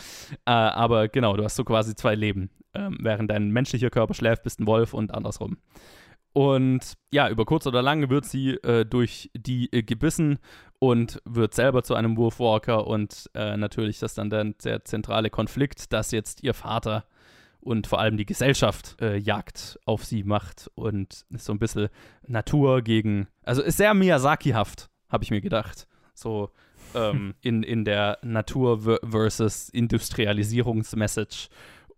Äh, 0.44 0.50
aber 0.50 1.08
genau, 1.08 1.36
du 1.36 1.44
hast 1.44 1.56
so 1.56 1.64
quasi 1.64 1.94
zwei 1.94 2.14
Leben. 2.14 2.50
Ähm, 2.74 2.98
während 3.00 3.30
dein 3.30 3.50
menschlicher 3.50 3.90
Körper 3.90 4.14
schläft, 4.14 4.42
bist 4.42 4.60
ein 4.60 4.66
Wolf 4.66 4.92
und 4.92 5.14
andersrum. 5.14 5.58
Und 6.36 6.98
ja, 7.10 7.30
über 7.30 7.46
kurz 7.46 7.66
oder 7.66 7.80
lang 7.80 8.10
wird 8.10 8.26
sie 8.26 8.50
äh, 8.56 8.84
durch 8.84 9.30
die 9.34 9.72
äh, 9.72 9.82
gebissen 9.82 10.38
und 10.78 11.22
wird 11.24 11.54
selber 11.54 11.82
zu 11.82 11.94
einem 11.94 12.18
Wolfwalker 12.18 12.86
und 12.86 13.30
äh, 13.32 13.56
natürlich 13.56 14.02
ist 14.02 14.18
dann 14.18 14.28
der, 14.28 14.44
der, 14.62 14.84
zentrale 14.84 15.30
Konflikt, 15.30 15.94
dass 15.94 16.10
jetzt 16.10 16.42
ihr 16.42 16.52
Vater 16.52 17.06
und 17.66 17.88
vor 17.88 17.98
allem 17.98 18.16
die 18.16 18.26
Gesellschaft 18.26 18.96
äh, 19.00 19.16
Jagd 19.16 19.80
auf 19.86 20.04
sie 20.04 20.22
macht 20.22 20.70
und 20.76 21.26
ist 21.30 21.44
so 21.44 21.52
ein 21.52 21.58
bisschen 21.58 21.88
Natur 22.26 22.80
gegen, 22.80 23.26
also 23.42 23.60
ist 23.60 23.76
sehr 23.76 23.92
Miyazaki-haft, 23.92 24.88
habe 25.08 25.24
ich 25.24 25.32
mir 25.32 25.40
gedacht. 25.40 25.88
So 26.14 26.52
ähm, 26.94 27.34
in, 27.42 27.64
in 27.64 27.84
der 27.84 28.18
Natur 28.22 29.00
versus 29.04 29.68
Industrialisierungsmessage. 29.68 31.48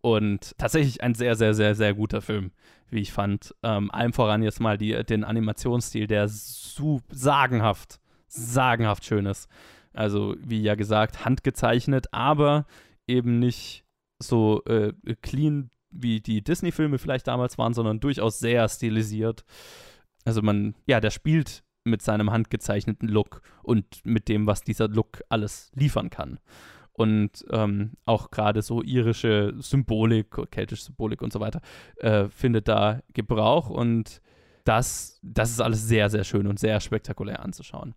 Und 0.00 0.56
tatsächlich 0.56 1.02
ein 1.02 1.14
sehr, 1.14 1.36
sehr, 1.36 1.52
sehr, 1.52 1.74
sehr 1.74 1.92
guter 1.92 2.22
Film, 2.22 2.52
wie 2.88 3.00
ich 3.00 3.12
fand. 3.12 3.54
Ähm, 3.62 3.90
allem 3.90 4.14
voran 4.14 4.42
jetzt 4.42 4.60
mal 4.60 4.78
die, 4.78 5.04
den 5.04 5.22
Animationsstil, 5.22 6.06
der 6.06 6.28
so 6.28 7.02
sagenhaft, 7.10 8.00
sagenhaft 8.26 9.04
schön 9.04 9.26
ist. 9.26 9.50
Also, 9.92 10.34
wie 10.40 10.62
ja 10.62 10.76
gesagt, 10.76 11.26
handgezeichnet, 11.26 12.06
aber 12.12 12.64
eben 13.06 13.38
nicht 13.38 13.84
so 14.18 14.62
äh, 14.64 14.92
clean 15.22 15.70
wie 15.90 16.20
die 16.20 16.42
Disney-Filme 16.42 16.98
vielleicht 16.98 17.26
damals 17.26 17.58
waren, 17.58 17.74
sondern 17.74 18.00
durchaus 18.00 18.38
sehr 18.38 18.68
stilisiert. 18.68 19.44
Also 20.24 20.42
man, 20.42 20.74
ja, 20.86 21.00
der 21.00 21.10
spielt 21.10 21.62
mit 21.84 22.02
seinem 22.02 22.30
handgezeichneten 22.30 23.08
Look 23.08 23.42
und 23.62 24.04
mit 24.04 24.28
dem, 24.28 24.46
was 24.46 24.62
dieser 24.62 24.88
Look 24.88 25.22
alles 25.28 25.70
liefern 25.74 26.10
kann. 26.10 26.38
Und 26.92 27.44
ähm, 27.50 27.92
auch 28.04 28.30
gerade 28.30 28.60
so 28.60 28.82
irische 28.82 29.54
Symbolik, 29.58 30.50
keltische 30.50 30.82
Symbolik 30.82 31.22
und 31.22 31.32
so 31.32 31.40
weiter, 31.40 31.60
äh, 31.98 32.28
findet 32.28 32.66
da 32.66 33.00
Gebrauch. 33.14 33.70
Und 33.70 34.20
das, 34.64 35.20
das 35.22 35.50
ist 35.50 35.60
alles 35.60 35.86
sehr, 35.86 36.10
sehr 36.10 36.24
schön 36.24 36.46
und 36.46 36.58
sehr 36.58 36.80
spektakulär 36.80 37.42
anzuschauen. 37.42 37.94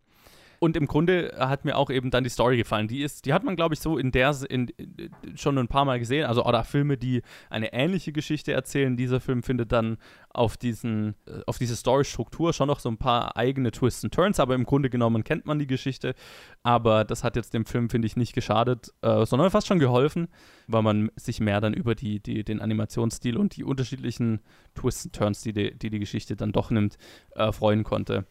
Und 0.64 0.78
im 0.78 0.86
Grunde 0.86 1.34
hat 1.40 1.66
mir 1.66 1.76
auch 1.76 1.90
eben 1.90 2.12
dann 2.12 2.24
die 2.24 2.30
Story 2.30 2.56
gefallen. 2.56 2.88
Die 2.88 3.02
ist, 3.02 3.26
die 3.26 3.34
hat 3.34 3.44
man, 3.44 3.56
glaube 3.56 3.74
ich, 3.74 3.80
so 3.80 3.98
in 3.98 4.12
der 4.12 4.32
in, 4.48 4.68
in, 4.68 5.12
schon 5.36 5.58
ein 5.58 5.68
paar 5.68 5.86
Mal 5.86 5.98
gesehen. 5.98 6.28
Also 6.28 6.46
oder 6.46 6.64
Filme, 6.64 6.98
die 6.98 7.24
eine 7.50 7.74
ähnliche 7.74 8.12
Geschichte 8.12 8.54
erzählen. 8.54 8.96
Dieser 8.96 9.20
Film 9.20 9.42
findet 9.42 9.72
dann 9.72 9.98
auf 10.30 10.58
diesen, 10.58 11.16
äh, 11.26 11.42
auf 11.48 11.58
diese 11.58 11.76
Story-Struktur 11.76 12.54
schon 12.54 12.68
noch 12.68 12.80
so 12.80 12.90
ein 12.90 13.00
paar 13.00 13.36
eigene 13.38 13.72
Twists 13.72 14.04
und 14.04 14.14
Turns, 14.14 14.40
aber 14.40 14.54
im 14.54 14.66
Grunde 14.66 14.92
genommen 14.92 15.24
kennt 15.24 15.48
man 15.48 15.58
die 15.58 15.66
Geschichte. 15.66 16.14
Aber 16.62 17.06
das 17.06 17.24
hat 17.24 17.36
jetzt 17.36 17.56
dem 17.56 17.66
Film, 17.66 17.90
finde 17.90 18.06
ich, 18.06 18.16
nicht 18.16 18.34
geschadet, 18.34 18.94
äh, 19.02 19.26
sondern 19.26 19.50
fast 19.50 19.66
schon 19.66 19.80
geholfen, 19.80 20.28
weil 20.68 20.84
man 20.84 21.10
sich 21.16 21.40
mehr 21.40 21.60
dann 21.60 21.74
über 21.74 21.96
die, 21.96 22.20
die, 22.20 22.44
den 22.44 22.62
Animationsstil 22.62 23.36
und 23.36 23.58
die 23.58 23.64
unterschiedlichen 23.64 24.42
Twists 24.76 25.06
und 25.06 25.16
Turns, 25.16 25.42
die 25.42 25.54
die, 25.54 25.76
die, 25.76 25.90
die 25.90 26.00
Geschichte 26.00 26.36
dann 26.36 26.52
doch 26.52 26.70
nimmt, 26.70 27.00
äh, 27.32 27.52
freuen 27.52 27.84
konnte. 27.84 28.28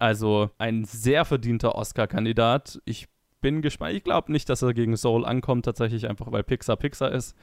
Also 0.00 0.48
ein 0.56 0.84
sehr 0.84 1.26
verdienter 1.26 1.74
Oscar-Kandidat. 1.74 2.80
Ich 2.86 3.06
bin 3.42 3.60
gespannt. 3.60 3.94
Ich 3.94 4.02
glaube 4.02 4.32
nicht, 4.32 4.48
dass 4.48 4.62
er 4.62 4.72
gegen 4.72 4.96
Soul 4.96 5.26
ankommt, 5.26 5.66
tatsächlich 5.66 6.08
einfach, 6.08 6.32
weil 6.32 6.42
Pixar 6.42 6.76
Pixar 6.76 7.12
ist 7.12 7.36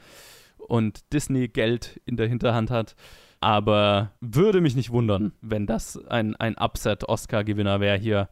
und 0.56 1.12
Disney 1.12 1.46
Geld 1.46 2.00
in 2.04 2.16
der 2.16 2.26
Hinterhand 2.26 2.72
hat. 2.72 2.96
Aber 3.40 4.10
würde 4.20 4.60
mich 4.60 4.74
nicht 4.74 4.90
wundern, 4.90 5.32
wenn 5.40 5.66
das 5.66 6.04
ein, 6.08 6.34
ein 6.34 6.56
Upset-Oscar-Gewinner 6.58 7.78
wäre 7.78 7.96
hier. 7.96 8.28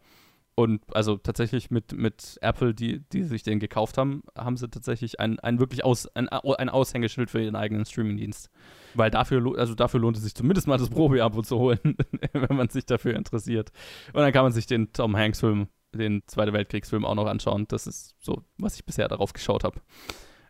Und 0.59 0.83
also 0.97 1.19
tatsächlich 1.19 1.71
mit, 1.71 1.93
mit 1.93 2.39
Apple, 2.41 2.73
die, 2.73 3.01
die 3.13 3.25
sich 3.25 3.43
den 3.43 3.61
gekauft 3.61 3.99
haben, 3.99 4.23
haben 4.35 4.57
sie 4.57 4.71
tatsächlich 4.71 5.21
ein, 5.21 5.39
ein 5.41 5.61
wirklich 5.61 5.85
aus, 5.85 6.07
ein, 6.17 6.31
ein 6.31 6.71
Aushängeschild 6.71 7.31
für 7.31 7.43
ihren 7.43 7.57
eigenen 7.57 7.85
Streamingdienst. 7.85 8.51
Weil 8.95 9.11
dafür, 9.11 9.59
also 9.59 9.75
dafür 9.75 10.01
lohnt 10.01 10.17
es 10.17 10.23
sich 10.23 10.35
zumindest 10.35 10.67
mal 10.67 10.79
das 10.79 10.89
Probeabo 10.89 11.43
zu 11.43 11.59
holen, 11.59 11.97
wenn 12.33 12.57
man 12.57 12.71
sich 12.71 12.87
dafür 12.87 13.17
interessiert. 13.17 13.71
Und 14.15 14.23
dann 14.23 14.33
kann 14.33 14.45
man 14.45 14.53
sich 14.53 14.67
den 14.67 14.95
Tom 14.95 15.15
Hanks-Film, 15.15 15.69
den 15.95 16.23
Zweite 16.27 16.55
Weltkriegsfilm 16.55 17.05
auch 17.05 17.15
noch 17.15 17.27
anschauen. 17.27 17.67
Das 17.69 17.87
ist 17.87 18.17
so, 18.19 18.43
was 18.57 18.77
ich 18.77 18.87
bisher 18.87 19.09
darauf 19.09 19.35
geschaut 19.35 19.63
habe 19.63 19.79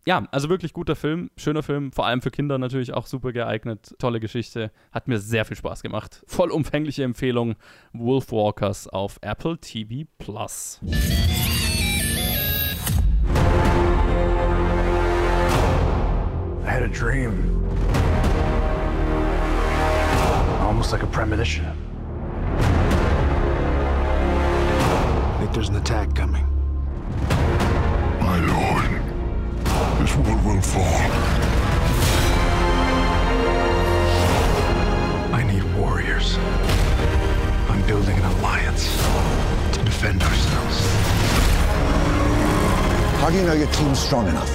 ja, 0.06 0.26
also 0.30 0.48
wirklich 0.48 0.72
guter 0.72 0.94
Film, 0.96 1.30
schöner 1.36 1.62
Film, 1.62 1.90
vor 1.92 2.06
allem 2.06 2.22
für 2.22 2.30
Kinder 2.30 2.58
natürlich 2.58 2.94
auch 2.94 3.06
super 3.06 3.32
geeignet. 3.32 3.94
Tolle 3.98 4.20
Geschichte, 4.20 4.70
hat 4.92 5.08
mir 5.08 5.18
sehr 5.18 5.44
viel 5.44 5.56
Spaß 5.56 5.82
gemacht. 5.82 6.22
Vollumfängliche 6.26 7.02
Empfehlung: 7.02 7.56
Wolfwalkers 7.92 8.88
auf 8.88 9.18
Apple 9.22 9.58
TV 9.58 10.08
Plus. 10.18 10.80
I 16.64 16.68
had 16.68 16.82
a 16.82 16.88
dream. 16.88 17.62
Almost 20.60 20.92
like 20.92 21.02
a 21.02 21.06
premonition. 21.06 21.64
There's 25.52 25.70
an 25.70 25.76
attack 25.76 26.14
coming. 26.14 26.44
My 28.20 28.38
lord, 28.40 29.05
this 30.06 30.16
world 30.18 30.44
will 30.44 30.60
fall. 30.60 30.82
I 35.34 35.42
need 35.42 35.64
warriors. 35.74 36.36
I'm 37.68 37.84
building 37.86 38.16
an 38.16 38.24
alliance 38.36 38.86
to 39.72 39.82
defend 39.84 40.22
ourselves. 40.22 40.80
How 43.20 43.30
do 43.30 43.36
you 43.36 43.42
know 43.42 43.54
your 43.54 43.70
team's 43.72 43.98
strong 43.98 44.28
enough? 44.28 44.50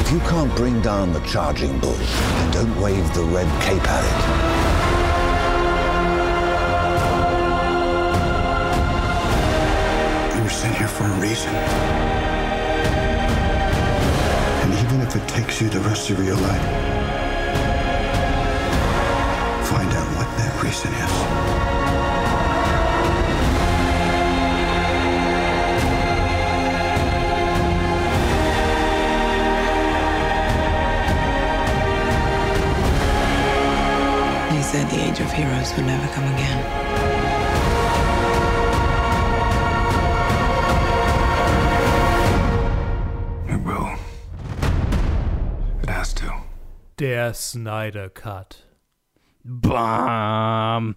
If 0.00 0.12
you 0.12 0.20
can't 0.20 0.54
bring 0.56 0.80
down 0.80 1.12
the 1.12 1.20
charging 1.20 1.78
bull, 1.78 1.92
then 1.92 2.50
don't 2.52 2.80
wave 2.80 3.14
the 3.14 3.24
red 3.24 3.48
cape 3.62 3.86
at 3.88 4.04
it. 4.04 4.62
Sent 10.52 10.76
here 10.76 10.86
for 10.86 11.04
a 11.04 11.18
reason. 11.18 11.91
If 15.14 15.22
it 15.22 15.28
takes 15.28 15.60
you 15.60 15.68
the 15.68 15.80
rest 15.80 16.08
of 16.08 16.24
your 16.24 16.36
life, 16.36 16.62
find 19.68 19.92
out 19.92 20.08
what 20.16 20.26
that 20.38 20.62
reason 20.64 20.90
is. 20.90 21.12
They 34.50 34.62
said 34.62 34.88
the 34.88 34.98
age 34.98 35.20
of 35.20 35.30
heroes 35.30 35.76
would 35.76 35.84
never 35.84 36.10
come 36.14 36.24
again. 36.32 37.31
Der 47.22 47.34
Snyder 47.34 48.10
Cut. 48.10 48.66
Bam. 49.44 50.96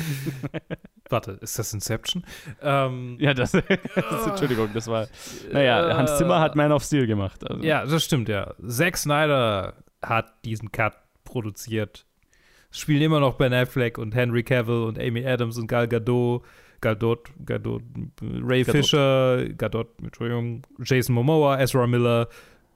Warte, 1.10 1.32
ist 1.42 1.58
das 1.58 1.74
Inception? 1.74 2.24
Ähm, 2.62 3.18
Ja, 3.20 3.34
das, 3.34 3.52
das 3.94 4.26
Entschuldigung, 4.26 4.70
das 4.72 4.86
war. 4.86 5.06
Naja, 5.52 5.94
Hans 5.94 6.16
Zimmer 6.16 6.40
hat 6.40 6.56
Man 6.56 6.72
of 6.72 6.82
Steel 6.82 7.06
gemacht. 7.06 7.46
Also. 7.46 7.62
Ja, 7.62 7.84
das 7.84 8.04
stimmt, 8.04 8.30
ja. 8.30 8.54
Zack 8.66 8.96
Snyder 8.96 9.74
hat 10.00 10.32
diesen 10.46 10.72
Cut 10.72 10.94
produziert. 11.24 12.06
Es 12.70 12.78
spielen 12.78 13.02
immer 13.02 13.20
noch 13.20 13.34
Ben 13.34 13.52
Affleck 13.52 13.98
und 13.98 14.14
Henry 14.14 14.44
Cavill 14.44 14.84
und 14.84 14.98
Amy 14.98 15.26
Adams 15.26 15.58
und 15.58 15.66
Gal 15.66 15.88
Gadot, 15.88 16.42
Gadot, 16.80 17.28
Gadot, 17.44 17.82
Ray 18.22 18.62
Gadot. 18.62 18.76
Fisher, 18.76 19.44
Gadot, 19.58 19.88
Entschuldigung, 20.02 20.62
Jason 20.82 21.14
Momoa, 21.14 21.60
Ezra 21.60 21.86
Miller, 21.86 22.28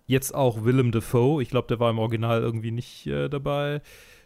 jetzt 0.08 0.34
auch 0.34 0.64
Willem 0.64 0.90
Dafoe. 0.90 1.40
Ich 1.40 1.50
glaube, 1.50 1.68
der 1.68 1.78
war 1.78 1.90
im 1.90 2.00
Original 2.00 2.40
irgendwie 2.40 2.72
nicht 2.72 3.06
äh, 3.06 3.28
dabei. 3.28 3.80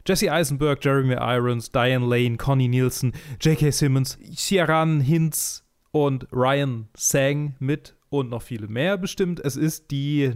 Jesse 0.07 0.33
Eisenberg, 0.33 0.83
Jeremy 0.83 1.17
Irons, 1.21 1.71
Diane 1.71 2.07
Lane, 2.07 2.37
Connie 2.37 2.69
Nielsen, 2.69 3.13
J.K. 3.41 3.71
Simmons, 3.71 4.19
Ciaran 4.35 5.01
Hinz 5.01 5.65
und 5.91 6.27
Ryan 6.33 6.89
Sang 6.97 7.55
mit 7.59 7.95
und 8.09 8.31
noch 8.31 8.43
viele 8.43 8.69
mehr 8.69 8.97
bestimmt. 8.97 9.41
Es 9.45 9.57
ist 9.57 9.91
die 9.91 10.33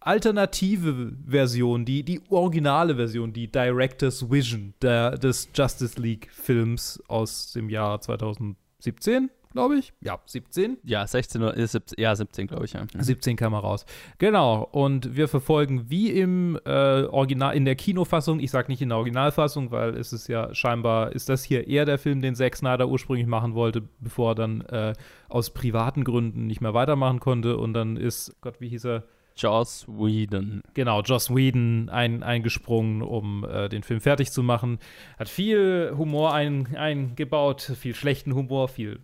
alternative 0.00 1.12
Version, 1.26 1.84
die, 1.84 2.04
die 2.04 2.20
originale 2.30 2.94
Version, 2.94 3.32
die 3.32 3.50
Director's 3.50 4.30
Vision 4.30 4.72
der, 4.80 5.18
des 5.18 5.48
Justice 5.54 6.00
League 6.00 6.28
Films 6.32 7.02
aus 7.08 7.52
dem 7.52 7.68
Jahr 7.68 8.00
2017, 8.00 9.30
glaube 9.56 9.78
ich. 9.78 9.94
Ja, 10.02 10.18
17. 10.26 10.76
Ja, 10.84 11.06
16 11.06 11.42
oder 11.42 11.56
äh, 11.56 11.66
17, 11.66 11.98
ja, 11.98 12.14
17, 12.14 12.46
glaube 12.46 12.66
ich, 12.66 12.74
ja. 12.74 12.84
17 12.96 13.36
kam 13.36 13.54
er 13.54 13.60
raus. 13.60 13.86
Genau. 14.18 14.68
Und 14.70 15.16
wir 15.16 15.28
verfolgen 15.28 15.88
wie 15.88 16.10
im 16.10 16.60
äh, 16.66 17.04
Original, 17.04 17.56
in 17.56 17.64
der 17.64 17.74
Kinofassung, 17.74 18.38
ich 18.38 18.50
sage 18.50 18.70
nicht 18.70 18.82
in 18.82 18.90
der 18.90 18.98
Originalfassung, 18.98 19.70
weil 19.70 19.96
es 19.96 20.12
ist 20.12 20.28
ja 20.28 20.54
scheinbar, 20.54 21.12
ist 21.12 21.30
das 21.30 21.42
hier 21.42 21.66
eher 21.66 21.86
der 21.86 21.98
Film, 21.98 22.20
den 22.20 22.34
Zack 22.34 22.54
Snyder 22.54 22.86
ursprünglich 22.86 23.26
machen 23.26 23.54
wollte, 23.54 23.82
bevor 23.98 24.32
er 24.32 24.34
dann 24.34 24.60
äh, 24.60 24.92
aus 25.30 25.48
privaten 25.48 26.04
Gründen 26.04 26.46
nicht 26.46 26.60
mehr 26.60 26.74
weitermachen 26.74 27.20
konnte. 27.20 27.56
Und 27.56 27.72
dann 27.72 27.96
ist, 27.96 28.36
Gott, 28.42 28.60
wie 28.60 28.68
hieß 28.68 28.84
er? 28.84 29.04
Joss 29.36 29.86
Whedon. 29.88 30.62
Genau, 30.74 31.00
Joss 31.00 31.34
Whedon 31.34 31.88
ein, 31.90 32.22
eingesprungen, 32.22 33.02
um 33.02 33.44
äh, 33.44 33.68
den 33.68 33.82
Film 33.82 34.00
fertig 34.00 34.32
zu 34.32 34.42
machen. 34.42 34.78
Hat 35.18 35.28
viel 35.28 35.94
Humor 35.96 36.34
ein, 36.34 36.74
eingebaut, 36.76 37.60
viel 37.60 37.94
schlechten 37.94 38.34
Humor, 38.34 38.68
viel 38.68 39.00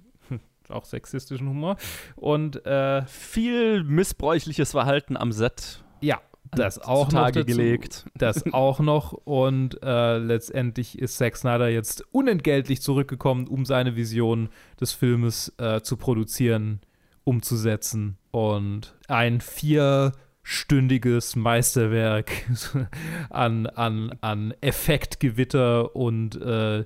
auch 0.73 0.85
sexistischen 0.85 1.49
Humor. 1.49 1.77
Und 2.17 2.65
äh, 2.67 3.05
viel 3.07 3.85
missbräuchliches 3.85 4.73
Verhalten 4.73 5.17
am 5.17 5.33
Set. 5.33 5.85
Ja, 6.01 6.21
das 6.55 6.79
auch 6.79 7.11
noch 7.13 7.31
dazu, 7.31 7.47
gelegt. 7.47 8.05
Das 8.17 8.53
auch 8.53 8.81
noch. 8.81 9.13
Und 9.13 9.83
äh, 9.83 10.19
letztendlich 10.19 10.99
ist 10.99 11.17
Zack 11.17 11.37
Snyder 11.37 11.69
jetzt 11.69 12.05
unentgeltlich 12.13 12.83
zurückgekommen, 12.83 13.49
um 13.49 13.65
seine 13.65 13.97
Vision 13.97 14.51
des 14.81 14.93
Filmes 14.93 15.53
äh, 15.59 15.81
zu 15.81 15.97
produzieren, 15.97 16.81
umzusetzen. 17.25 18.19
Und 18.31 18.95
ein 19.09 19.41
vierstündiges 19.41 21.37
Meisterwerk 21.37 22.31
an, 23.31 23.67
an, 23.67 24.19
an 24.21 24.53
Effektgewitter 24.61 25.97
und 25.97 26.37
äh, 26.41 26.85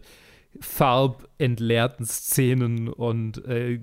farbentleerten 0.61 2.07
Szenen 2.07 2.89
und 2.89 3.45
äh, 3.47 3.75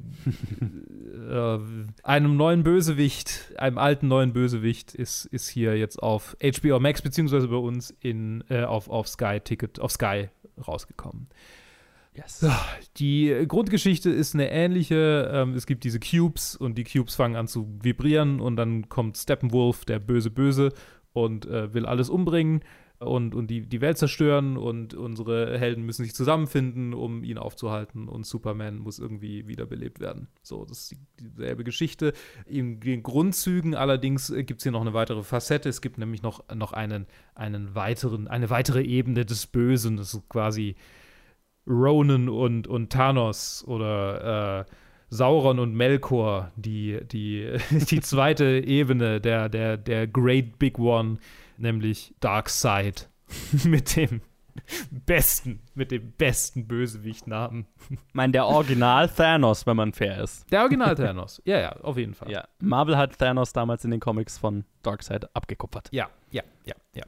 äh, 1.29 1.59
einem 2.03 2.37
neuen 2.37 2.63
Bösewicht, 2.63 3.53
einem 3.57 3.77
alten 3.77 4.07
neuen 4.07 4.33
Bösewicht 4.33 4.95
ist, 4.95 5.25
ist 5.25 5.47
hier 5.47 5.77
jetzt 5.77 6.01
auf 6.01 6.35
HBO 6.41 6.79
Max 6.79 7.01
beziehungsweise 7.01 7.47
bei 7.47 7.55
uns 7.55 7.91
in, 7.99 8.43
äh, 8.49 8.63
auf, 8.63 8.89
auf 8.89 9.07
Sky 9.07 9.39
Ticket, 9.43 9.79
auf 9.79 9.91
Sky 9.91 10.29
rausgekommen. 10.67 11.27
Yes. 12.15 12.45
Die 12.97 13.45
Grundgeschichte 13.47 14.11
ist 14.11 14.35
eine 14.35 14.51
ähnliche. 14.51 15.31
Ähm, 15.33 15.55
es 15.55 15.65
gibt 15.65 15.83
diese 15.83 15.99
Cubes 15.99 16.55
und 16.55 16.77
die 16.77 16.83
Cubes 16.83 17.15
fangen 17.15 17.35
an 17.35 17.47
zu 17.47 17.67
vibrieren 17.81 18.39
und 18.39 18.55
dann 18.55 18.87
kommt 18.87 19.17
Steppenwolf, 19.17 19.83
der 19.85 19.97
böse 19.97 20.29
Böse, 20.29 20.73
und 21.13 21.45
äh, 21.45 21.73
will 21.73 21.85
alles 21.85 22.09
umbringen 22.09 22.61
und, 23.05 23.35
und 23.35 23.47
die, 23.47 23.61
die 23.61 23.81
Welt 23.81 23.97
zerstören 23.97 24.57
und 24.57 24.93
unsere 24.93 25.57
Helden 25.57 25.83
müssen 25.83 26.03
sich 26.03 26.15
zusammenfinden, 26.15 26.93
um 26.93 27.23
ihn 27.23 27.37
aufzuhalten 27.37 28.07
und 28.07 28.25
Superman 28.25 28.79
muss 28.79 28.99
irgendwie 28.99 29.47
wiederbelebt 29.47 29.99
werden. 29.99 30.27
So, 30.41 30.65
das 30.65 30.79
ist 30.79 30.91
die, 30.91 30.97
dieselbe 31.19 31.63
Geschichte. 31.63 32.13
In 32.45 32.79
den 32.79 33.03
Grundzügen 33.03 33.75
allerdings 33.75 34.29
äh, 34.29 34.43
gibt 34.43 34.59
es 34.59 34.63
hier 34.63 34.71
noch 34.71 34.81
eine 34.81 34.93
weitere 34.93 35.23
Facette. 35.23 35.69
Es 35.69 35.81
gibt 35.81 35.97
nämlich 35.97 36.23
noch, 36.23 36.43
noch 36.53 36.73
einen, 36.73 37.05
einen 37.35 37.75
weiteren, 37.75 38.27
eine 38.27 38.49
weitere 38.49 38.81
Ebene 38.81 39.25
des 39.25 39.47
Bösen. 39.47 39.97
Das 39.97 40.13
ist 40.13 40.29
quasi 40.29 40.75
Ronan 41.67 42.29
und, 42.29 42.67
und 42.67 42.91
Thanos 42.91 43.63
oder 43.67 44.61
äh, 44.61 44.65
Sauron 45.13 45.59
und 45.59 45.75
Melkor, 45.75 46.51
die, 46.55 46.99
die, 47.05 47.47
die 47.69 48.01
zweite 48.01 48.63
Ebene 48.65 49.21
der, 49.21 49.47
der, 49.47 49.77
der 49.77 50.07
Great 50.07 50.57
Big 50.57 50.79
One, 50.79 51.19
nämlich 51.63 52.13
Darkseid 52.19 53.09
mit 53.63 53.95
dem 53.95 54.21
besten, 54.91 55.61
mit 55.73 55.89
dem 55.89 56.11
besten 56.11 56.67
Bösewicht-Namen. 56.67 57.65
Ich 57.89 58.13
meine, 58.13 58.33
der 58.33 58.45
Original 58.45 59.09
Thanos, 59.09 59.65
wenn 59.65 59.75
man 59.75 59.93
fair 59.93 60.21
ist. 60.21 60.51
Der 60.51 60.61
Original 60.61 60.93
Thanos, 60.93 61.41
ja, 61.45 61.59
ja, 61.59 61.71
auf 61.77 61.97
jeden 61.97 62.13
Fall. 62.13 62.29
Ja, 62.29 62.47
Marvel 62.59 62.95
hat 62.95 63.17
Thanos 63.17 63.51
damals 63.53 63.83
in 63.83 63.89
den 63.89 63.99
Comics 63.99 64.37
von 64.37 64.65
Darkseid 64.83 65.35
abgekupfert. 65.35 65.89
Ja, 65.91 66.09
ja, 66.29 66.43
ja, 66.65 66.75
ja. 66.93 67.03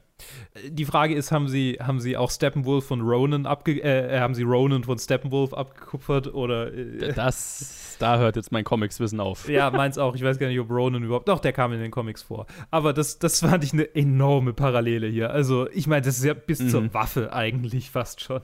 Die 0.70 0.84
Frage 0.86 1.14
ist, 1.14 1.30
haben 1.30 1.46
sie, 1.48 1.78
haben 1.80 2.00
sie 2.00 2.16
auch 2.16 2.30
Steppenwolf 2.30 2.86
von 2.86 3.02
Ronan 3.02 3.44
abge 3.44 3.82
äh, 3.82 4.18
haben 4.18 4.34
sie 4.34 4.42
Ronan 4.44 4.82
von 4.84 4.98
Steppenwolf 4.98 5.52
abgekupfert 5.52 6.32
oder 6.32 6.72
äh, 6.72 7.12
Das, 7.12 7.96
da 7.98 8.18
hört 8.18 8.36
jetzt 8.36 8.50
mein 8.50 8.64
Comics-Wissen 8.64 9.20
auf. 9.20 9.48
Ja, 9.48 9.70
meins 9.70 9.98
auch. 9.98 10.14
Ich 10.14 10.22
weiß 10.22 10.38
gar 10.38 10.48
nicht, 10.48 10.58
ob 10.58 10.70
Ronan 10.70 11.02
überhaupt. 11.02 11.28
Doch, 11.28 11.38
der 11.40 11.52
kam 11.52 11.72
in 11.74 11.80
den 11.80 11.90
Comics 11.90 12.22
vor. 12.22 12.46
Aber 12.70 12.92
das, 12.94 13.18
das 13.18 13.40
fand 13.40 13.62
ich 13.64 13.74
eine 13.74 13.94
enorme 13.94 14.54
Parallele 14.54 15.06
hier. 15.06 15.30
Also, 15.30 15.68
ich 15.70 15.86
meine, 15.86 16.02
das 16.02 16.16
ist 16.16 16.24
ja 16.24 16.34
bis 16.34 16.60
Mhm. 16.60 16.68
zur 16.70 16.94
Waffe 16.94 17.32
eigentlich 17.34 17.90
fast 17.90 18.22
schon. 18.22 18.40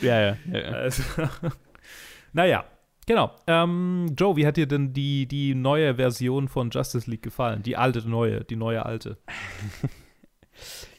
Ja, 0.00 0.20
ja, 0.20 0.36
ja. 0.52 0.58
ja. 0.60 0.68
Also, 0.70 1.02
naja, 2.32 2.64
genau. 3.06 3.32
Ähm, 3.48 4.14
Joe, 4.16 4.36
wie 4.36 4.46
hat 4.46 4.56
dir 4.56 4.66
denn 4.66 4.92
die, 4.92 5.26
die 5.26 5.54
neue 5.56 5.96
Version 5.96 6.46
von 6.48 6.70
Justice 6.70 7.10
League 7.10 7.22
gefallen? 7.22 7.62
Die 7.64 7.76
alte 7.76 8.08
neue, 8.08 8.44
die 8.44 8.56
neue 8.56 8.86
alte. 8.86 9.16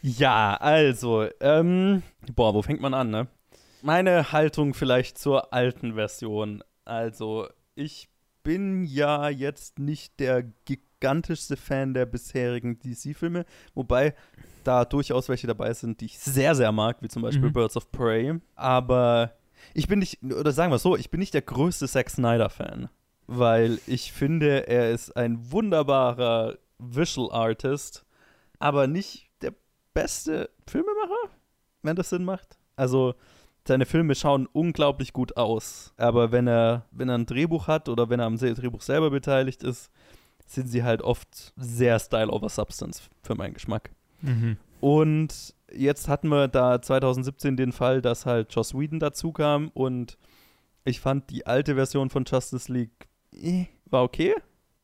Ja, 0.07 0.55
also, 0.55 1.27
ähm, 1.41 2.01
boah, 2.33 2.53
wo 2.53 2.61
fängt 2.61 2.79
man 2.79 2.93
an, 2.93 3.09
ne? 3.09 3.27
Meine 3.81 4.31
Haltung 4.31 4.73
vielleicht 4.73 5.17
zur 5.17 5.53
alten 5.53 5.95
Version. 5.95 6.63
Also, 6.85 7.47
ich 7.75 8.07
bin 8.41 8.85
ja 8.85 9.27
jetzt 9.27 9.79
nicht 9.79 10.19
der 10.21 10.43
gigantischste 10.63 11.57
Fan 11.57 11.93
der 11.93 12.05
bisherigen 12.05 12.79
DC-Filme, 12.79 13.45
wobei 13.73 14.15
da 14.63 14.85
durchaus 14.85 15.27
welche 15.27 15.47
dabei 15.47 15.73
sind, 15.73 15.99
die 15.99 16.05
ich 16.05 16.19
sehr, 16.19 16.55
sehr 16.55 16.71
mag, 16.71 17.01
wie 17.01 17.09
zum 17.09 17.21
Beispiel 17.21 17.49
Mhm. 17.49 17.53
Birds 17.53 17.75
of 17.75 17.91
Prey. 17.91 18.39
Aber 18.55 19.33
ich 19.73 19.87
bin 19.89 19.99
nicht, 19.99 20.23
oder 20.23 20.53
sagen 20.53 20.71
wir 20.71 20.77
es 20.77 20.83
so, 20.83 20.95
ich 20.95 21.09
bin 21.09 21.19
nicht 21.19 21.33
der 21.33 21.41
größte 21.41 21.87
Zack 21.87 22.09
Snyder-Fan, 22.09 22.87
weil 23.27 23.79
ich 23.87 24.13
finde, 24.13 24.67
er 24.69 24.91
ist 24.91 25.15
ein 25.17 25.51
wunderbarer 25.51 26.57
Visual 26.79 27.31
Artist, 27.31 28.05
aber 28.59 28.87
nicht 28.87 29.26
beste 29.97 30.49
Filmemacher, 30.67 31.31
wenn 31.81 31.95
das 31.95 32.09
Sinn 32.09 32.23
macht. 32.23 32.59
Also, 32.75 33.15
seine 33.67 33.85
Filme 33.85 34.15
schauen 34.15 34.47
unglaublich 34.47 35.11
gut 35.11 35.35
aus, 35.35 35.93
aber 35.97 36.31
wenn 36.31 36.47
er, 36.47 36.85
wenn 36.91 37.09
er 37.09 37.17
ein 37.17 37.25
Drehbuch 37.25 37.67
hat 37.67 37.89
oder 37.89 38.09
wenn 38.09 38.19
er 38.19 38.27
am 38.27 38.37
Drehbuch 38.37 38.81
selber 38.81 39.09
beteiligt 39.09 39.63
ist, 39.63 39.91
sind 40.45 40.67
sie 40.67 40.83
halt 40.83 41.01
oft 41.01 41.53
sehr 41.57 41.99
Style 41.99 42.31
over 42.31 42.47
Substance 42.47 43.09
für 43.23 43.35
meinen 43.35 43.55
Geschmack. 43.55 43.89
Mhm. 44.21 44.57
Und 44.79 45.55
jetzt 45.73 46.07
hatten 46.07 46.29
wir 46.29 46.47
da 46.47 46.81
2017 46.81 47.57
den 47.57 47.71
Fall, 47.71 48.01
dass 48.01 48.25
halt 48.25 48.53
Joss 48.53 48.73
Whedon 48.73 48.99
dazu 48.99 49.31
kam 49.31 49.69
und 49.73 50.17
ich 50.85 51.01
fand 51.01 51.29
die 51.31 51.45
alte 51.45 51.75
Version 51.75 52.09
von 52.09 52.23
Justice 52.25 52.71
League 52.71 53.09
eh, 53.33 53.65
war 53.85 54.03
okay, 54.03 54.35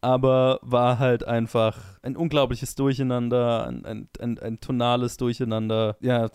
aber 0.04 0.60
war 0.62 1.00
halt 1.00 1.24
einfach 1.24 1.80
ein 2.02 2.18
unglaubliches 2.18 2.76
Durcheinander, 2.76 3.66
ein, 3.66 3.86
ein, 3.86 4.10
ein, 4.20 4.38
ein 4.38 4.60
tonales 4.60 5.16
Durcheinander. 5.16 5.96
Ja, 6.02 6.30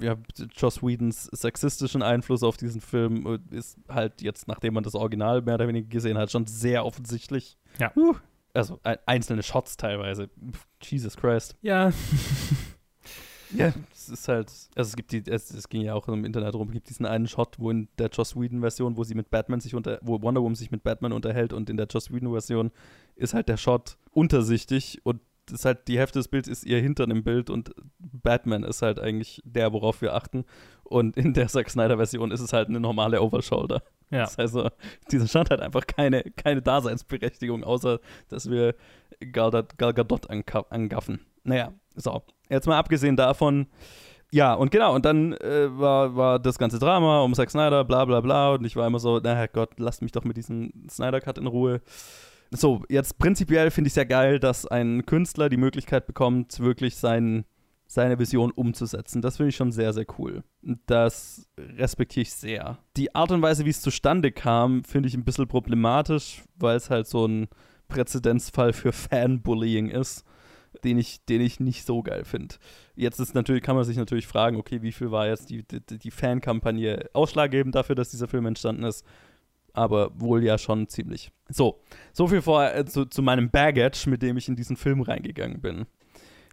ja, 0.00 0.16
Joss 0.54 0.82
Whedons 0.82 1.24
sexistischen 1.32 2.02
Einfluss 2.02 2.42
auf 2.42 2.58
diesen 2.58 2.82
Film 2.82 3.40
ist 3.50 3.78
halt 3.88 4.20
jetzt, 4.20 4.46
nachdem 4.46 4.74
man 4.74 4.84
das 4.84 4.94
Original 4.94 5.40
mehr 5.40 5.54
oder 5.54 5.68
weniger 5.68 5.88
gesehen 5.88 6.18
hat, 6.18 6.30
schon 6.30 6.46
sehr 6.46 6.84
offensichtlich. 6.84 7.56
Ja. 7.78 7.92
Uh, 7.96 8.14
also 8.52 8.78
ein, 8.82 8.98
einzelne 9.06 9.42
Shots 9.42 9.78
teilweise. 9.78 10.28
Jesus 10.82 11.16
Christ. 11.16 11.56
Ja. 11.62 11.92
Ja, 13.54 13.72
es 14.08 14.20
ist 14.20 14.28
halt, 14.28 14.48
also 14.76 14.88
es 14.88 14.96
gibt 14.96 15.12
die, 15.12 15.22
es, 15.26 15.50
es 15.50 15.68
ging 15.68 15.82
ja 15.82 15.94
auch 15.94 16.08
im 16.08 16.24
Internet 16.24 16.54
rum, 16.54 16.68
es 16.68 16.74
gibt 16.74 16.88
diesen 16.88 17.06
einen 17.06 17.26
Shot, 17.26 17.58
wo 17.58 17.70
in 17.70 17.88
der 17.98 18.08
Joss 18.08 18.36
Whedon-Version, 18.36 18.96
wo 18.96 19.04
sie 19.04 19.14
mit 19.14 19.30
Batman 19.30 19.60
sich 19.60 19.74
unter, 19.74 19.98
wo 20.02 20.20
Wonder 20.22 20.42
Woman 20.42 20.54
sich 20.54 20.70
mit 20.70 20.82
Batman 20.82 21.12
unterhält 21.12 21.52
und 21.52 21.70
in 21.70 21.76
der 21.76 21.86
Joss 21.86 22.12
Whedon-Version 22.12 22.70
ist 23.16 23.34
halt 23.34 23.48
der 23.48 23.56
Shot 23.56 23.96
untersichtig 24.12 25.00
und 25.04 25.20
ist 25.50 25.64
halt, 25.64 25.88
die 25.88 25.98
Hälfte 25.98 26.18
des 26.18 26.28
Bildes 26.28 26.50
ist 26.50 26.64
ihr 26.64 26.80
Hintern 26.80 27.10
im 27.10 27.22
Bild 27.22 27.50
und 27.50 27.74
Batman 27.98 28.62
ist 28.62 28.82
halt 28.82 28.98
eigentlich 28.98 29.42
der, 29.44 29.72
worauf 29.72 30.00
wir 30.00 30.14
achten. 30.14 30.44
Und 30.84 31.16
in 31.16 31.34
der 31.34 31.48
Zack 31.48 31.70
Snyder-Version 31.70 32.30
ist 32.30 32.40
es 32.40 32.52
halt 32.52 32.68
eine 32.68 32.80
normale 32.80 33.20
Overshoulder. 33.20 33.82
Ja. 34.10 34.20
Das 34.20 34.38
heißt, 34.38 34.56
also, 34.56 34.70
dieser 35.10 35.28
Shot 35.28 35.50
hat 35.50 35.60
einfach 35.60 35.86
keine, 35.86 36.22
keine 36.36 36.62
Daseinsberechtigung, 36.62 37.64
außer 37.64 38.00
dass 38.28 38.50
wir 38.50 38.74
Gal, 39.32 39.66
Gal 39.76 39.92
Gadot 39.92 40.30
angaffen. 40.30 41.20
Naja, 41.42 41.72
so. 41.94 42.22
Jetzt 42.48 42.66
mal 42.66 42.78
abgesehen 42.78 43.16
davon, 43.16 43.66
ja, 44.34 44.52
und 44.54 44.72
genau, 44.72 44.92
und 44.94 45.04
dann 45.04 45.32
äh, 45.34 45.68
war, 45.78 46.16
war 46.16 46.38
das 46.40 46.58
ganze 46.58 46.80
Drama 46.80 47.20
um 47.20 47.34
Zack 47.34 47.50
Snyder, 47.50 47.84
bla 47.84 48.04
bla 48.04 48.20
bla, 48.20 48.54
und 48.54 48.64
ich 48.64 48.74
war 48.74 48.84
immer 48.84 48.98
so, 48.98 49.20
na 49.22 49.32
Herrgott, 49.34 49.78
lasst 49.78 50.02
mich 50.02 50.10
doch 50.10 50.24
mit 50.24 50.36
diesem 50.36 50.72
Snyder-Cut 50.90 51.38
in 51.38 51.46
Ruhe. 51.46 51.80
So, 52.50 52.82
jetzt 52.88 53.18
prinzipiell 53.18 53.70
finde 53.70 53.86
ich 53.86 53.92
es 53.92 53.96
ja 53.96 54.02
geil, 54.02 54.40
dass 54.40 54.66
ein 54.66 55.06
Künstler 55.06 55.48
die 55.48 55.56
Möglichkeit 55.56 56.08
bekommt, 56.08 56.58
wirklich 56.58 56.96
sein, 56.96 57.44
seine 57.86 58.18
Vision 58.18 58.50
umzusetzen. 58.50 59.22
Das 59.22 59.36
finde 59.36 59.50
ich 59.50 59.56
schon 59.56 59.70
sehr, 59.70 59.92
sehr 59.92 60.06
cool. 60.18 60.42
Das 60.86 61.48
respektiere 61.56 62.22
ich 62.22 62.32
sehr. 62.32 62.78
Die 62.96 63.14
Art 63.14 63.30
und 63.30 63.40
Weise, 63.40 63.64
wie 63.64 63.70
es 63.70 63.82
zustande 63.82 64.32
kam, 64.32 64.82
finde 64.82 65.08
ich 65.08 65.14
ein 65.14 65.24
bisschen 65.24 65.46
problematisch, 65.46 66.42
weil 66.56 66.76
es 66.76 66.90
halt 66.90 67.06
so 67.06 67.26
ein 67.26 67.46
Präzedenzfall 67.86 68.72
für 68.72 68.90
Fanbullying 68.90 69.90
ist 69.90 70.24
den 70.82 70.98
ich, 70.98 71.24
den 71.24 71.40
ich 71.40 71.60
nicht 71.60 71.86
so 71.86 72.02
geil 72.02 72.24
finde. 72.24 72.56
Jetzt 72.94 73.20
ist 73.20 73.34
natürlich, 73.34 73.62
kann 73.62 73.76
man 73.76 73.84
sich 73.84 73.96
natürlich 73.96 74.26
fragen, 74.26 74.56
okay, 74.56 74.82
wie 74.82 74.92
viel 74.92 75.10
war 75.10 75.26
jetzt 75.26 75.50
die, 75.50 75.62
die, 75.66 75.98
die 75.98 76.10
Fankampagne 76.10 77.08
ausschlaggebend 77.12 77.74
dafür, 77.74 77.94
dass 77.94 78.10
dieser 78.10 78.28
Film 78.28 78.46
entstanden 78.46 78.84
ist? 78.84 79.04
Aber 79.72 80.10
wohl 80.20 80.44
ja 80.44 80.56
schon 80.56 80.88
ziemlich. 80.88 81.32
So, 81.48 81.80
so 82.12 82.28
viel 82.28 82.42
vor 82.42 82.72
äh, 82.72 82.84
zu, 82.84 83.06
zu 83.06 83.22
meinem 83.22 83.50
Baggage, 83.50 84.08
mit 84.08 84.22
dem 84.22 84.36
ich 84.36 84.48
in 84.48 84.56
diesen 84.56 84.76
Film 84.76 85.00
reingegangen 85.02 85.60
bin. 85.60 85.86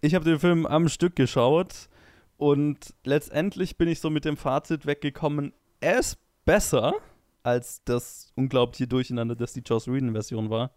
Ich 0.00 0.14
habe 0.14 0.24
den 0.24 0.40
Film 0.40 0.66
am 0.66 0.88
Stück 0.88 1.14
geschaut 1.14 1.88
und 2.36 2.94
letztendlich 3.04 3.76
bin 3.76 3.88
ich 3.88 4.00
so 4.00 4.10
mit 4.10 4.24
dem 4.24 4.36
Fazit 4.36 4.84
weggekommen, 4.84 5.52
er 5.80 6.00
ist 6.00 6.18
besser 6.44 6.94
als 7.42 7.84
das 7.84 8.32
unglaubliche 8.34 8.86
Durcheinander, 8.86 9.36
das 9.36 9.52
die 9.52 9.62
Joss 9.64 9.86
Whedon-Version 9.86 10.50
war. 10.50 10.72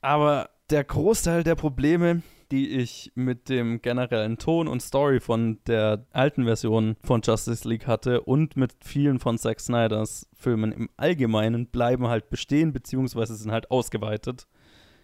Aber 0.00 0.50
der 0.70 0.84
Großteil 0.84 1.44
der 1.44 1.54
Probleme, 1.54 2.22
die 2.52 2.68
ich 2.68 3.10
mit 3.14 3.48
dem 3.48 3.80
generellen 3.80 4.36
Ton 4.36 4.68
und 4.68 4.82
Story 4.82 5.20
von 5.20 5.58
der 5.66 6.04
alten 6.12 6.44
Version 6.44 6.96
von 7.02 7.22
Justice 7.24 7.66
League 7.66 7.86
hatte 7.86 8.20
und 8.20 8.56
mit 8.56 8.74
vielen 8.84 9.18
von 9.18 9.38
Zack 9.38 9.58
Snyders 9.58 10.28
Filmen 10.34 10.70
im 10.70 10.90
Allgemeinen 10.98 11.66
bleiben 11.66 12.08
halt 12.08 12.28
bestehen, 12.28 12.74
beziehungsweise 12.74 13.34
sind 13.36 13.52
halt 13.52 13.70
ausgeweitet. 13.70 14.46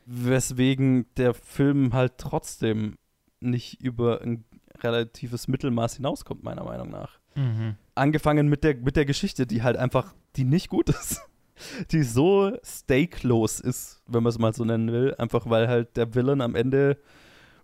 Weswegen 0.04 1.06
der 1.16 1.32
Film 1.32 1.94
halt 1.94 2.18
trotzdem 2.18 2.98
nicht 3.40 3.80
über 3.80 4.20
ein 4.20 4.44
relatives 4.80 5.48
Mittelmaß 5.48 5.96
hinauskommt, 5.96 6.44
meiner 6.44 6.64
Meinung 6.64 6.90
nach. 6.90 7.18
Mhm. 7.34 7.76
Angefangen 7.94 8.48
mit 8.48 8.62
der, 8.62 8.76
mit 8.76 8.94
der 8.94 9.06
Geschichte, 9.06 9.46
die 9.46 9.62
halt 9.62 9.78
einfach, 9.78 10.14
die 10.36 10.44
nicht 10.44 10.68
gut 10.68 10.90
ist 10.90 11.22
die 11.92 12.02
so 12.02 12.52
stakelos 12.62 13.58
ist, 13.60 14.02
wenn 14.06 14.22
man 14.22 14.30
es 14.30 14.38
mal 14.38 14.52
so 14.52 14.64
nennen 14.64 14.92
will. 14.92 15.14
Einfach 15.16 15.48
weil 15.48 15.66
halt 15.68 15.96
der 15.96 16.14
Villain 16.14 16.40
am 16.40 16.54
Ende 16.54 16.98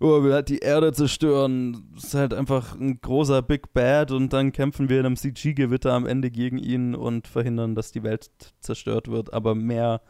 oh, 0.04 0.22
will 0.22 0.34
halt 0.34 0.50
die 0.50 0.58
Erde 0.58 0.92
zerstören. 0.92 1.90
Ist 1.96 2.14
halt 2.14 2.34
einfach 2.34 2.78
ein 2.78 3.00
großer 3.00 3.40
Big 3.42 3.72
Bad 3.72 4.10
und 4.10 4.32
dann 4.32 4.52
kämpfen 4.52 4.88
wir 4.88 5.00
in 5.00 5.06
einem 5.06 5.16
CG-Gewitter 5.16 5.92
am 5.92 6.06
Ende 6.06 6.30
gegen 6.30 6.58
ihn 6.58 6.94
und 6.94 7.26
verhindern, 7.26 7.74
dass 7.74 7.90
die 7.90 8.02
Welt 8.02 8.30
zerstört 8.60 9.08
wird. 9.08 9.32
Aber 9.32 9.54
mehr 9.54 10.02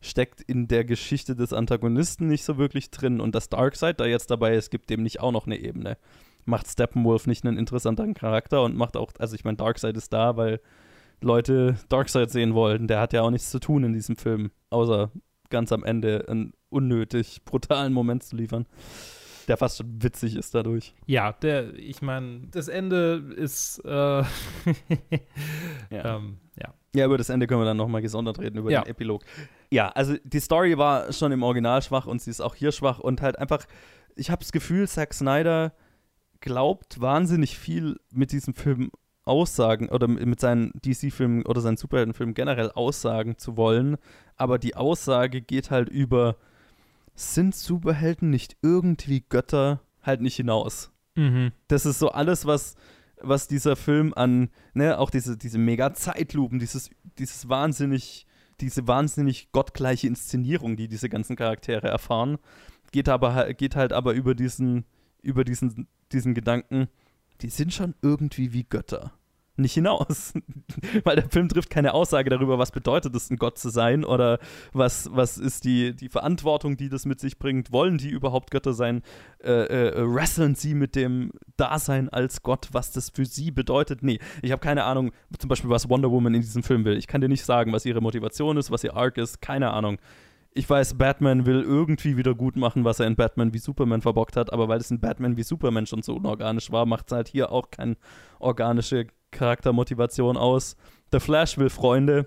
steckt 0.00 0.40
in 0.40 0.68
der 0.68 0.84
Geschichte 0.84 1.36
des 1.36 1.52
Antagonisten 1.52 2.28
nicht 2.28 2.44
so 2.44 2.56
wirklich 2.56 2.90
drin. 2.90 3.20
Und 3.20 3.34
dass 3.34 3.50
Darkseid 3.50 4.00
da 4.00 4.06
jetzt 4.06 4.30
dabei 4.30 4.54
ist, 4.54 4.70
gibt 4.70 4.88
dem 4.88 5.02
nicht 5.02 5.20
auch 5.20 5.32
noch 5.32 5.46
eine 5.46 5.58
Ebene. 5.58 5.98
Macht 6.46 6.66
Steppenwolf 6.66 7.26
nicht 7.26 7.44
einen 7.44 7.58
interessanteren 7.58 8.14
Charakter 8.14 8.62
und 8.62 8.74
macht 8.74 8.96
auch, 8.96 9.12
also 9.18 9.34
ich 9.34 9.44
meine, 9.44 9.58
Darkseid 9.58 9.96
ist 9.96 10.12
da, 10.14 10.36
weil 10.36 10.60
Leute 11.20 11.76
Darkseid 11.90 12.30
sehen 12.30 12.54
wollen. 12.54 12.88
Der 12.88 13.00
hat 13.00 13.12
ja 13.12 13.20
auch 13.20 13.30
nichts 13.30 13.50
zu 13.50 13.60
tun 13.60 13.84
in 13.84 13.92
diesem 13.92 14.16
Film, 14.16 14.50
außer 14.70 15.12
ganz 15.50 15.70
am 15.72 15.84
Ende 15.84 16.24
einen 16.26 16.54
unnötig 16.70 17.44
brutalen 17.44 17.92
Moment 17.92 18.22
zu 18.22 18.34
liefern 18.34 18.66
der 19.48 19.56
fast 19.56 19.78
schon 19.78 20.02
witzig 20.02 20.36
ist 20.36 20.54
dadurch. 20.54 20.94
Ja, 21.06 21.32
der, 21.32 21.74
ich 21.74 22.02
meine, 22.02 22.48
das 22.50 22.68
Ende 22.68 23.34
ist, 23.36 23.78
äh, 23.84 23.88
ja. 25.90 26.16
Ähm, 26.16 26.38
ja. 26.60 26.74
Ja, 26.94 27.06
über 27.06 27.16
das 27.16 27.30
Ende 27.30 27.46
können 27.46 27.60
wir 27.60 27.64
dann 27.64 27.76
nochmal 27.76 28.02
gesondert 28.02 28.38
reden, 28.38 28.58
über 28.58 28.70
ja. 28.70 28.82
den 28.82 28.90
Epilog. 28.90 29.22
Ja, 29.70 29.88
also 29.88 30.14
die 30.24 30.40
Story 30.40 30.76
war 30.76 31.12
schon 31.12 31.32
im 31.32 31.42
Original 31.42 31.80
schwach 31.82 32.06
und 32.06 32.20
sie 32.20 32.30
ist 32.30 32.40
auch 32.40 32.54
hier 32.54 32.72
schwach 32.72 32.98
und 32.98 33.22
halt 33.22 33.38
einfach, 33.38 33.66
ich 34.14 34.30
habe 34.30 34.40
das 34.40 34.52
Gefühl, 34.52 34.86
Zack 34.86 35.14
Snyder 35.14 35.72
glaubt 36.40 37.00
wahnsinnig 37.00 37.56
viel 37.58 37.98
mit 38.12 38.32
diesem 38.32 38.54
Film 38.54 38.90
aussagen 39.24 39.88
oder 39.88 40.08
mit 40.08 40.40
seinen 40.40 40.72
DC-Filmen 40.74 41.46
oder 41.46 41.60
seinen 41.60 41.76
Superheldenfilmen 41.76 42.34
generell 42.34 42.70
aussagen 42.72 43.38
zu 43.38 43.56
wollen, 43.56 43.96
aber 44.36 44.58
die 44.58 44.76
Aussage 44.76 45.40
geht 45.40 45.70
halt 45.70 45.88
über 45.88 46.36
sind 47.14 47.54
Superhelden 47.54 48.30
nicht 48.30 48.56
irgendwie 48.62 49.24
Götter 49.28 49.80
halt 50.02 50.20
nicht 50.20 50.36
hinaus. 50.36 50.90
Mhm. 51.14 51.52
Das 51.68 51.86
ist 51.86 51.98
so 51.98 52.10
alles, 52.10 52.46
was, 52.46 52.74
was 53.20 53.48
dieser 53.48 53.76
Film 53.76 54.12
an, 54.14 54.50
ne, 54.74 54.98
auch 54.98 55.10
diese, 55.10 55.36
diese 55.36 55.58
mega 55.58 55.94
Zeitlupen, 55.94 56.58
dieses, 56.58 56.90
dieses 57.18 57.48
wahnsinnig, 57.48 58.26
diese 58.60 58.86
wahnsinnig 58.88 59.52
gottgleiche 59.52 60.06
Inszenierung, 60.06 60.76
die 60.76 60.88
diese 60.88 61.08
ganzen 61.08 61.36
Charaktere 61.36 61.88
erfahren, 61.88 62.38
geht 62.92 63.08
aber 63.08 63.54
geht 63.54 63.76
halt 63.76 63.92
aber 63.92 64.12
über 64.12 64.34
diesen, 64.34 64.84
über 65.22 65.44
diesen, 65.44 65.88
diesen 66.12 66.34
Gedanken, 66.34 66.88
die 67.40 67.50
sind 67.50 67.72
schon 67.72 67.94
irgendwie 68.02 68.52
wie 68.52 68.64
Götter 68.64 69.12
nicht 69.56 69.74
hinaus. 69.74 70.34
Weil 71.04 71.16
der 71.16 71.28
Film 71.28 71.48
trifft 71.48 71.70
keine 71.70 71.94
Aussage 71.94 72.30
darüber, 72.30 72.58
was 72.58 72.70
bedeutet 72.70 73.14
es, 73.14 73.30
ein 73.30 73.36
Gott 73.36 73.58
zu 73.58 73.70
sein 73.70 74.04
oder 74.04 74.38
was, 74.72 75.10
was 75.12 75.38
ist 75.38 75.64
die, 75.64 75.94
die 75.94 76.08
Verantwortung, 76.08 76.76
die 76.76 76.88
das 76.88 77.04
mit 77.04 77.20
sich 77.20 77.38
bringt. 77.38 77.72
Wollen 77.72 77.98
die 77.98 78.10
überhaupt 78.10 78.50
Götter 78.50 78.72
sein? 78.72 79.02
Äh, 79.42 79.50
äh, 79.50 79.92
wresteln 79.96 80.54
sie 80.54 80.74
mit 80.74 80.96
dem 80.96 81.32
Dasein 81.56 82.08
als 82.08 82.42
Gott, 82.42 82.68
was 82.72 82.92
das 82.92 83.10
für 83.10 83.24
sie 83.24 83.50
bedeutet? 83.50 84.02
Nee, 84.02 84.18
ich 84.42 84.52
habe 84.52 84.60
keine 84.60 84.84
Ahnung, 84.84 85.12
zum 85.38 85.48
Beispiel, 85.48 85.70
was 85.70 85.88
Wonder 85.88 86.10
Woman 86.10 86.34
in 86.34 86.40
diesem 86.40 86.62
Film 86.62 86.84
will. 86.84 86.96
Ich 86.96 87.06
kann 87.06 87.20
dir 87.20 87.28
nicht 87.28 87.44
sagen, 87.44 87.72
was 87.72 87.84
ihre 87.84 88.00
Motivation 88.00 88.56
ist, 88.56 88.70
was 88.70 88.84
ihr 88.84 88.96
Arc 88.96 89.18
ist, 89.18 89.40
keine 89.40 89.70
Ahnung. 89.72 89.98
Ich 90.54 90.68
weiß, 90.68 90.94
Batman 90.98 91.46
will 91.46 91.62
irgendwie 91.62 92.16
wieder 92.18 92.34
gut 92.34 92.56
machen, 92.56 92.84
was 92.84 93.00
er 93.00 93.06
in 93.06 93.16
Batman 93.16 93.54
wie 93.54 93.58
Superman 93.58 94.02
verbockt 94.02 94.36
hat, 94.36 94.52
aber 94.52 94.68
weil 94.68 94.80
es 94.80 94.90
in 94.90 95.00
Batman 95.00 95.36
wie 95.38 95.42
Superman 95.44 95.86
schon 95.86 96.02
so 96.02 96.14
unorganisch 96.16 96.70
war, 96.70 96.84
macht 96.84 97.06
es 97.06 97.12
halt 97.12 97.28
hier 97.28 97.50
auch 97.52 97.70
keine 97.70 97.96
organische 98.38 99.06
Charaktermotivation 99.30 100.36
aus. 100.36 100.76
The 101.10 101.20
Flash 101.20 101.56
will 101.56 101.70
Freunde. 101.70 102.26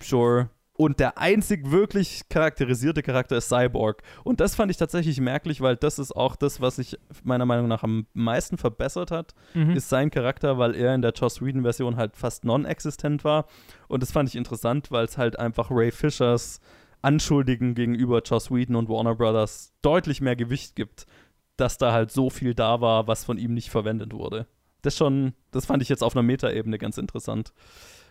Sure. 0.00 0.48
Und 0.72 0.98
der 0.98 1.18
einzig 1.18 1.70
wirklich 1.70 2.22
charakterisierte 2.30 3.02
Charakter 3.02 3.36
ist 3.36 3.50
Cyborg. 3.50 4.02
Und 4.24 4.40
das 4.40 4.54
fand 4.54 4.70
ich 4.70 4.78
tatsächlich 4.78 5.20
merklich, 5.20 5.60
weil 5.60 5.76
das 5.76 5.98
ist 5.98 6.12
auch 6.16 6.36
das, 6.36 6.62
was 6.62 6.76
sich 6.76 6.98
meiner 7.22 7.44
Meinung 7.44 7.68
nach 7.68 7.82
am 7.82 8.06
meisten 8.14 8.56
verbessert 8.56 9.10
hat, 9.10 9.34
Mhm. 9.52 9.72
ist 9.76 9.90
sein 9.90 10.10
Charakter, 10.10 10.56
weil 10.56 10.74
er 10.74 10.94
in 10.94 11.02
der 11.02 11.12
Joss 11.12 11.42
Whedon-Version 11.42 11.96
halt 11.96 12.16
fast 12.16 12.46
non-existent 12.46 13.24
war. 13.24 13.44
Und 13.88 14.02
das 14.02 14.10
fand 14.10 14.30
ich 14.30 14.36
interessant, 14.36 14.90
weil 14.90 15.04
es 15.04 15.18
halt 15.18 15.38
einfach 15.38 15.70
Ray 15.70 15.90
Fishers 15.92 16.60
Anschuldigen 17.02 17.74
gegenüber 17.74 18.22
Joss 18.24 18.50
Whedon 18.50 18.76
und 18.76 18.88
Warner 18.88 19.14
Brothers 19.14 19.72
deutlich 19.82 20.20
mehr 20.20 20.36
Gewicht 20.36 20.76
gibt, 20.76 21.06
dass 21.56 21.78
da 21.78 21.92
halt 21.92 22.10
so 22.10 22.30
viel 22.30 22.54
da 22.54 22.80
war, 22.80 23.06
was 23.06 23.24
von 23.24 23.38
ihm 23.38 23.54
nicht 23.54 23.70
verwendet 23.70 24.12
wurde. 24.12 24.46
Das 24.82 24.96
schon, 24.96 25.34
das 25.50 25.66
fand 25.66 25.82
ich 25.82 25.88
jetzt 25.88 26.02
auf 26.02 26.16
einer 26.16 26.22
Metaebene 26.22 26.78
ganz 26.78 26.98
interessant. 26.98 27.52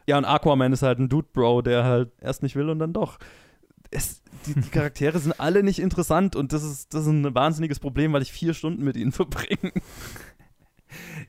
Ja, 0.08 0.18
und 0.18 0.26
Aquaman 0.26 0.74
ist 0.74 0.82
halt 0.82 1.00
ein 1.00 1.10
Dude-Bro, 1.10 1.64
der 1.64 1.84
halt 1.84 2.12
erst 2.20 2.44
nicht 2.44 2.56
will 2.56 2.70
und 2.70 2.80
dann 2.80 2.94
doch. 2.94 3.18
Es, 3.92 4.22
die, 4.46 4.54
die 4.54 4.70
Charaktere 4.72 5.20
sind 5.20 5.40
alle 5.40 5.64
nicht 5.64 5.80
interessant 5.80 6.36
und 6.36 6.54
das 6.54 6.64
ist, 6.64 6.94
das 6.94 7.04
ist 7.04 7.10
ein 7.10 7.36
wahnsinniges 7.36 7.80
Problem, 7.80 8.14
weil 8.14 8.22
ich 8.22 8.32
vier 8.32 8.54
Stunden 8.54 8.84
mit 8.84 8.98
ihnen 8.98 9.12
verbringe. 9.12 9.74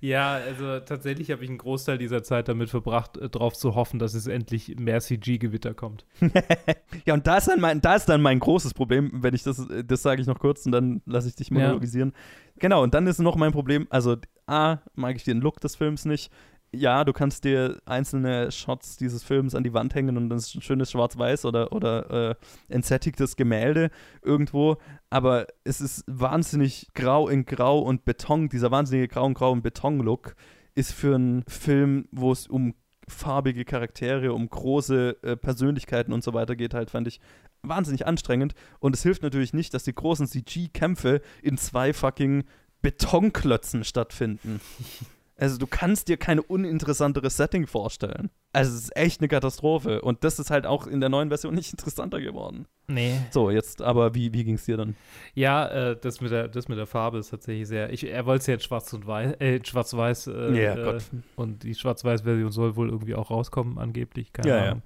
Ja, 0.00 0.34
also 0.34 0.80
tatsächlich 0.80 1.30
habe 1.30 1.44
ich 1.44 1.50
einen 1.50 1.58
Großteil 1.58 1.98
dieser 1.98 2.22
Zeit 2.22 2.48
damit 2.48 2.70
verbracht, 2.70 3.16
äh, 3.18 3.28
darauf 3.28 3.54
zu 3.54 3.74
hoffen, 3.74 3.98
dass 3.98 4.14
es 4.14 4.26
endlich 4.26 4.76
mehr 4.78 5.00
CG-Gewitter 5.00 5.74
kommt. 5.74 6.06
ja, 7.06 7.14
und 7.14 7.26
da 7.26 7.38
ist, 7.38 7.48
dann 7.48 7.60
mein, 7.60 7.80
da 7.80 7.96
ist 7.96 8.06
dann 8.06 8.22
mein 8.22 8.38
großes 8.40 8.74
Problem, 8.74 9.10
wenn 9.22 9.34
ich 9.34 9.42
das, 9.42 9.66
das 9.84 10.02
sage 10.02 10.22
ich 10.22 10.26
noch 10.26 10.38
kurz 10.38 10.64
und 10.66 10.72
dann 10.72 11.02
lasse 11.06 11.28
ich 11.28 11.36
dich 11.36 11.50
monologisieren. 11.50 12.12
Genau, 12.58 12.82
und 12.82 12.94
dann 12.94 13.06
ist 13.06 13.18
noch 13.18 13.36
mein 13.36 13.52
Problem, 13.52 13.86
also 13.90 14.16
A, 14.46 14.78
mag 14.94 15.16
ich 15.16 15.24
den 15.24 15.40
Look 15.40 15.60
des 15.60 15.76
Films 15.76 16.04
nicht. 16.04 16.30
Ja, 16.72 17.02
du 17.02 17.12
kannst 17.12 17.44
dir 17.44 17.80
einzelne 17.84 18.52
Shots 18.52 18.96
dieses 18.96 19.24
Films 19.24 19.56
an 19.56 19.64
die 19.64 19.74
Wand 19.74 19.94
hängen 19.94 20.16
und 20.16 20.28
das 20.28 20.46
ist 20.46 20.54
ein 20.54 20.62
schönes 20.62 20.92
Schwarz-Weiß 20.92 21.44
oder, 21.44 21.72
oder 21.72 22.30
äh, 22.30 22.34
entsättigtes 22.68 23.34
Gemälde 23.34 23.90
irgendwo, 24.22 24.76
aber 25.10 25.48
es 25.64 25.80
ist 25.80 26.04
wahnsinnig 26.06 26.86
grau 26.94 27.28
in 27.28 27.44
grau 27.44 27.80
und 27.80 28.04
Beton, 28.04 28.48
dieser 28.48 28.70
wahnsinnige 28.70 29.08
grau 29.08 29.26
in 29.26 29.34
grau 29.34 29.50
und 29.50 29.62
Beton-Look 29.62 30.36
ist 30.76 30.92
für 30.92 31.16
einen 31.16 31.42
Film, 31.48 32.06
wo 32.12 32.30
es 32.30 32.46
um 32.46 32.74
farbige 33.08 33.64
Charaktere, 33.64 34.32
um 34.32 34.48
große 34.48 35.16
äh, 35.22 35.36
Persönlichkeiten 35.36 36.12
und 36.12 36.22
so 36.22 36.32
weiter 36.34 36.54
geht, 36.56 36.74
halt, 36.74 36.90
fand 36.90 37.08
ich 37.08 37.20
wahnsinnig 37.62 38.06
anstrengend. 38.06 38.54
Und 38.78 38.94
es 38.94 39.02
hilft 39.02 39.22
natürlich 39.22 39.52
nicht, 39.52 39.74
dass 39.74 39.84
die 39.84 39.94
großen 39.94 40.26
CG-Kämpfe 40.26 41.20
in 41.42 41.58
zwei 41.58 41.92
fucking 41.92 42.44
Betonklötzen 42.80 43.84
stattfinden. 43.84 44.60
Also 45.40 45.56
du 45.56 45.66
kannst 45.66 46.08
dir 46.08 46.18
keine 46.18 46.42
uninteressanteres 46.42 47.36
Setting 47.38 47.66
vorstellen. 47.66 48.28
Also 48.52 48.76
es 48.76 48.82
ist 48.84 48.96
echt 48.96 49.20
eine 49.20 49.28
Katastrophe. 49.28 50.02
Und 50.02 50.22
das 50.22 50.38
ist 50.38 50.50
halt 50.50 50.66
auch 50.66 50.86
in 50.86 51.00
der 51.00 51.08
neuen 51.08 51.28
Version 51.30 51.54
nicht 51.54 51.72
interessanter 51.72 52.20
geworden. 52.20 52.66
Nee. 52.88 53.14
So, 53.30 53.50
jetzt 53.50 53.80
aber, 53.80 54.14
wie, 54.14 54.34
wie 54.34 54.44
ging 54.44 54.56
es 54.56 54.66
dir 54.66 54.76
dann? 54.76 54.96
Ja, 55.34 55.66
äh, 55.68 55.96
das, 56.00 56.20
mit 56.20 56.30
der, 56.30 56.48
das 56.48 56.68
mit 56.68 56.76
der 56.76 56.86
Farbe 56.86 57.18
ist 57.18 57.30
tatsächlich 57.30 57.68
sehr. 57.68 57.90
Ich, 57.92 58.04
er 58.06 58.26
wollte 58.26 58.40
es 58.42 58.46
jetzt 58.48 58.64
schwarz 58.64 58.92
und 58.92 59.06
weiß, 59.06 59.40
äh, 59.40 59.60
schwarz-weiß. 59.64 60.26
Äh, 60.26 60.62
Ja, 60.62 60.74
äh, 60.76 60.84
Gott. 60.84 61.04
Und 61.36 61.62
die 61.62 61.74
Schwarz-Weiß-Version 61.74 62.50
soll 62.52 62.76
wohl 62.76 62.90
irgendwie 62.90 63.14
auch 63.14 63.30
rauskommen, 63.30 63.78
angeblich. 63.78 64.32
Keine 64.34 64.48
Ja, 64.48 64.56
ja. 64.56 64.70
Ahnung. 64.72 64.82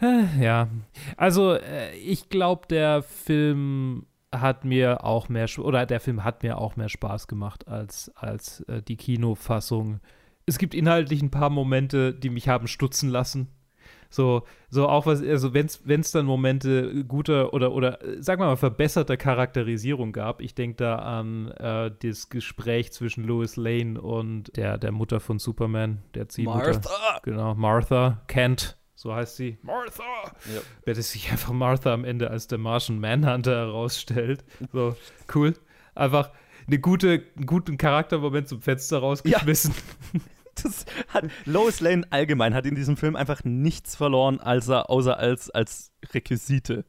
Äh, 0.00 0.42
Ja. 0.42 0.68
Also, 1.16 1.52
äh, 1.54 1.94
ich 1.96 2.28
glaube, 2.30 2.66
der 2.68 3.02
Film 3.02 4.06
hat 4.40 4.64
mir 4.64 5.04
auch 5.04 5.28
mehr, 5.28 5.48
oder 5.58 5.86
der 5.86 6.00
Film 6.00 6.24
hat 6.24 6.42
mir 6.42 6.58
auch 6.58 6.76
mehr 6.76 6.88
Spaß 6.88 7.28
gemacht 7.28 7.68
als, 7.68 8.10
als 8.16 8.60
äh, 8.60 8.82
die 8.82 8.96
Kinofassung. 8.96 10.00
Es 10.46 10.58
gibt 10.58 10.74
inhaltlich 10.74 11.22
ein 11.22 11.30
paar 11.30 11.50
Momente, 11.50 12.14
die 12.14 12.30
mich 12.30 12.48
haben 12.48 12.66
stutzen 12.66 13.08
lassen. 13.08 13.48
So, 14.14 14.44
so 14.70 14.88
auch 14.88 15.06
was, 15.06 15.22
also 15.22 15.54
wenn 15.54 15.66
es 15.66 16.10
dann 16.12 16.24
Momente 16.24 17.04
guter 17.04 17.52
oder, 17.52 17.72
oder 17.72 17.98
sagen 18.20 18.40
wir 18.40 18.46
mal 18.46 18.56
verbesserter 18.56 19.16
Charakterisierung 19.16 20.12
gab, 20.12 20.40
ich 20.40 20.54
denke 20.54 20.76
da 20.76 20.96
an 20.96 21.48
äh, 21.52 21.90
das 22.00 22.28
Gespräch 22.28 22.92
zwischen 22.92 23.24
Lois 23.24 23.56
Lane 23.56 24.00
und 24.00 24.56
der, 24.56 24.78
der 24.78 24.92
Mutter 24.92 25.18
von 25.18 25.40
Superman, 25.40 26.02
der 26.14 26.28
Ziehmutter. 26.28 26.74
Martha! 26.74 27.20
Genau, 27.24 27.54
Martha 27.56 28.22
Kent, 28.28 28.78
so 28.94 29.14
heißt 29.14 29.36
sie. 29.36 29.58
Martha! 29.62 30.02
Ja. 30.54 30.60
Wer 30.84 30.94
das 30.94 31.10
sich 31.10 31.30
einfach 31.30 31.52
Martha 31.52 31.92
am 31.92 32.04
Ende 32.04 32.30
als 32.30 32.46
der 32.46 32.58
Martian 32.58 33.00
Manhunter 33.00 33.52
herausstellt. 33.56 34.44
So, 34.72 34.96
cool. 35.34 35.54
Einfach 35.94 36.30
eine 36.66 36.78
gute, 36.78 37.22
einen 37.36 37.46
guten 37.46 37.76
Charaktermoment 37.76 38.48
zum 38.48 38.60
Fenster 38.62 38.98
rausgeschmissen. 38.98 39.74
Das 40.62 40.86
hat, 41.08 41.24
Lois 41.46 41.80
Lane 41.80 42.06
allgemein 42.10 42.54
hat 42.54 42.64
in 42.64 42.76
diesem 42.76 42.96
Film 42.96 43.16
einfach 43.16 43.42
nichts 43.42 43.96
verloren, 43.96 44.38
als 44.38 44.68
er, 44.68 44.88
außer 44.88 45.18
als, 45.18 45.50
als 45.50 45.90
Requisite. 46.12 46.84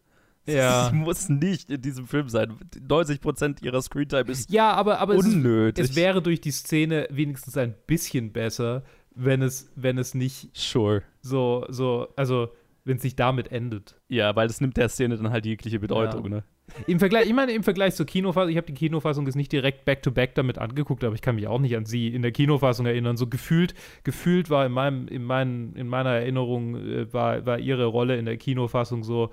Ja. 0.45 0.84
Das 0.84 0.93
muss 0.93 1.30
nicht 1.30 1.72
in 1.72 1.82
diesem 1.82 2.06
Film 2.08 2.30
sein. 2.30 2.56
90% 2.88 3.64
ihrer 3.64 3.82
Screentime 3.82 4.30
ist 4.32 4.51
Ja, 4.51 4.72
aber, 4.74 4.99
aber 4.99 5.16
es, 5.16 5.26
ist- 5.26 5.34
unnötig. 5.34 5.84
es 5.84 5.95
wäre 5.95 6.22
durch 6.22 6.41
die 6.41 6.51
Szene 6.51 7.08
wenigstens 7.10 7.58
ein 7.58 7.74
bisschen 7.88 8.32
besser, 8.32 8.84
wenn 9.16 9.41
es, 9.41 9.72
wenn 9.76 9.97
es 9.97 10.13
nicht 10.13 10.49
Sure. 10.55 11.01
so, 11.22 11.66
so, 11.70 12.07
also 12.16 12.49
wenn 12.84 12.97
es 12.97 13.01
sich 13.01 13.16
damit 13.16 13.51
endet. 13.51 13.95
Ja, 14.09 14.36
weil 14.36 14.47
das 14.47 14.61
nimmt 14.61 14.78
der 14.78 14.89
Szene 14.89 15.18
dann 15.18 15.32
halt 15.32 15.45
jegliche 15.45 15.80
Bedeutung, 15.80 16.24
Ja. 16.26 16.30
ne? 16.30 16.43
Im 16.88 16.97
Vergleich, 16.99 17.28
ich 17.28 17.34
meine, 17.34 17.51
im 17.51 17.61
Vergleich 17.63 17.93
zur 17.93 18.07
Kinofassung, 18.07 18.49
ich 18.49 18.57
habe 18.57 18.66
die 18.66 18.74
Kinofassung 18.74 19.26
jetzt 19.28 19.36
nicht 19.36 19.51
direkt 19.51 19.86
back-to-back 19.86 20.34
damit 20.34 20.57
angeguckt, 20.57 21.03
aber 21.03 21.13
ich 21.13 21.22
kann 21.22 21.36
mich 21.36 21.47
auch 21.47 21.59
nicht 21.59 21.78
an 21.78 21.86
sie 21.86 22.07
in 22.07 22.24
der 22.24 22.32
Kinofassung 22.32 22.88
erinnern. 22.88 23.18
So 23.18 23.28
gefühlt, 23.28 23.76
gefühlt 24.03 24.49
war 24.49 24.66
in 24.66 24.72
meinem, 24.72 25.07
in 25.07 25.24
meinen, 25.24 25.76
in 25.76 25.88
meiner 25.88 26.09
Erinnerung 26.09 26.76
äh, 26.76 27.13
war, 27.13 27.45
war 27.45 27.59
ihre 27.59 27.86
Rolle 27.86 28.18
in 28.18 28.26
der 28.26 28.38
Kinofassung 28.38 29.03
so, 29.03 29.30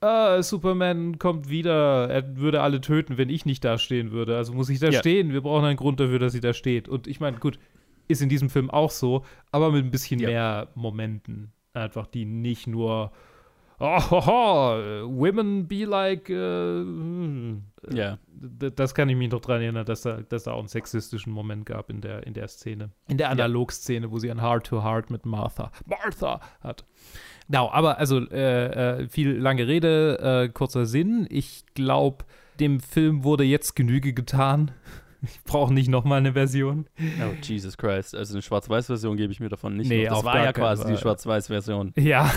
ah, 0.00 0.42
Superman 0.42 1.18
kommt 1.18 1.50
wieder, 1.50 2.08
er 2.10 2.36
würde 2.38 2.62
alle 2.62 2.80
töten, 2.80 3.18
wenn 3.18 3.28
ich 3.28 3.44
nicht 3.46 3.62
da 3.62 3.76
stehen 3.78 4.10
würde. 4.10 4.36
Also 4.36 4.54
muss 4.54 4.68
ich 4.70 4.78
da 4.78 4.88
Ja. 4.88 4.98
stehen. 5.00 5.32
Wir 5.34 5.42
brauchen 5.42 5.66
einen 5.66 5.76
Grund 5.76 6.00
dafür, 6.00 6.18
dass 6.18 6.32
sie 6.32 6.40
da 6.40 6.54
steht. 6.54 6.88
Und 6.88 7.06
ich 7.06 7.20
meine, 7.20 7.38
gut, 7.38 7.58
ist 8.08 8.22
in 8.22 8.28
diesem 8.28 8.50
Film 8.50 8.70
auch 8.70 8.90
so, 8.90 9.24
aber 9.50 9.70
mit 9.70 9.84
ein 9.84 9.90
bisschen 9.90 10.20
mehr 10.20 10.68
Momenten. 10.74 11.52
Einfach, 11.72 12.06
die 12.06 12.24
nicht 12.24 12.66
nur 12.66 13.10
Oh, 13.80 13.98
ho, 14.10 14.26
ho, 14.26 15.08
women 15.08 15.66
be 15.66 15.84
like. 15.84 16.30
Äh, 16.30 16.34
hm. 16.34 17.64
Ja. 17.92 18.18
Das 18.76 18.94
kann 18.94 19.08
ich 19.08 19.16
mich 19.16 19.30
noch 19.30 19.40
dran 19.40 19.60
erinnern, 19.60 19.84
dass 19.84 20.02
da, 20.02 20.20
dass 20.22 20.44
da 20.44 20.52
auch 20.52 20.60
einen 20.60 20.68
sexistischen 20.68 21.32
Moment 21.32 21.66
gab 21.66 21.90
in 21.90 22.00
der, 22.00 22.26
in 22.26 22.34
der 22.34 22.46
Szene. 22.48 22.90
In 23.08 23.18
der 23.18 23.30
Analogszene, 23.30 24.10
wo 24.10 24.18
sie 24.18 24.30
ein 24.30 24.40
Heart 24.40 24.66
to 24.66 24.84
Heart 24.84 25.10
mit 25.10 25.26
Martha. 25.26 25.72
Martha 25.86 26.40
hat. 26.60 26.84
Genau, 27.48 27.70
aber 27.70 27.98
also 27.98 28.20
äh, 28.30 29.02
äh, 29.02 29.08
viel 29.08 29.32
lange 29.32 29.66
Rede, 29.66 30.44
äh, 30.44 30.48
kurzer 30.50 30.86
Sinn. 30.86 31.26
Ich 31.28 31.64
glaube, 31.74 32.24
dem 32.60 32.80
Film 32.80 33.24
wurde 33.24 33.44
jetzt 33.44 33.74
Genüge 33.74 34.12
getan. 34.12 34.70
Ich 35.24 35.42
brauche 35.44 35.72
nicht 35.72 35.88
nochmal 35.88 36.18
eine 36.18 36.32
Version. 36.34 36.86
Oh, 36.98 37.34
Jesus 37.42 37.76
Christ. 37.76 38.14
Also 38.14 38.34
eine 38.34 38.42
Schwarz-Weiß-Version 38.42 39.16
gebe 39.16 39.32
ich 39.32 39.40
mir 39.40 39.48
davon 39.48 39.76
nicht. 39.76 39.88
Nee, 39.88 40.08
noch. 40.08 40.16
Das 40.16 40.24
war 40.24 40.42
ja 40.44 40.52
quasi 40.52 40.82
die 40.84 40.92
Fall. 40.92 40.98
Schwarz-Weiß-Version. 40.98 41.92
Ja. 41.96 42.30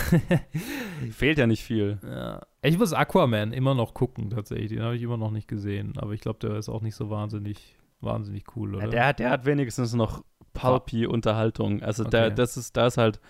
Fehlt 1.12 1.38
ja 1.38 1.46
nicht 1.46 1.62
viel. 1.62 1.98
Ja. 2.04 2.40
Ich 2.62 2.78
muss 2.78 2.92
Aquaman 2.92 3.52
immer 3.52 3.74
noch 3.74 3.94
gucken, 3.94 4.30
tatsächlich. 4.30 4.70
Den 4.70 4.82
habe 4.82 4.96
ich 4.96 5.02
immer 5.02 5.16
noch 5.16 5.30
nicht 5.30 5.48
gesehen. 5.48 5.94
Aber 5.98 6.12
ich 6.12 6.20
glaube, 6.20 6.38
der 6.40 6.56
ist 6.56 6.68
auch 6.68 6.82
nicht 6.82 6.94
so 6.96 7.10
wahnsinnig, 7.10 7.76
wahnsinnig 8.00 8.44
cool, 8.56 8.74
oder? 8.74 8.84
Ja, 8.84 8.90
der, 8.90 9.06
hat- 9.06 9.18
der 9.18 9.30
hat 9.30 9.46
wenigstens 9.46 9.92
noch 9.94 10.24
pulpy 10.54 11.06
Unterhaltung. 11.06 11.82
Also 11.82 12.04
der, 12.04 12.26
Okay. 12.26 12.34
das 12.36 12.56
ist, 12.56 12.76
da 12.76 12.86
ist 12.86 12.98
halt, 12.98 13.20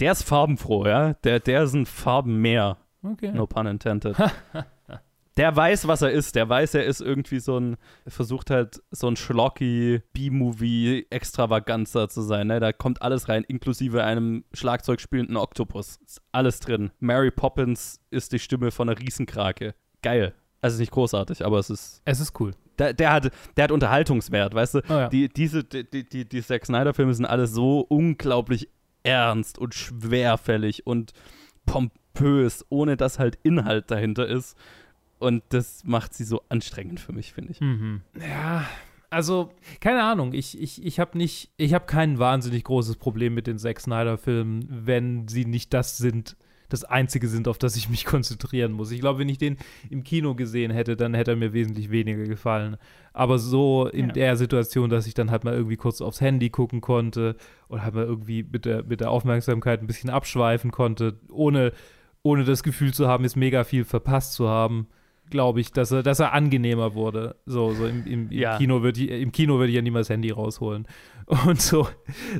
der 0.00 0.12
ist 0.12 0.22
farbenfroh, 0.22 0.86
ja. 0.86 1.14
Der, 1.24 1.40
der 1.40 1.64
ist 1.64 1.74
ein 1.74 1.84
Farbenmeer. 1.86 2.78
Okay. 3.02 3.32
No 3.32 3.46
pun 3.46 3.66
intended. 3.66 4.16
der 5.36 5.54
weiß, 5.54 5.88
was 5.88 6.02
er 6.02 6.10
ist. 6.10 6.36
Der 6.36 6.48
weiß, 6.48 6.74
er 6.74 6.84
ist 6.84 7.00
irgendwie 7.00 7.40
so 7.40 7.58
ein, 7.58 7.76
versucht 8.06 8.50
halt 8.50 8.82
so 8.90 9.08
ein 9.08 9.16
schlocky 9.16 10.02
B-Movie-Extravaganza 10.12 12.08
zu 12.08 12.22
sein. 12.22 12.46
Ne? 12.46 12.60
Da 12.60 12.72
kommt 12.72 13.02
alles 13.02 13.28
rein, 13.28 13.44
inklusive 13.44 14.04
einem 14.04 14.44
Schlagzeug 14.52 15.00
spielenden 15.00 15.36
Oktopus. 15.36 15.98
Ist 16.06 16.22
alles 16.32 16.60
drin. 16.60 16.92
Mary 17.00 17.30
Poppins 17.30 18.00
ist 18.10 18.32
die 18.32 18.38
Stimme 18.38 18.70
von 18.70 18.88
einer 18.88 18.98
Riesenkrake. 18.98 19.74
Geil. 20.02 20.34
Also 20.60 20.78
nicht 20.78 20.92
großartig, 20.92 21.44
aber 21.44 21.58
es 21.58 21.68
ist. 21.68 22.00
Es 22.04 22.20
ist 22.20 22.40
cool. 22.40 22.52
Der, 22.78 22.92
der, 22.92 23.12
hat, 23.12 23.30
der 23.56 23.64
hat 23.64 23.70
Unterhaltungswert, 23.72 24.54
weißt 24.54 24.74
du? 24.76 24.78
Oh 24.88 24.92
ja. 24.92 25.08
die, 25.08 25.28
diese, 25.28 25.62
die, 25.62 25.88
die, 25.88 26.08
die, 26.08 26.28
die 26.28 26.42
Zack 26.42 26.66
Snyder-Filme 26.66 27.12
sind 27.12 27.26
alle 27.26 27.46
so 27.46 27.80
unglaublich 27.80 28.68
ernst 29.02 29.58
und 29.58 29.74
schwerfällig 29.74 30.86
und 30.86 31.12
pompös, 31.66 32.64
ohne 32.70 32.96
dass 32.96 33.18
halt 33.18 33.38
Inhalt 33.42 33.90
dahinter 33.90 34.26
ist. 34.26 34.56
Und 35.18 35.42
das 35.50 35.84
macht 35.84 36.14
sie 36.14 36.24
so 36.24 36.42
anstrengend 36.48 37.00
für 37.00 37.12
mich, 37.12 37.32
finde 37.32 37.52
ich. 37.52 37.60
Mhm. 37.60 38.02
Ja, 38.20 38.66
also, 39.10 39.52
keine 39.80 40.02
Ahnung, 40.02 40.32
ich, 40.32 40.60
ich, 40.60 40.84
ich 40.84 40.98
habe 40.98 41.16
nicht, 41.16 41.50
ich 41.56 41.72
habe 41.72 41.86
kein 41.86 42.18
wahnsinnig 42.18 42.64
großes 42.64 42.96
Problem 42.96 43.32
mit 43.34 43.46
den 43.46 43.58
Zack 43.58 43.80
Snyder-Filmen, 43.80 44.66
wenn 44.68 45.28
sie 45.28 45.44
nicht 45.44 45.72
das 45.72 45.96
sind, 45.98 46.36
das 46.68 46.82
einzige 46.82 47.28
sind, 47.28 47.46
auf 47.46 47.56
das 47.58 47.76
ich 47.76 47.88
mich 47.88 48.04
konzentrieren 48.06 48.72
muss. 48.72 48.90
Ich 48.90 48.98
glaube, 49.00 49.20
wenn 49.20 49.28
ich 49.28 49.38
den 49.38 49.56
im 49.88 50.02
Kino 50.02 50.34
gesehen 50.34 50.72
hätte, 50.72 50.96
dann 50.96 51.14
hätte 51.14 51.32
er 51.32 51.36
mir 51.36 51.52
wesentlich 51.52 51.90
weniger 51.90 52.24
gefallen. 52.24 52.76
Aber 53.12 53.38
so 53.38 53.86
in 53.86 54.08
Ja. 54.08 54.12
der 54.12 54.36
Situation, 54.36 54.90
dass 54.90 55.06
ich 55.06 55.14
dann 55.14 55.30
halt 55.30 55.44
mal 55.44 55.54
irgendwie 55.54 55.76
kurz 55.76 56.00
aufs 56.00 56.20
Handy 56.20 56.50
gucken 56.50 56.80
konnte 56.80 57.36
oder 57.68 57.84
halt 57.84 57.94
mal 57.94 58.04
irgendwie 58.04 58.42
mit 58.42 58.64
der, 58.64 58.82
mit 58.82 59.00
der 59.00 59.10
Aufmerksamkeit 59.12 59.80
ein 59.80 59.86
bisschen 59.86 60.10
abschweifen 60.10 60.72
konnte, 60.72 61.18
ohne 61.30 61.72
ohne 62.26 62.44
das 62.44 62.62
Gefühl 62.62 62.94
zu 62.94 63.06
haben, 63.06 63.22
jetzt 63.24 63.36
mega 63.36 63.64
viel 63.64 63.84
verpasst 63.84 64.32
zu 64.32 64.48
haben, 64.48 64.86
glaube 65.34 65.60
ich, 65.60 65.72
dass 65.72 65.90
er, 65.90 66.04
dass 66.04 66.20
er 66.20 66.32
angenehmer 66.32 66.94
wurde. 66.94 67.34
So, 67.44 67.72
so 67.72 67.86
im, 67.86 68.06
im, 68.06 68.30
im 68.30 68.32
Ja. 68.32 68.56
Kino 68.56 68.82
würde 68.82 69.00
ich, 69.00 69.10
im 69.10 69.32
Kino 69.32 69.58
würde 69.58 69.70
ich 69.70 69.74
ja 69.74 69.82
niemals 69.82 70.08
Handy 70.08 70.30
rausholen. 70.30 70.86
Und 71.46 71.60
so, 71.60 71.88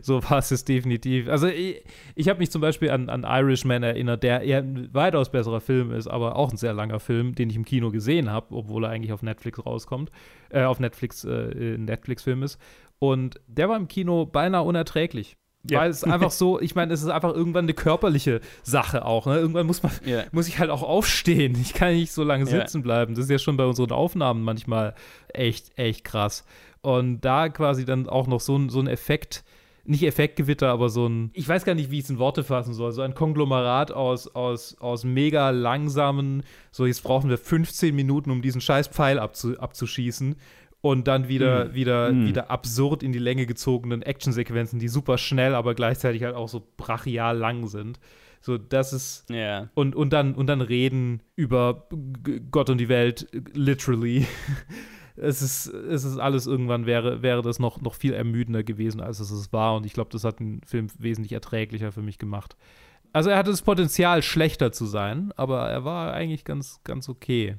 so 0.01 0.23
war 0.23 0.39
es 0.39 0.65
definitiv. 0.65 1.29
Also 1.29 1.49
ich, 1.49 1.83
ich 2.15 2.29
habe 2.29 2.39
mich 2.39 2.53
zum 2.53 2.61
Beispiel 2.61 2.91
an, 2.91 3.09
an 3.09 3.25
Irishman 3.25 3.83
erinnert, 3.83 4.23
der 4.23 4.43
eher 4.43 4.59
ein 4.59 4.89
weitaus 4.95 5.33
besserer 5.33 5.61
Film 5.61 5.91
ist, 5.91 6.07
aber 6.07 6.37
auch 6.37 6.53
ein 6.53 6.57
sehr 6.57 6.73
langer 6.73 7.01
Film, 7.01 7.35
den 7.35 7.51
ich 7.51 7.57
im 7.57 7.65
Kino 7.65 7.91
gesehen 7.91 8.31
habe, 8.31 8.55
obwohl 8.55 8.85
er 8.85 8.91
eigentlich 8.91 9.13
auf 9.13 9.23
Netflix 9.23 9.65
rauskommt, 9.67 10.13
äh, 10.51 10.63
auf 10.63 10.79
Netflix, 10.79 11.25
äh, 11.25 11.75
ein 11.75 11.87
Netflix-Film 11.87 12.45
ist. 12.45 12.61
Und 13.01 13.41
der 13.49 13.69
war 13.69 13.77
im 13.77 13.89
Kino 13.89 14.25
beinahe 14.25 14.63
unerträglich. 14.63 15.37
Ja. 15.69 15.81
Weil 15.81 15.91
es 15.91 16.05
einfach 16.05 16.31
so, 16.31 16.61
ich 16.61 16.75
meine, 16.75 16.93
es 16.93 17.01
ist 17.03 17.09
einfach 17.09 17.33
irgendwann 17.35 17.65
eine 17.65 17.73
körperliche 17.75 18.41
Sache 18.63 19.05
auch. 19.05 19.25
Ne? 19.27 19.39
Irgendwann 19.39 19.67
muss 19.67 19.83
man, 19.83 19.93
Ja. 20.05 20.25
muss 20.31 20.47
ich 20.47 20.59
halt 20.59 20.69
auch 20.71 20.83
aufstehen. 20.83 21.57
Ich 21.61 21.73
kann 21.73 21.95
nicht 21.95 22.13
so 22.13 22.23
lange 22.23 22.45
Ja. 22.45 22.51
sitzen 22.61 22.83
bleiben. 22.83 23.15
Das 23.15 23.25
ist 23.25 23.31
ja 23.31 23.39
schon 23.39 23.57
bei 23.57 23.65
unseren 23.65 23.91
Aufnahmen 23.93 24.43
manchmal 24.43 24.95
echt, 25.29 25.73
echt 25.79 26.05
krass. 26.05 26.45
Und 26.83 27.23
da 27.23 27.49
quasi 27.49 27.87
dann 27.87 28.09
auch 28.11 28.27
noch 28.27 28.41
so 28.41 28.57
ein, 28.59 28.69
so 28.69 28.79
ein 28.81 28.87
Effekt, 28.89 29.43
nicht 29.87 30.03
Effektgewitter, 30.03 30.69
aber 30.69 30.89
so 30.91 31.07
ein, 31.07 31.31
ich 31.35 31.49
weiß 31.49 31.65
gar 31.65 31.75
nicht, 31.75 31.91
wie 31.91 31.99
ich 31.99 32.05
es 32.05 32.11
in 32.11 32.19
Worte 32.19 32.43
fassen 32.45 32.73
soll, 32.75 32.93
so 32.93 33.01
ein 33.03 33.15
Konglomerat 33.15 33.91
aus, 33.93 34.35
aus, 34.35 34.77
aus 34.81 35.05
mega 35.05 35.51
langsamen, 35.51 36.43
so 36.73 36.85
jetzt 36.87 37.03
brauchen 37.03 37.29
wir 37.31 37.39
15 37.39 37.95
Minuten, 37.95 38.31
um 38.31 38.43
diesen 38.43 38.61
scheiß 38.61 38.89
Pfeil 38.89 39.19
abzu, 39.19 39.59
abzuschießen. 39.59 40.37
Und 40.85 41.09
dann 41.09 41.29
wieder, 41.29 41.65
Mm. 41.71 41.75
wieder, 41.75 42.13
Mm. 42.13 42.27
wieder 42.27 42.51
absurd 42.51 43.03
in 43.03 43.11
die 43.13 43.19
Länge 43.19 43.47
gezogenen 43.47 44.03
Actionsequenzen, 44.03 44.79
die 44.79 44.89
super 44.89 45.17
schnell, 45.17 45.55
aber 45.55 45.75
gleichzeitig 45.75 46.23
halt 46.23 46.35
auch 46.35 46.51
so 46.51 46.63
brachial 46.77 47.39
lang 47.39 47.69
sind. 47.69 47.99
So, 48.43 48.59
das 48.59 48.93
ist. 48.93 49.31
Ja. 49.31 49.71
Und, 49.73 49.97
und, 49.97 50.13
dann, 50.13 50.35
und 50.35 50.47
dann 50.47 50.61
reden 50.61 51.23
über 51.37 51.89
Gott 52.51 52.69
und 52.69 52.77
die 52.77 52.91
Welt, 52.91 53.27
literally. 53.55 54.27
es 55.17 55.41
ist, 55.41 55.69
es 55.69 56.05
ist 56.05 56.19
alles 56.19 56.47
irgendwann 56.47 56.85
wäre, 56.85 57.23
wäre 57.23 57.41
das 57.41 57.59
noch, 57.59 57.81
noch 57.81 57.95
viel 57.95 58.13
ermüdender 58.13 58.63
gewesen, 58.63 59.01
als 59.01 59.21
es 59.21 59.31
es 59.31 59.55
war. 59.55 59.77
Und 59.77 59.87
ich 59.87 59.95
glaube, 59.95 60.11
das 60.13 60.23
hat 60.25 60.39
den 60.39 60.61
Film 60.67 60.89
wesentlich 60.99 61.33
erträglicher 61.33 61.93
für 61.93 62.03
mich 62.03 62.19
gemacht. 62.19 62.57
Also 63.15 63.31
er 63.31 63.39
hatte 63.39 63.53
das 63.53 63.63
Potenzial, 63.63 64.21
schlechter 64.21 64.71
zu 64.71 64.85
sein, 64.85 65.33
aber 65.37 65.67
er 65.71 65.87
war 65.87 66.13
eigentlich 66.13 66.45
ganz, 66.45 66.81
ganz 66.85 67.09
okay. 67.09 67.57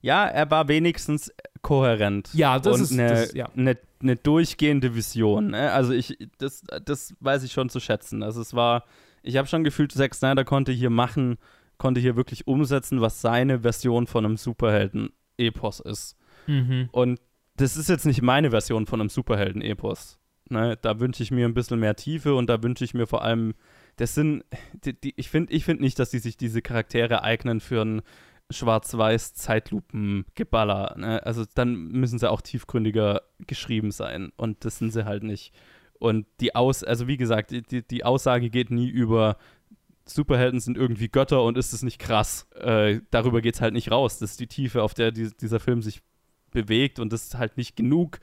Ja, 0.00 0.26
er 0.26 0.48
war 0.48 0.68
wenigstens 0.68 1.32
kohärent. 1.62 2.30
Ja, 2.34 2.58
das 2.58 2.74
und 2.76 2.82
ist- 2.82 2.92
eine, 2.92 3.08
das- 3.08 3.34
ja. 3.34 3.48
eine, 3.56 3.76
eine 4.00 4.16
durchgehende 4.16 4.94
Vision. 4.94 5.48
Ne? 5.50 5.72
Also 5.72 5.92
ich, 5.92 6.16
das, 6.38 6.62
das 6.84 7.14
weiß 7.20 7.42
ich 7.44 7.52
schon 7.52 7.68
zu 7.68 7.80
schätzen. 7.80 8.22
Also 8.22 8.40
es 8.40 8.54
war, 8.54 8.84
ich 9.22 9.36
habe 9.36 9.48
schon 9.48 9.64
gefühlt, 9.64 9.92
Zack 9.92 10.14
Snyder 10.14 10.44
konnte 10.44 10.72
hier 10.72 10.90
machen, 10.90 11.36
konnte 11.78 12.00
hier 12.00 12.16
wirklich 12.16 12.46
umsetzen, 12.46 13.00
was 13.00 13.20
seine 13.20 13.60
Version 13.60 14.06
von 14.06 14.24
einem 14.24 14.36
Superhelden-Epos 14.36 15.80
ist. 15.80 16.16
Mhm. 16.46 16.88
Und 16.92 17.20
das 17.56 17.76
ist 17.76 17.88
jetzt 17.88 18.06
nicht 18.06 18.22
meine 18.22 18.50
Version 18.50 18.86
von 18.86 19.00
einem 19.00 19.10
Superhelden-Epos. 19.10 20.18
Ne? 20.50 20.78
Da 20.80 21.00
wünsche 21.00 21.22
ich 21.22 21.30
mir 21.30 21.44
ein 21.46 21.54
bisschen 21.54 21.80
mehr 21.80 21.96
Tiefe 21.96 22.34
und 22.34 22.48
da 22.48 22.62
wünsche 22.62 22.84
ich 22.84 22.94
mir 22.94 23.06
vor 23.06 23.22
allem, 23.22 23.54
das 23.96 24.14
sind, 24.14 24.44
die, 24.84 24.98
die, 24.98 25.12
ich 25.16 25.28
finde 25.28 25.52
ich 25.52 25.64
find 25.64 25.80
nicht, 25.80 25.98
dass 25.98 26.10
die 26.10 26.20
sich 26.20 26.36
diese 26.36 26.62
Charaktere 26.62 27.22
eignen 27.22 27.60
für 27.60 27.82
ein 27.84 28.02
schwarz-weiß 28.50 29.34
Zeitlupengeballer. 29.34 30.96
Ne? 30.98 31.24
Also 31.24 31.44
dann 31.54 31.88
müssen 31.88 32.18
sie 32.18 32.30
auch 32.30 32.40
tiefgründiger 32.40 33.22
geschrieben 33.46 33.90
sein 33.90 34.32
und 34.36 34.64
das 34.64 34.78
sind 34.78 34.92
sie 34.92 35.04
halt 35.04 35.22
nicht. 35.22 35.52
Und 35.98 36.26
die 36.40 36.54
Aus, 36.54 36.84
also 36.84 37.08
wie 37.08 37.16
gesagt, 37.16 37.50
die, 37.50 37.82
die, 37.82 38.04
Aussage 38.04 38.50
geht 38.50 38.70
nie 38.70 38.88
über 38.88 39.36
Superhelden 40.06 40.60
sind 40.60 40.78
irgendwie 40.78 41.08
Götter 41.08 41.42
und 41.42 41.58
ist 41.58 41.72
es 41.72 41.82
nicht 41.82 41.98
krass. 41.98 42.46
Äh, 42.54 43.00
darüber 43.10 43.42
geht 43.42 43.56
es 43.56 43.60
halt 43.60 43.74
nicht 43.74 43.90
raus. 43.90 44.18
Das 44.18 44.32
ist 44.32 44.40
die 44.40 44.46
Tiefe, 44.46 44.82
auf 44.82 44.94
der 44.94 45.10
die, 45.10 45.30
dieser 45.36 45.60
Film 45.60 45.82
sich 45.82 46.00
bewegt 46.50 46.98
und 46.98 47.12
das 47.12 47.24
ist 47.24 47.36
halt 47.36 47.56
nicht 47.56 47.76
genug 47.76 48.20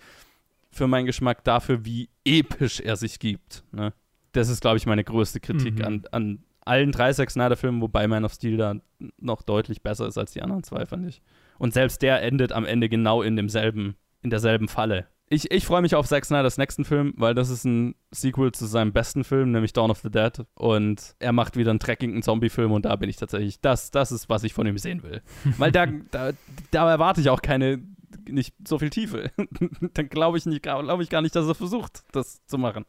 für 0.71 0.87
meinen 0.87 1.05
Geschmack 1.05 1.43
dafür, 1.43 1.85
wie 1.85 2.09
episch 2.25 2.79
er 2.79 2.95
sich 2.95 3.19
gibt. 3.19 3.63
Ne? 3.71 3.93
Das 4.31 4.49
ist, 4.49 4.61
glaube 4.61 4.77
ich, 4.77 4.85
meine 4.85 5.03
größte 5.03 5.39
Kritik 5.39 5.75
Mhm. 5.75 5.85
an, 5.85 6.03
an 6.11 6.43
allen 6.65 6.91
drei 6.91 7.13
Zack 7.13 7.31
Snyder-Filmen, 7.31 7.81
wobei 7.81 8.07
Man 8.07 8.25
of 8.25 8.33
Steel 8.33 8.57
da 8.57 8.75
noch 9.17 9.41
deutlich 9.43 9.81
besser 9.81 10.07
ist 10.07 10.17
als 10.17 10.31
die 10.33 10.41
anderen 10.41 10.63
zwei, 10.63 10.85
fand 10.85 11.07
ich. 11.07 11.21
Und 11.57 11.73
selbst 11.73 12.01
der 12.01 12.21
endet 12.21 12.51
am 12.51 12.65
Ende 12.65 12.89
genau 12.89 13.21
in 13.21 13.35
demselben, 13.35 13.95
in 14.21 14.29
derselben 14.29 14.67
Falle. 14.67 15.07
Ich, 15.27 15.49
ich 15.49 15.65
freue 15.65 15.81
mich 15.81 15.95
auf 15.95 16.05
Zack 16.07 16.23
Snyders 16.25 16.59
nächsten 16.59 16.85
Film, 16.85 17.13
weil 17.17 17.33
das 17.33 17.49
ist 17.49 17.65
ein 17.65 17.95
Sequel 18.11 18.51
zu 18.51 18.65
seinem 18.67 18.93
besten 18.93 19.23
Film, 19.23 19.51
nämlich 19.51 19.73
Dawn 19.73 19.89
of 19.89 19.99
the 19.99 20.11
Dead. 20.11 20.45
Und 20.53 21.15
er 21.17 21.31
macht 21.31 21.57
wieder 21.57 21.71
einen 21.71 21.79
dreckigen 21.79 22.21
Zombie-Film 22.21 22.71
und 22.71 22.85
da 22.85 22.95
bin 22.95 23.09
ich 23.09 23.15
tatsächlich, 23.15 23.59
das, 23.59 23.89
das 23.89 24.11
ist, 24.11 24.29
was 24.29 24.43
ich 24.43 24.53
von 24.53 24.67
ihm 24.67 24.77
sehen 24.77 25.01
will. 25.01 25.21
Weil 25.57 25.71
da, 25.71 25.87
da, 26.11 26.31
da 26.69 26.91
erwarte 26.91 27.21
ich 27.21 27.29
auch 27.29 27.41
keine, 27.41 27.81
nicht 28.29 28.53
so 28.67 28.77
viel 28.77 28.91
Tiefe. 28.91 29.31
dann 29.93 30.09
glaube 30.09 30.37
ich, 30.37 30.45
nicht- 30.45 30.61
glaube 30.61 31.01
ich 31.01 31.09
gar 31.09 31.23
nicht, 31.23 31.35
dass 31.35 31.47
er 31.47 31.55
versucht, 31.55 32.03
das 32.11 32.45
zu 32.45 32.59
machen. 32.59 32.85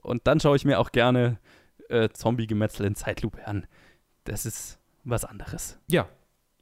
Und 0.00 0.28
dann 0.28 0.38
schaue 0.38 0.54
ich 0.56 0.64
mir 0.64 0.78
auch 0.78 0.92
gerne 0.92 1.38
äh, 1.88 2.08
Zombie-Gemetzel 2.10 2.86
in 2.86 2.94
Zeitlupe 2.94 3.46
an. 3.46 3.66
Das 4.24 4.46
ist 4.46 4.78
was 5.04 5.24
anderes. 5.24 5.78
Ja. 5.90 6.08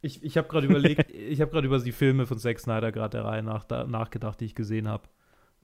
Ich, 0.03 0.23
ich 0.23 0.37
habe 0.37 0.47
gerade 0.49 0.67
überlegt, 0.67 1.11
ich 1.15 1.41
habe 1.41 1.51
gerade 1.51 1.67
über 1.67 1.79
die 1.79 1.93
Filme 1.93 2.27
von 2.27 2.39
Zack 2.39 2.61
Snyder 2.61 2.93
gerade 2.93 3.17
der 3.19 3.25
Reihe 3.25 3.43
nach 3.43 3.65
da, 3.65 3.85
nachgedacht, 3.85 4.41
die 4.41 4.45
ich 4.45 4.55
gesehen 4.55 4.89
habe. 4.89 5.05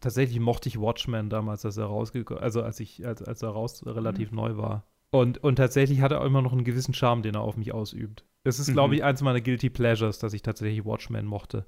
Tatsächlich 0.00 0.40
mochte 0.40 0.68
ich 0.68 0.80
Watchmen 0.80 1.30
damals, 1.30 1.64
als 1.64 1.76
er 1.76 1.84
rausgekommen, 1.84 2.42
also 2.42 2.62
als 2.62 2.80
ich, 2.80 3.06
als, 3.06 3.22
als 3.22 3.42
er 3.42 3.50
raus 3.50 3.84
relativ 3.86 4.32
neu 4.32 4.56
war. 4.56 4.84
Und, 5.10 5.38
und 5.44 5.56
tatsächlich 5.56 6.00
hat 6.00 6.10
er 6.10 6.22
auch 6.22 6.24
immer 6.24 6.42
noch 6.42 6.52
einen 6.52 6.64
gewissen 6.64 6.94
Charme, 6.94 7.22
den 7.22 7.34
er 7.36 7.42
auf 7.42 7.56
mich 7.56 7.72
ausübt. 7.72 8.24
Es 8.44 8.58
ist, 8.58 8.72
glaube 8.72 8.88
Mhm. 8.88 8.94
ich, 8.94 9.04
eins 9.04 9.22
meiner 9.22 9.40
Guilty 9.40 9.70
Pleasures, 9.70 10.18
dass 10.18 10.32
ich 10.32 10.42
tatsächlich 10.42 10.84
Watchmen 10.84 11.26
mochte. 11.26 11.64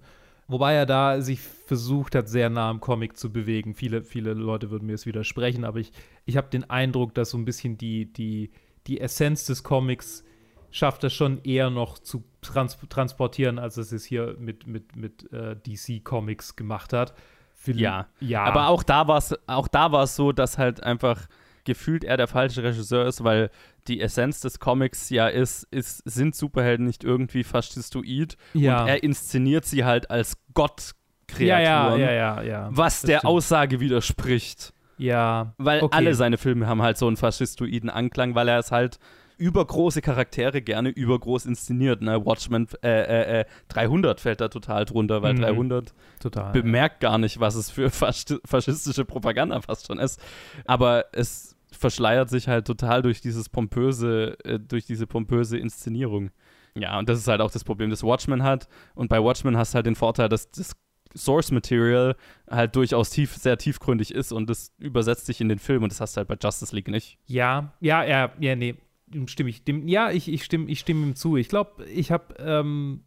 Wobei 0.46 0.74
er 0.74 0.84
da 0.86 1.20
sich 1.22 1.40
versucht 1.40 2.14
hat, 2.14 2.28
sehr 2.28 2.50
nah 2.50 2.68
am 2.68 2.80
Comic 2.80 3.16
zu 3.16 3.32
bewegen. 3.32 3.74
Viele, 3.74 4.02
viele 4.02 4.34
Leute 4.34 4.70
würden 4.70 4.86
mir 4.86 4.94
es 4.94 5.06
widersprechen, 5.06 5.64
aber 5.64 5.78
ich, 5.78 5.92
ich 6.26 6.36
habe 6.36 6.48
den 6.50 6.68
Eindruck, 6.68 7.14
dass 7.14 7.30
so 7.30 7.38
ein 7.38 7.44
bisschen 7.46 7.78
die, 7.78 8.12
die, 8.12 8.50
die 8.86 9.00
Essenz 9.00 9.46
des 9.46 9.62
Comics 9.62 10.22
schafft 10.70 11.04
er 11.04 11.10
schon 11.10 11.42
eher 11.44 11.70
noch 11.70 11.98
zu 11.98 12.24
trans 12.42 12.76
transportieren, 12.90 13.58
als 13.58 13.76
es 13.78 13.92
es 13.92 14.04
hier 14.04 14.36
mit, 14.38 14.66
mit, 14.66 14.96
mit 14.96 15.32
äh, 15.32 15.56
DC 15.56 16.04
Comics 16.04 16.56
gemacht 16.56 16.92
hat. 16.92 17.14
Viel- 17.54 17.80
Ja. 17.80 18.08
ja. 18.20 18.42
Aber 18.44 18.68
auch 18.68 18.82
da 18.82 19.06
war 19.08 19.18
es 19.18 19.34
auch 19.46 19.68
da 19.68 19.92
war 19.92 20.02
es 20.02 20.16
so, 20.16 20.32
dass 20.32 20.58
halt 20.58 20.82
einfach 20.82 21.26
gefühlt 21.64 22.04
er 22.04 22.18
der 22.18 22.26
falsche 22.28 22.62
Regisseur 22.62 23.06
ist, 23.06 23.24
weil 23.24 23.50
die 23.88 24.00
Essenz 24.00 24.40
des 24.40 24.58
Comics 24.58 25.10
ja 25.10 25.28
ist, 25.28 25.64
ist 25.70 26.02
sind 26.04 26.34
Superhelden 26.34 26.86
nicht 26.86 27.04
irgendwie 27.04 27.44
faschistoid 27.44 28.36
Ja. 28.54 28.82
und 28.82 28.88
er 28.88 29.02
inszeniert 29.02 29.64
sie 29.64 29.84
halt 29.84 30.10
als 30.10 30.36
Gottkreaturen. 30.54 31.46
Ja, 31.48 31.60
ja, 31.60 31.96
ja, 31.96 32.12
ja, 32.12 32.42
ja. 32.42 32.68
Was 32.70 33.00
Das 33.00 33.08
der 33.08 33.18
stimmt. 33.18 33.30
Aussage 33.30 33.80
widerspricht. 33.80 34.72
Ja. 34.98 35.54
Weil 35.58 35.82
okay. 35.82 35.96
alle 35.96 36.14
seine 36.14 36.38
Filme 36.38 36.66
haben 36.66 36.82
halt 36.82 36.96
so 36.98 37.06
einen 37.06 37.16
faschistoiden 37.16 37.90
Anklang, 37.90 38.34
weil 38.34 38.48
er 38.48 38.58
es 38.58 38.70
halt 38.70 38.98
übergroße 39.36 40.00
Charaktere 40.00 40.62
gerne 40.62 40.90
übergroß 40.90 41.46
inszeniert. 41.46 42.00
Ne? 42.02 42.24
Watchmen 42.24 42.68
äh, 42.84 42.88
äh, 42.88 43.40
äh, 43.40 43.44
300 43.68 44.20
fällt 44.20 44.40
da 44.40 44.46
total 44.46 44.84
drunter, 44.84 45.22
weil 45.22 45.34
Mhm. 45.34 45.40
300 45.40 45.92
Total, 46.20 46.52
bemerkt 46.52 47.00
gar 47.00 47.18
nicht, 47.18 47.40
was 47.40 47.56
es 47.56 47.68
für 47.68 47.88
faschi- 47.90 48.38
faschistische 48.46 49.04
Propaganda 49.04 49.60
fast 49.60 49.88
schon 49.88 49.98
ist. 49.98 50.20
Aber 50.66 51.06
es 51.12 51.53
verschleiert 51.76 52.30
sich 52.30 52.48
halt 52.48 52.66
total 52.66 53.02
durch 53.02 53.20
dieses 53.20 53.48
pompöse, 53.48 54.36
äh, 54.44 54.58
durch 54.58 54.86
diese 54.86 55.06
pompöse 55.06 55.58
Inszenierung. 55.58 56.30
Ja, 56.76 56.98
und 56.98 57.08
das 57.08 57.18
ist 57.18 57.28
halt 57.28 57.40
auch 57.40 57.50
das 57.50 57.64
Problem, 57.64 57.90
das 57.90 58.02
Watchmen 58.02 58.42
hat. 58.42 58.68
Und 58.94 59.08
bei 59.08 59.22
Watchmen 59.22 59.56
hast 59.56 59.72
du 59.72 59.76
halt 59.76 59.86
den 59.86 59.94
Vorteil, 59.94 60.28
dass 60.28 60.50
das 60.50 60.72
Source 61.16 61.52
Material 61.52 62.16
halt 62.50 62.74
durchaus 62.74 63.10
tief, 63.10 63.34
sehr 63.34 63.56
tiefgründig 63.56 64.12
ist 64.12 64.32
und 64.32 64.50
das 64.50 64.72
übersetzt 64.78 65.26
sich 65.26 65.40
in 65.40 65.48
den 65.48 65.58
Film 65.58 65.84
und 65.84 65.92
das 65.92 66.00
hast 66.00 66.16
du 66.16 66.18
halt 66.18 66.28
bei 66.28 66.36
Justice 66.40 66.74
League 66.74 66.88
nicht. 66.88 67.18
Ja, 67.26 67.72
ja, 67.80 68.02
ja, 68.02 68.32
ja, 68.40 68.56
nee, 68.56 68.74
stimme 69.26 69.50
ich. 69.50 69.64
Dem, 69.64 69.86
ja, 69.88 70.10
ich, 70.10 70.32
ich 70.32 70.44
stimme 70.44 70.70
ich 70.70 70.80
stimme 70.80 71.06
ihm 71.06 71.14
zu. 71.14 71.36
Ich 71.36 71.48
glaube, 71.48 71.84
ich 71.86 72.10
habe 72.10 72.34
ähm, 72.38 73.04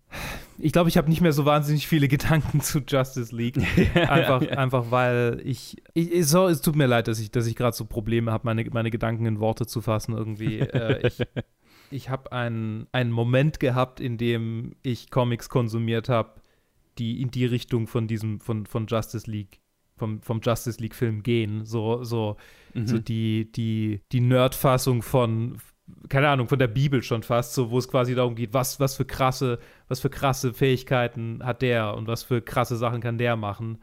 ich 0.58 0.72
glaube, 0.72 0.90
ich 0.90 0.98
habe 0.98 1.10
nicht 1.10 1.22
mehr 1.22 1.34
so 1.34 1.46
wahnsinnig 1.46 1.88
viele 1.88 2.08
Gedanken 2.10 2.62
zu 2.62 2.80
Justice 2.80 3.36
League. 3.36 3.58
einfach, 3.96 4.42
ja. 4.42 4.50
einfach 4.52 4.92
weil 4.92 5.42
ich, 5.44 5.78
ich, 5.94 6.12
ich 6.12 6.26
so, 6.28 6.48
es 6.48 6.62
tut 6.62 6.76
mir 6.76 6.88
leid, 6.88 7.08
dass 7.08 7.20
ich, 7.20 7.32
dass 7.32 7.48
ich 7.48 7.56
gerade 7.56 7.76
so 7.76 7.86
Probleme 7.86 8.32
habe, 8.32 8.46
meine, 8.46 8.66
meine 8.72 8.92
Gedanken 8.92 9.26
in 9.26 9.40
Worte 9.40 9.66
zu 9.66 9.82
fassen 9.82 10.16
irgendwie. 10.16 10.60
äh, 10.60 11.08
ich 11.08 11.24
ich 11.90 12.10
habe 12.10 12.34
einen, 12.34 12.88
einen 12.92 13.12
Moment 13.12 13.62
gehabt, 13.62 14.02
in 14.02 14.18
dem 14.18 14.76
ich 14.84 15.10
Comics 15.10 15.48
konsumiert 15.48 16.10
habe, 16.10 16.42
die 16.98 17.22
in 17.22 17.32
die 17.32 17.46
Richtung 17.46 17.88
von 17.88 18.08
diesem, 18.08 18.42
von, 18.42 18.66
von 18.66 18.88
Justice 18.88 19.30
League, 19.30 19.62
vom, 19.96 20.22
vom 20.22 20.42
Justice 20.42 20.82
League-Film 20.82 21.24
gehen. 21.24 21.64
So, 21.64 22.04
so, 22.04 22.36
Mhm. 22.78 22.88
so 22.88 23.00
die, 23.00 23.52
die, 23.52 24.02
die 24.12 24.22
Nerd-Fassung 24.22 25.02
von, 25.02 25.58
keine 26.10 26.30
Ahnung, 26.30 26.48
von 26.48 26.60
der 26.60 26.68
Bibel 26.68 27.02
schon 27.04 27.24
fast, 27.24 27.54
so, 27.54 27.72
wo 27.72 27.78
es 27.78 27.88
quasi 27.88 28.16
darum 28.16 28.36
geht, 28.36 28.54
was, 28.54 28.80
was 28.80 28.96
für 28.96 29.06
krasse, 29.06 29.60
was 29.88 30.00
für 30.00 30.10
krasse 30.10 30.54
Fähigkeiten 30.54 31.42
hat 31.44 31.62
der 31.62 31.96
und 31.96 32.08
was 32.08 32.24
für 32.24 32.42
krasse 32.42 32.78
Sachen 32.78 33.02
kann 33.02 33.18
der 33.18 33.36
machen. 33.36 33.80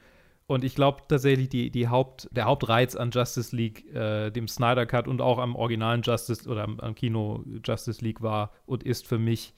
Und 0.47 0.63
ich 0.63 0.75
glaube 0.75 1.03
tatsächlich, 1.09 1.49
die, 1.49 1.71
die 1.71 1.89
Haupt, 1.89 2.29
der 2.31 2.45
Hauptreiz 2.45 2.97
an 2.97 3.11
Justice 3.11 3.57
League, 3.57 3.91
äh, 3.95 4.31
dem 4.31 4.47
Snyder 4.47 4.85
Cut 4.85 5.09
und 5.09 5.23
auch 5.23 5.39
am 5.39 5.57
originalen 5.57 6.03
Justice 6.03 6.47
oder 6.49 6.65
am, 6.65 6.79
am 6.81 6.95
Kino 6.95 7.43
Justice 7.65 8.05
League 8.05 8.21
war 8.21 8.53
und 8.67 8.83
ist 8.83 9.07
für 9.07 9.19
mich 9.19 9.55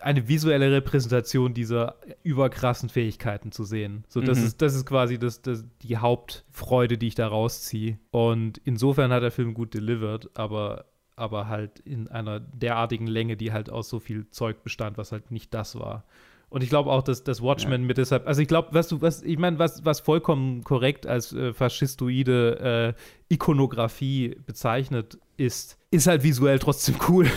eine 0.00 0.28
visuelle 0.28 0.72
Repräsentation 0.72 1.52
dieser 1.52 1.96
überkrassen 2.22 2.88
Fähigkeiten 2.88 3.52
zu 3.52 3.64
sehen. 3.64 4.04
So, 4.08 4.22
das, 4.22 4.38
Mhm. 4.38 4.46
ist, 4.46 4.62
das 4.62 4.74
ist 4.74 4.86
quasi 4.86 5.18
das, 5.18 5.42
das, 5.42 5.66
die 5.82 5.98
Hauptfreude, 5.98 6.96
die 6.96 7.08
ich 7.08 7.14
da 7.16 7.26
rausziehe. 7.28 7.98
Und 8.10 8.58
insofern 8.64 9.12
hat 9.12 9.22
der 9.22 9.30
Film 9.30 9.52
gut 9.52 9.74
delivered, 9.74 10.30
aber, 10.32 10.86
aber 11.20 11.48
halt 11.48 11.78
in 11.80 12.08
einer 12.08 12.40
derartigen 12.40 13.06
Länge, 13.06 13.36
die 13.36 13.52
halt 13.52 13.70
aus 13.70 13.88
so 13.88 14.00
viel 14.00 14.28
Zeug 14.30 14.62
bestand, 14.62 14.98
was 14.98 15.12
halt 15.12 15.30
nicht 15.30 15.54
das 15.54 15.78
war. 15.78 16.04
Und 16.48 16.64
ich 16.64 16.68
glaube 16.68 16.90
auch, 16.90 17.02
dass 17.02 17.22
das 17.22 17.40
Watchmen 17.42 17.86
mit 17.86 17.96
deshalb, 17.96 18.26
also 18.26 18.42
ich 18.42 18.48
glaube, 18.48 18.70
was 18.72 18.88
du, 18.88 19.00
was, 19.00 19.22
ich 19.22 19.38
meine, 19.38 19.60
was, 19.60 19.84
was 19.84 20.00
vollkommen 20.00 20.64
korrekt 20.64 21.06
als 21.06 21.32
äh, 21.32 21.52
faschistoide 21.52 22.94
äh, 22.96 23.32
Ikonografie 23.32 24.36
bezeichnet 24.46 25.18
ist, 25.36 25.78
ist 25.92 26.08
halt 26.08 26.24
visuell 26.24 26.58
trotzdem 26.58 26.96
cool. 27.08 27.28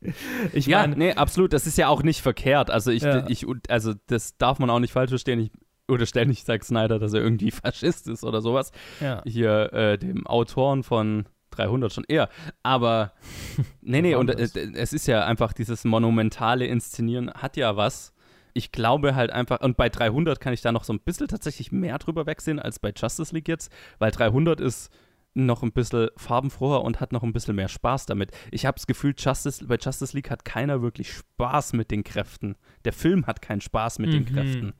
ich 0.52 0.66
ja, 0.66 0.86
nee, 0.86 1.14
absolut. 1.14 1.54
Das 1.54 1.66
ist 1.66 1.78
ja 1.78 1.88
auch 1.88 2.02
nicht 2.02 2.20
verkehrt. 2.20 2.70
Also 2.70 2.90
ich, 2.90 3.02
Ja. 3.02 3.26
ich, 3.28 3.46
also 3.68 3.94
das 4.08 4.36
darf 4.36 4.58
man 4.58 4.68
auch 4.68 4.80
nicht 4.80 4.92
falsch 4.92 5.10
verstehen. 5.10 5.40
Ich 5.40 5.50
unterstelle 5.86 6.26
nicht 6.26 6.44
Zack 6.44 6.62
Snyder, 6.62 6.98
dass 6.98 7.14
er 7.14 7.22
irgendwie 7.22 7.50
Faschist 7.52 8.06
ist 8.06 8.22
oder 8.22 8.42
sowas. 8.42 8.70
Ja. 9.00 9.22
Hier 9.26 9.72
äh, 9.72 9.98
dem 9.98 10.26
Autoren 10.26 10.82
von 10.82 11.24
300 11.52 11.92
schon 11.92 12.04
eher. 12.08 12.28
Aber 12.62 13.12
nee, 13.80 14.02
nee, 14.02 14.14
und 14.14 14.30
äh, 14.30 14.48
es 14.74 14.92
ist 14.92 15.06
ja 15.06 15.24
einfach 15.24 15.52
dieses 15.52 15.84
monumentale 15.84 16.66
Inszenieren 16.66 17.32
hat 17.34 17.56
ja 17.56 17.76
was. 17.76 18.12
Ich 18.54 18.70
glaube 18.72 19.14
halt 19.14 19.30
einfach, 19.30 19.60
und 19.60 19.76
bei 19.78 19.88
300 19.88 20.38
kann 20.40 20.52
ich 20.52 20.60
da 20.60 20.72
noch 20.72 20.84
so 20.84 20.92
ein 20.92 21.00
bisschen 21.00 21.28
tatsächlich 21.28 21.72
mehr 21.72 21.98
drüber 21.98 22.26
wegsehen 22.26 22.58
als 22.58 22.78
bei 22.78 22.92
Justice 22.94 23.34
League 23.34 23.48
jetzt, 23.48 23.72
weil 23.98 24.10
300 24.10 24.60
ist 24.60 24.90
noch 25.34 25.62
ein 25.62 25.72
bisschen 25.72 26.10
farbenfroher 26.18 26.82
und 26.82 27.00
hat 27.00 27.12
noch 27.12 27.22
ein 27.22 27.32
bisschen 27.32 27.56
mehr 27.56 27.68
Spaß 27.68 28.04
damit. 28.04 28.32
Ich 28.50 28.66
habe 28.66 28.74
das 28.76 28.86
Gefühl, 28.86 29.14
Justice, 29.16 29.64
bei 29.66 29.76
Justice 29.76 30.14
League 30.14 30.28
hat 30.30 30.44
keiner 30.44 30.82
wirklich 30.82 31.10
Spaß 31.14 31.72
mit 31.72 31.90
den 31.90 32.04
Kräften. 32.04 32.56
Der 32.84 32.92
Film 32.92 33.26
hat 33.26 33.40
keinen 33.40 33.62
Spaß 33.62 33.98
mit 33.98 34.12
den 34.12 34.24
Mhm. 34.24 34.26
Kräften. 34.34 34.72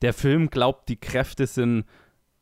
Der 0.00 0.12
Film 0.12 0.50
glaubt, 0.50 0.88
die 0.88 0.96
Kräfte 0.98 1.46
sind 1.46 1.84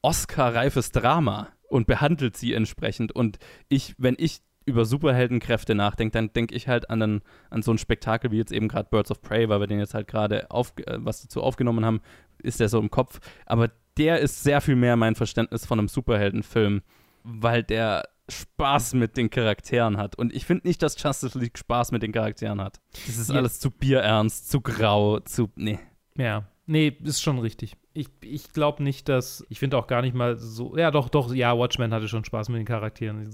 Oscar-reifes 0.01 0.93
Drama 0.93 1.49
und 1.71 1.87
behandelt 1.87 2.37
sie 2.37 2.53
entsprechend. 2.55 3.13
Und 3.13 3.39
ich, 3.69 3.95
wenn 3.99 4.17
ich 4.19 4.41
über 4.67 4.85
Superheldenkräfte 4.85 5.75
nachdenke, 5.75 6.13
dann 6.13 6.33
denke 6.33 6.55
ich 6.55 6.69
halt 6.69 6.91
an, 6.91 7.03
einen, 7.03 7.21
an 7.49 7.63
so 7.63 7.73
ein 7.73 7.79
Spektakel 7.79 8.31
wie 8.31 8.37
jetzt 8.37 8.53
eben 8.53 8.69
gerade 8.69 8.89
Birds 8.91 9.11
of 9.11 9.23
Prey, 9.23 9.49
weil 9.49 9.61
wir 9.61 9.67
den 9.67 9.79
jetzt 9.79 9.95
halt 9.95 10.07
gerade 10.07 10.51
auf, 10.51 10.75
äh, 10.87 10.99
was 10.99 11.23
dazu 11.23 11.43
aufgenommen 11.43 11.85
haben, 11.85 12.01
ist 12.43 12.61
der 12.61 12.69
so 12.69 12.79
im 12.79 12.91
Kopf. 12.91 13.21
Aber 13.47 13.71
der 13.97 14.21
ist 14.21 14.43
sehr 14.43 14.61
viel 14.61 14.77
mehr 14.77 14.97
mein 14.97 15.15
Verständnis 15.15 15.67
von 15.67 15.79
einem 15.79 15.89
Superheldenfilm, 15.89 16.83
weil 17.25 17.63
der 17.63 18.09
Spaß 18.29 18.95
mit 18.95 19.17
den 19.17 19.29
Charakteren 19.31 19.97
hat. 19.97 20.17
Und 20.17 20.33
ich 20.33 20.45
finde 20.47 20.69
nicht, 20.69 20.83
dass 20.83 21.01
Justice 21.03 21.37
League 21.39 21.59
Spaß 21.59 21.91
mit 21.91 22.03
den 22.03 22.13
Charakteren 22.13 22.61
hat. 22.61 22.81
Das 23.07 23.17
ist 23.19 23.31
Ja. 23.31 23.37
alles 23.37 23.59
zu 23.61 23.71
bierernst, 23.71 24.51
zu 24.51 24.61
grau, 24.61 25.19
zu. 25.21 25.51
Nee. 25.57 25.81
Ja, 26.17 26.45
nee, 26.71 26.97
ist 27.03 27.21
schon 27.21 27.39
richtig. 27.39 27.77
Ich, 27.93 28.07
ich 28.23 28.53
glaube 28.53 28.83
nicht, 28.83 29.09
dass. 29.09 29.45
Ich 29.49 29.59
finde 29.59 29.77
auch 29.77 29.87
gar 29.87 30.01
nicht 30.01 30.15
mal 30.15 30.37
so. 30.37 30.77
Ja, 30.77 30.91
doch, 30.91 31.09
doch, 31.09 31.35
ja, 31.35 31.59
Watchmen 31.59 31.93
hatte 31.93 32.09
schon 32.09 32.25
Spaß 32.25 32.49
mit 32.49 32.59
den 32.61 32.65
Charakteren. 32.65 33.29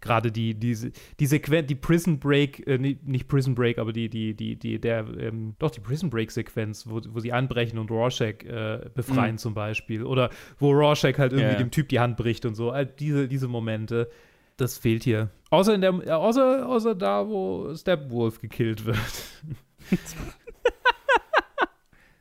Gerade 0.00 0.32
die, 0.32 0.54
diese, 0.54 0.90
die 1.20 1.26
Sequenz, 1.26 1.68
die 1.68 1.76
Prison 1.76 2.18
Break, 2.18 2.66
äh, 2.66 2.78
nicht 2.78 3.28
Prison 3.28 3.54
Break, 3.54 3.78
aber 3.78 3.92
die, 3.92 4.08
die, 4.08 4.34
die, 4.34 4.56
die, 4.56 4.80
der, 4.80 5.06
ähm, 5.18 5.54
doch, 5.58 5.70
die 5.70 5.80
Prison 5.80 6.10
Break-Sequenz, 6.10 6.86
wo, 6.88 7.00
wo 7.08 7.20
sie 7.20 7.32
anbrechen 7.32 7.78
und 7.78 7.90
Rorschach 7.90 8.42
äh, 8.44 8.90
befreien 8.94 9.34
Mhm. 9.34 9.38
zum 9.38 9.54
Beispiel. 9.54 10.02
Oder 10.04 10.30
wo 10.58 10.72
Rorschach 10.72 11.16
halt 11.18 11.32
irgendwie 11.32 11.52
ja. 11.52 11.58
dem 11.58 11.70
Typ 11.70 11.88
die 11.88 12.00
Hand 12.00 12.16
bricht 12.16 12.44
und 12.44 12.56
so. 12.56 12.70
All 12.70 12.86
diese, 12.86 13.28
diese 13.28 13.48
Momente. 13.48 14.10
Das 14.58 14.76
fehlt 14.76 15.04
hier. 15.04 15.30
Außer, 15.50 15.74
in 15.74 15.80
der, 15.80 16.18
außer, 16.18 16.68
außer 16.68 16.94
da, 16.94 17.26
wo 17.26 17.74
Steppenwolf 17.74 18.40
gekillt 18.40 18.84
wird. 18.84 18.96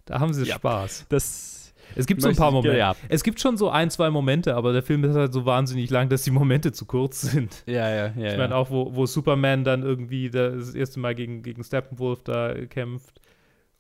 da 0.06 0.20
haben 0.20 0.34
sie 0.34 0.46
Ja, 0.46 0.56
Spaß. 0.56 1.06
Das. 1.10 1.74
Es 1.94 2.06
gibt 2.08 2.22
so 2.22 2.30
ein 2.30 2.36
paar 2.38 2.52
Momente. 2.52 2.78
ja. 2.78 2.96
Es 3.10 3.22
gibt 3.22 3.42
schon 3.42 3.58
so 3.58 3.70
ein, 3.70 3.90
zwei 3.90 4.10
Momente, 4.10 4.56
aber 4.56 4.72
der 4.72 4.82
Film 4.82 5.04
ist 5.04 5.14
halt 5.14 5.34
so 5.34 5.46
wahnsinnig 5.46 5.90
lang, 5.90 6.08
dass 6.08 6.24
die 6.24 6.32
Momente 6.32 6.72
zu 6.72 6.86
kurz 6.86 7.20
sind. 7.22 7.64
Ja, 7.66 7.90
ja, 7.90 7.96
ja. 8.08 8.08
ich 8.16 8.32
ja. 8.32 8.38
meine 8.38 8.56
auch, 8.56 8.70
wo, 8.70 8.96
wo 8.96 9.06
Superman 9.06 9.66
dann 9.66 9.84
irgendwie 9.84 10.30
das 10.30 10.74
erste 10.74 11.02
Mal 11.02 11.16
gegen, 11.16 11.44
gegen 11.44 11.64
Steppenwolf 11.64 12.24
da 12.24 12.54
kämpft. 12.68 13.20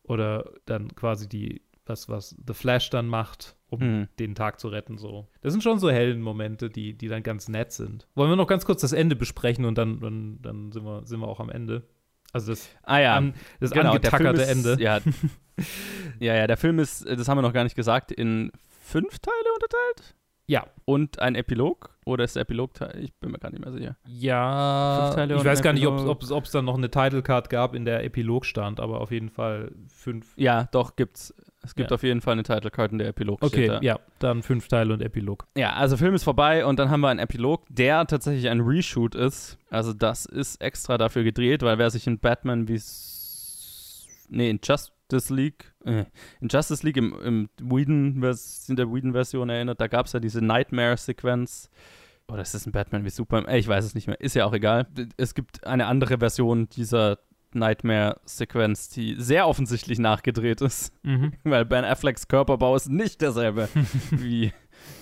Oder 0.03 0.51
dann 0.65 0.93
quasi 0.93 1.30
die, 1.30 1.61
was, 1.86 2.09
was 2.09 2.36
The 2.45 2.53
Flash 2.53 2.89
dann 2.89 3.07
macht, 3.07 3.55
um 3.69 3.80
Hm. 3.80 4.07
den 4.19 4.36
Tag 4.36 4.59
zu 4.59 4.67
retten. 4.67 4.97
So. 4.97 5.28
Das 5.39 5.53
sind 5.53 5.61
schon 5.61 5.80
so 5.80 5.89
hellen 5.89 6.22
Momente, 6.22 6.69
die, 6.69 6.97
die 6.97 7.07
dann 7.07 7.24
ganz 7.24 7.47
nett 7.47 7.72
sind. 7.72 8.07
Wollen 8.15 8.30
wir 8.30 8.36
noch 8.36 8.47
ganz 8.47 8.65
kurz 8.65 8.82
das 8.82 8.91
Ende 8.91 9.15
besprechen 9.15 9.63
und 9.63 9.78
dann, 9.78 10.01
dann, 10.01 10.39
dann 10.41 10.72
sind, 10.74 10.84
wir, 10.84 11.05
sind 11.05 11.22
wir 11.22 11.28
auch 11.30 11.39
am 11.39 11.49
Ende. 11.49 11.84
Also 12.34 12.51
das, 12.51 12.69
Ah 12.84 12.99
ja, 12.99 13.17
an, 13.17 13.34
das 13.59 13.71
genau, 13.71 13.97
der 13.97 14.11
Film 14.11 14.27
angetackerte 14.27 14.41
ist, 14.41 14.49
Ende. 14.49 14.84
Ja, 14.84 14.99
ja, 16.19 16.36
ja, 16.36 16.47
der 16.47 16.57
Film 16.57 16.79
ist, 16.79 17.05
das 17.07 17.27
haben 17.27 17.38
wir 17.38 17.41
noch 17.41 17.53
gar 17.53 17.63
nicht 17.63 17.75
gesagt, 17.75 18.11
in 18.11 18.51
fünf 18.67 19.19
Teile 19.19 19.53
unterteilt? 19.53 20.15
Ja. 20.47 20.67
Und 20.86 21.19
ein 21.19 21.36
Epilog? 21.36 21.95
Oder 22.05 22.23
ist 22.25 22.36
der 22.36 22.41
Epilog 22.41 22.73
Teil? 22.73 22.99
Ich 23.01 23.13
bin 23.15 23.32
mir 23.32 23.39
gar 23.39 23.51
nicht 23.51 23.63
mehr 23.63 23.71
sicher. 23.71 23.95
Ja, 24.05 25.11
ich 25.23 25.45
weiß 25.45 25.61
gar 25.61 25.73
nicht, 25.73 25.86
ob 25.88 26.21
es 26.43 26.51
dann 26.51 26.65
noch 26.65 26.77
eine 26.77 26.89
Title 26.89 27.21
Card 27.21 27.49
gab, 27.49 27.73
in 27.75 27.86
der 27.86 28.03
Epilog 28.03 28.45
stand, 28.45 28.79
aber 28.79 29.01
auf 29.01 29.11
jeden 29.11 29.29
Fall 29.29 29.71
fünf. 29.88 30.34
Ja, 30.36 30.67
doch, 30.71 30.95
gibt's. 30.95 31.34
Es 31.64 31.76
gibt 31.76 31.91
Ja. 31.91 31.95
auf 31.95 32.03
jeden 32.03 32.22
Fall 32.22 32.34
eine 32.34 32.43
Title 32.43 32.72
Card 32.72 32.91
in 32.91 32.97
der 32.97 33.07
Epilog. 33.09 33.43
Okay, 33.43 33.68
da. 33.68 33.80
ja, 33.82 33.99
dann 34.20 34.41
fünf 34.41 34.68
Teile 34.68 34.93
und 34.93 35.01
Epilog. 35.01 35.45
Ja, 35.55 35.74
also 35.74 35.95
Film 35.97 36.16
ist 36.16 36.24
vorbei 36.24 36.66
und 36.66 36.80
dann 36.80 36.89
haben 36.89 37.01
wir 37.01 37.09
einen 37.09 37.20
Epilog, 37.20 37.66
der 37.70 38.05
tatsächlich 38.07 38.49
ein 38.49 38.62
Reshoot 38.62 39.14
ist. 39.16 39.57
Also 39.70 39.93
das 39.93 40.26
ist 40.26 40.59
extra 40.62 40.97
dafür 40.97 41.24
gedreht, 41.24 41.62
weil 41.62 41.78
wer 41.78 41.89
sich 41.91 42.07
in 42.07 42.18
Batman 42.20 42.68
wie 42.68 42.82
nee, 44.30 44.49
in 44.49 44.59
Justice 44.64 45.34
League, 45.34 45.74
äh, 45.86 46.05
in 46.39 46.47
Justice 46.49 46.86
League 46.86 46.97
im, 46.97 47.14
im 47.22 47.49
Whedon, 47.62 48.24
in 48.68 48.76
der 48.76 48.91
Whedon-Version 48.91 49.49
erinnert, 49.49 49.80
da 49.82 49.88
gab 49.88 50.05
es 50.07 50.14
ja 50.14 50.20
diese 50.20 50.41
Nightmare-Sequenz. 50.43 51.70
Oder 52.28 52.41
ist 52.43 52.53
das 52.53 52.66
ein 52.66 52.72
Batman 52.72 53.03
wie 53.03 53.09
Superman? 53.09 53.53
Ich 53.55 53.68
weiß 53.68 53.84
es 53.84 53.93
nicht 53.93 54.07
mehr. 54.07 54.20
Ist 54.22 54.36
ja 54.36 54.45
auch 54.45 54.53
egal. 54.53 54.88
Es 55.18 55.36
gibt 55.36 55.66
eine 55.68 55.88
andere 55.88 56.20
Version 56.20 56.70
dieser 56.70 57.20
Nightmare-Sequenz, 57.56 58.89
die 58.89 59.16
sehr 59.18 59.47
offensichtlich 59.47 59.99
nachgedreht 59.99 60.62
ist. 60.62 60.93
Mhm. 61.04 61.34
Weil 61.43 61.66
Ben 61.66 61.86
Afflecks 61.86 62.28
Körperbau 62.28 62.76
ist 62.76 62.89
nicht 62.89 63.22
derselbe 63.22 63.70
wie, 64.12 64.54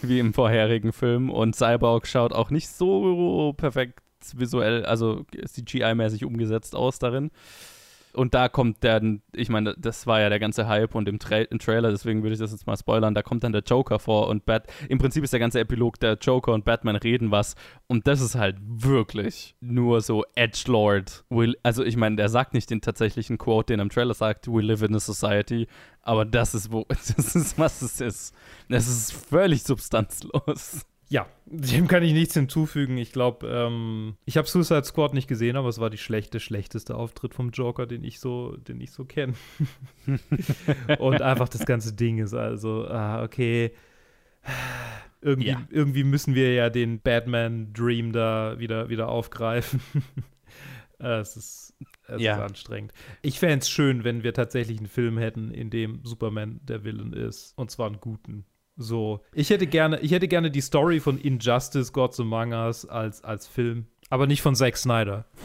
wie 0.01 0.19
im 0.19 0.33
vorherigen 0.33 0.93
Film. 0.93 1.29
Und 1.29 1.55
Cyborg 1.55 2.07
schaut 2.07 2.33
auch 2.33 2.49
nicht 2.49 2.69
so 2.69 3.53
perfekt 3.57 4.01
visuell, 4.35 4.85
also 4.85 5.25
CGI-mäßig 5.33 6.25
umgesetzt 6.25 6.75
aus 6.75 6.99
darin. 6.99 7.31
Und 8.19 8.33
da 8.33 8.49
kommt 8.49 8.83
dann, 8.83 9.21
ich 9.31 9.47
meine, 9.47 9.75
das 9.77 10.05
war 10.05 10.19
ja 10.19 10.27
der 10.27 10.39
ganze 10.39 10.67
Hype 10.67 10.93
und 10.93 11.07
im, 11.07 11.19
Tra 11.19 11.37
im 11.37 11.57
Trailer, 11.57 11.89
deswegen 11.89 12.21
würde 12.21 12.33
ich 12.33 12.39
das 12.41 12.51
jetzt 12.51 12.67
mal 12.67 12.75
spoilern, 12.75 13.13
da 13.13 13.21
kommt 13.21 13.45
dann 13.45 13.53
der 13.53 13.61
Joker 13.61 13.97
vor 13.97 14.27
und 14.27 14.45
Bat, 14.45 14.67
im 14.89 14.97
Prinzip 14.97 15.23
ist 15.23 15.31
der 15.31 15.39
ganze 15.39 15.61
Epilog, 15.61 16.01
der 16.01 16.17
Joker 16.19 16.51
und 16.51 16.65
Batman 16.65 16.97
reden 16.97 17.31
was 17.31 17.55
und 17.87 18.07
das 18.07 18.19
ist 18.19 18.35
halt 18.35 18.57
wirklich 18.59 19.55
nur 19.61 20.01
so 20.01 20.25
Edgelord. 20.35 21.23
Will, 21.29 21.55
also 21.63 21.81
ich 21.85 21.95
meine, 21.95 22.17
der 22.17 22.27
sagt 22.27 22.53
nicht 22.53 22.69
den 22.69 22.81
tatsächlichen 22.81 23.37
Quote, 23.37 23.71
den 23.71 23.79
er 23.79 23.83
im 23.83 23.89
Trailer 23.89 24.13
sagt, 24.13 24.51
we 24.51 24.63
live 24.63 24.81
in 24.81 24.95
a 24.95 24.99
society, 24.99 25.69
aber 26.01 26.25
das 26.25 26.53
ist 26.53 26.73
wo, 26.73 26.83
das 26.89 27.11
ist, 27.11 27.57
was 27.57 27.81
es 27.81 28.01
ist. 28.01 28.35
Das 28.67 28.85
ist 28.85 29.13
völlig 29.13 29.63
substanzlos. 29.63 30.85
Ja, 31.11 31.27
dem 31.45 31.87
kann 31.87 32.03
ich 32.03 32.13
nichts 32.13 32.35
hinzufügen. 32.35 32.97
Ich 32.97 33.11
glaube, 33.11 33.47
ähm, 33.47 34.15
ich 34.25 34.37
habe 34.37 34.47
Suicide 34.47 34.83
Squad 34.83 35.13
nicht 35.15 35.27
gesehen, 35.27 35.55
aber 35.55 35.67
es 35.67 35.79
war 35.79 35.89
die 35.89 35.97
schlechte, 35.97 36.39
schlechteste 36.39 36.95
Auftritt 36.95 37.33
vom 37.33 37.49
Joker, 37.49 37.87
den 37.87 38.03
ich 38.03 38.19
so, 38.19 38.55
den 38.57 38.79
ich 38.79 38.91
so 38.91 39.05
kenne. 39.05 39.33
Und 40.99 41.21
einfach 41.21 41.49
das 41.49 41.65
ganze 41.65 41.93
Ding 41.93 42.19
ist 42.19 42.33
also, 42.35 42.87
ah, 42.87 43.23
okay. 43.23 43.71
Irgendwie, 45.21 45.49
Ja. 45.49 45.61
irgendwie 45.69 46.03
müssen 46.03 46.35
wir 46.35 46.53
ja 46.53 46.69
den 46.69 47.01
Batman-Dream 47.01 48.13
da 48.13 48.59
wieder, 48.59 48.89
wieder 48.89 49.09
aufgreifen. 49.09 49.81
Äh, 51.01 51.19
es 51.19 51.37
ist, 51.37 51.77
es 52.09 52.21
Ja. 52.21 52.35
ist 52.35 52.41
anstrengend. 52.41 52.91
Ich 53.21 53.39
fände 53.39 53.59
es 53.59 53.69
schön, 53.69 54.03
wenn 54.03 54.21
wir 54.23 54.33
tatsächlich 54.33 54.79
einen 54.79 54.87
Film 54.89 55.17
hätten, 55.17 55.49
in 55.49 55.69
dem 55.69 56.01
Superman 56.03 56.59
der 56.63 56.83
Villain 56.83 57.13
ist. 57.13 57.53
Und 57.57 57.71
zwar 57.71 57.87
einen 57.87 58.01
guten. 58.01 58.43
So. 58.79 59.19
Ich 59.33 59.49
hätte 59.49 59.67
gerne, 59.67 59.99
ich 59.99 60.11
hätte 60.11 60.29
gerne 60.29 60.49
die 60.49 60.61
Story 60.61 61.01
von 61.01 61.19
Injustice, 61.19 61.91
Gods 61.91 62.17
Among 62.21 62.53
Us 62.53 62.85
als, 62.85 63.21
als 63.25 63.45
Film. 63.45 63.87
Aber 64.09 64.25
nicht 64.25 64.41
von 64.41 64.55
Zack 64.55 64.77
Snyder. 64.77 65.25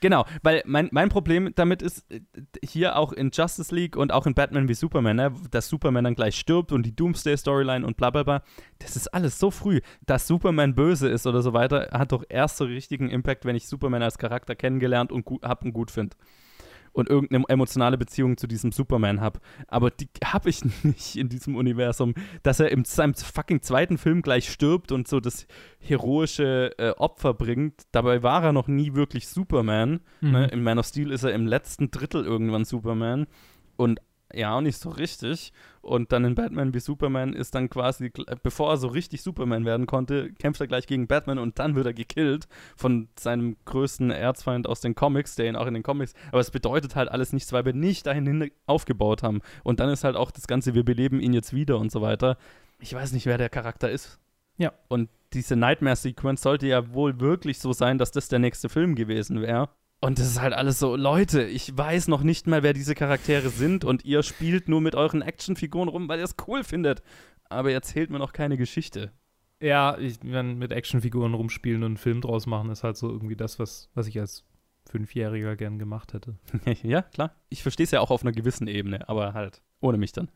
Genau, 0.00 0.26
weil 0.42 0.62
mein, 0.66 0.90
mein 0.92 1.08
Problem 1.08 1.52
damit 1.54 1.80
ist, 1.80 2.04
äh, 2.12 2.20
hier 2.62 2.96
auch 2.96 3.12
in 3.12 3.30
Justice 3.32 3.74
League 3.74 3.96
und 3.96 4.12
auch 4.12 4.26
in 4.26 4.34
Batman 4.34 4.68
wie 4.68 4.74
Superman, 4.74 5.16
ne, 5.16 5.32
dass 5.50 5.68
Superman 5.68 6.04
dann 6.04 6.14
gleich 6.14 6.36
stirbt 6.36 6.70
und 6.70 6.84
die 6.84 6.94
Doomsday-Storyline 6.94 7.84
und 7.84 7.96
bla 7.96 8.10
bla 8.10 8.22
bla, 8.22 8.42
das 8.78 8.94
ist 8.94 9.08
alles 9.08 9.38
so 9.38 9.50
früh. 9.50 9.80
Dass 10.04 10.26
Superman 10.26 10.74
böse 10.74 11.08
ist 11.08 11.26
oder 11.26 11.40
so 11.40 11.54
weiter, 11.54 11.88
hat 11.92 12.12
doch 12.12 12.24
erst 12.28 12.58
so 12.58 12.66
richtigen 12.66 13.08
Impact, 13.08 13.46
wenn 13.46 13.56
ich 13.56 13.66
Superman 13.66 14.02
als 14.02 14.18
Charakter 14.18 14.54
kennengelernt 14.54 15.12
und 15.12 15.26
hab 15.42 15.64
und 15.64 15.72
gut 15.72 15.90
finde. 15.90 16.14
Und 16.96 17.10
irgendeine 17.10 17.44
emotionale 17.48 17.98
Beziehung 17.98 18.38
zu 18.38 18.46
diesem 18.46 18.72
Superman 18.72 19.20
habe. 19.20 19.40
Aber 19.68 19.90
die 19.90 20.08
habe 20.24 20.48
ich 20.48 20.62
nicht 20.82 21.16
in 21.16 21.28
diesem 21.28 21.54
Universum. 21.54 22.14
Dass 22.42 22.58
er 22.58 22.72
in 22.72 22.84
seinem 22.84 23.14
fucking 23.14 23.60
zweiten 23.60 23.98
Film 23.98 24.22
gleich 24.22 24.50
stirbt 24.50 24.92
und 24.92 25.06
so 25.06 25.20
das 25.20 25.46
heroische 25.78 26.72
äh, 26.78 26.90
Opfer 26.92 27.34
bringt. 27.34 27.82
Dabei 27.92 28.22
war 28.22 28.42
er 28.42 28.52
noch 28.52 28.66
nie 28.66 28.94
wirklich 28.94 29.28
Superman. 29.28 30.00
Mhm. 30.22 30.30
Ne? 30.30 30.46
In 30.48 30.62
Man 30.62 30.78
of 30.78 30.86
Steel 30.86 31.10
ist 31.10 31.22
er 31.22 31.34
im 31.34 31.46
letzten 31.46 31.90
Drittel 31.90 32.24
irgendwann 32.24 32.64
Superman. 32.64 33.26
Und 33.76 34.00
ja, 34.36 34.54
auch 34.54 34.60
nicht 34.60 34.78
so 34.78 34.90
richtig. 34.90 35.52
Und 35.80 36.12
dann 36.12 36.24
in 36.24 36.34
Batman 36.34 36.74
wie 36.74 36.80
Superman 36.80 37.32
ist 37.32 37.54
dann 37.54 37.70
quasi, 37.70 38.12
bevor 38.42 38.70
er 38.70 38.76
so 38.76 38.88
richtig 38.88 39.22
Superman 39.22 39.64
werden 39.64 39.86
konnte, 39.86 40.32
kämpft 40.32 40.60
er 40.60 40.66
gleich 40.66 40.86
gegen 40.86 41.06
Batman 41.06 41.38
und 41.38 41.58
dann 41.58 41.74
wird 41.74 41.86
er 41.86 41.94
gekillt 41.94 42.46
von 42.76 43.08
seinem 43.18 43.56
größten 43.64 44.10
Erzfeind 44.10 44.66
aus 44.66 44.80
den 44.80 44.94
Comics, 44.94 45.36
der 45.36 45.48
ihn 45.48 45.56
auch 45.56 45.66
in 45.66 45.74
den 45.74 45.82
Comics. 45.82 46.12
Aber 46.28 46.40
es 46.40 46.50
bedeutet 46.50 46.96
halt 46.96 47.08
alles 47.08 47.32
nichts, 47.32 47.52
weil 47.52 47.64
wir 47.64 47.72
nicht 47.72 48.06
dahin 48.06 48.50
aufgebaut 48.66 49.22
haben. 49.22 49.40
Und 49.62 49.80
dann 49.80 49.88
ist 49.88 50.04
halt 50.04 50.16
auch 50.16 50.30
das 50.30 50.46
Ganze, 50.46 50.74
wir 50.74 50.84
beleben 50.84 51.20
ihn 51.20 51.32
jetzt 51.32 51.54
wieder 51.54 51.78
und 51.78 51.90
so 51.90 52.02
weiter. 52.02 52.36
Ich 52.78 52.92
weiß 52.92 53.12
nicht, 53.12 53.26
wer 53.26 53.38
der 53.38 53.48
Charakter 53.48 53.90
ist. 53.90 54.18
Ja. 54.58 54.72
Und 54.88 55.08
diese 55.32 55.56
Nightmare-Sequence 55.56 56.42
sollte 56.42 56.66
ja 56.66 56.92
wohl 56.92 57.20
wirklich 57.20 57.58
so 57.58 57.72
sein, 57.72 57.98
dass 57.98 58.10
das 58.10 58.28
der 58.28 58.38
nächste 58.38 58.68
Film 58.68 58.94
gewesen 58.94 59.40
wäre. 59.40 59.70
Und 60.00 60.18
das 60.18 60.26
ist 60.26 60.40
halt 60.40 60.52
alles 60.52 60.78
so, 60.78 60.94
Leute, 60.94 61.44
ich 61.44 61.76
weiß 61.76 62.08
noch 62.08 62.22
nicht 62.22 62.46
mal, 62.46 62.62
wer 62.62 62.74
diese 62.74 62.94
Charaktere 62.94 63.48
sind 63.48 63.84
und 63.84 64.04
ihr 64.04 64.22
spielt 64.22 64.68
nur 64.68 64.80
mit 64.80 64.94
euren 64.94 65.22
Actionfiguren 65.22 65.88
rum, 65.88 66.08
weil 66.08 66.18
ihr 66.18 66.24
es 66.24 66.36
cool 66.46 66.64
findet. 66.64 67.02
Aber 67.48 67.70
ihr 67.70 67.76
erzählt 67.76 68.10
mir 68.10 68.18
noch 68.18 68.32
keine 68.32 68.56
Geschichte. 68.56 69.12
Ja, 69.60 69.96
ich, 69.98 70.18
wenn 70.22 70.58
mit 70.58 70.72
Actionfiguren 70.72 71.32
rumspielen 71.32 71.82
und 71.82 71.86
einen 71.86 71.96
Film 71.96 72.20
draus 72.20 72.46
machen, 72.46 72.70
ist 72.70 72.84
halt 72.84 72.96
so 72.96 73.08
irgendwie 73.08 73.36
das, 73.36 73.58
was, 73.58 73.90
was 73.94 74.06
ich 74.06 74.20
als 74.20 74.44
Fünfjähriger 74.90 75.56
gern 75.56 75.78
gemacht 75.78 76.12
hätte. 76.12 76.36
ja, 76.82 77.02
klar. 77.02 77.34
Ich 77.48 77.62
verstehe 77.62 77.84
es 77.84 77.90
ja 77.90 78.00
auch 78.00 78.10
auf 78.10 78.22
einer 78.22 78.32
gewissen 78.32 78.68
Ebene, 78.68 79.08
aber 79.08 79.32
halt 79.32 79.62
ohne 79.80 79.98
mich 79.98 80.12
dann. 80.12 80.28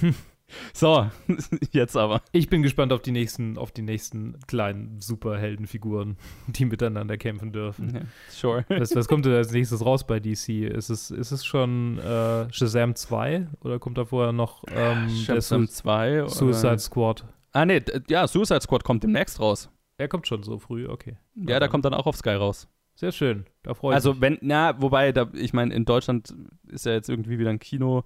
So, 0.72 1.10
jetzt 1.72 1.96
aber. 1.96 2.22
Ich 2.32 2.48
bin 2.48 2.62
gespannt 2.62 2.92
auf 2.92 3.02
die 3.02 3.12
nächsten, 3.12 3.58
auf 3.58 3.72
die 3.72 3.82
nächsten 3.82 4.38
kleinen 4.46 5.00
Superheldenfiguren, 5.00 6.16
die 6.46 6.64
miteinander 6.64 7.16
kämpfen 7.16 7.52
dürfen. 7.52 7.94
Ja, 7.94 8.00
sure. 8.28 8.64
Was, 8.68 8.94
was 8.94 9.08
kommt 9.08 9.24
denn 9.24 9.34
als 9.34 9.52
nächstes 9.52 9.84
raus 9.84 10.06
bei 10.06 10.20
DC? 10.20 10.48
Ist 10.48 10.90
es, 10.90 11.10
ist 11.10 11.32
es 11.32 11.44
schon 11.44 11.98
äh, 11.98 12.52
Shazam 12.52 12.94
2 12.94 13.48
oder 13.62 13.78
kommt 13.78 13.98
da 13.98 14.04
vorher 14.04 14.32
noch 14.32 14.64
ähm, 14.68 15.08
Shazam 15.08 15.68
2 15.68 16.22
oder? 16.22 16.30
Suicide 16.30 16.78
Squad? 16.78 17.24
Ah, 17.52 17.64
nee, 17.64 17.82
ja, 18.08 18.26
Suicide 18.26 18.60
Squad 18.60 18.84
kommt 18.84 19.02
demnächst 19.02 19.40
raus. 19.40 19.70
Er 19.98 20.08
kommt 20.08 20.26
schon 20.26 20.42
so 20.42 20.58
früh, 20.58 20.86
okay. 20.86 21.16
Ja, 21.34 21.58
der 21.58 21.68
kommt 21.68 21.84
dann 21.84 21.94
auch 21.94 22.06
auf 22.06 22.16
Sky 22.16 22.30
raus. 22.30 22.68
Sehr 22.94 23.12
schön, 23.12 23.44
da 23.62 23.74
freue 23.74 23.92
ich 23.92 23.94
also, 23.96 24.12
mich. 24.12 24.22
wenn, 24.22 24.38
na, 24.40 24.80
wobei, 24.80 25.12
da, 25.12 25.28
ich 25.34 25.52
meine, 25.52 25.74
in 25.74 25.84
Deutschland 25.84 26.34
ist 26.68 26.86
ja 26.86 26.92
jetzt 26.92 27.10
irgendwie 27.10 27.38
wieder 27.38 27.50
ein 27.50 27.58
Kino 27.58 28.04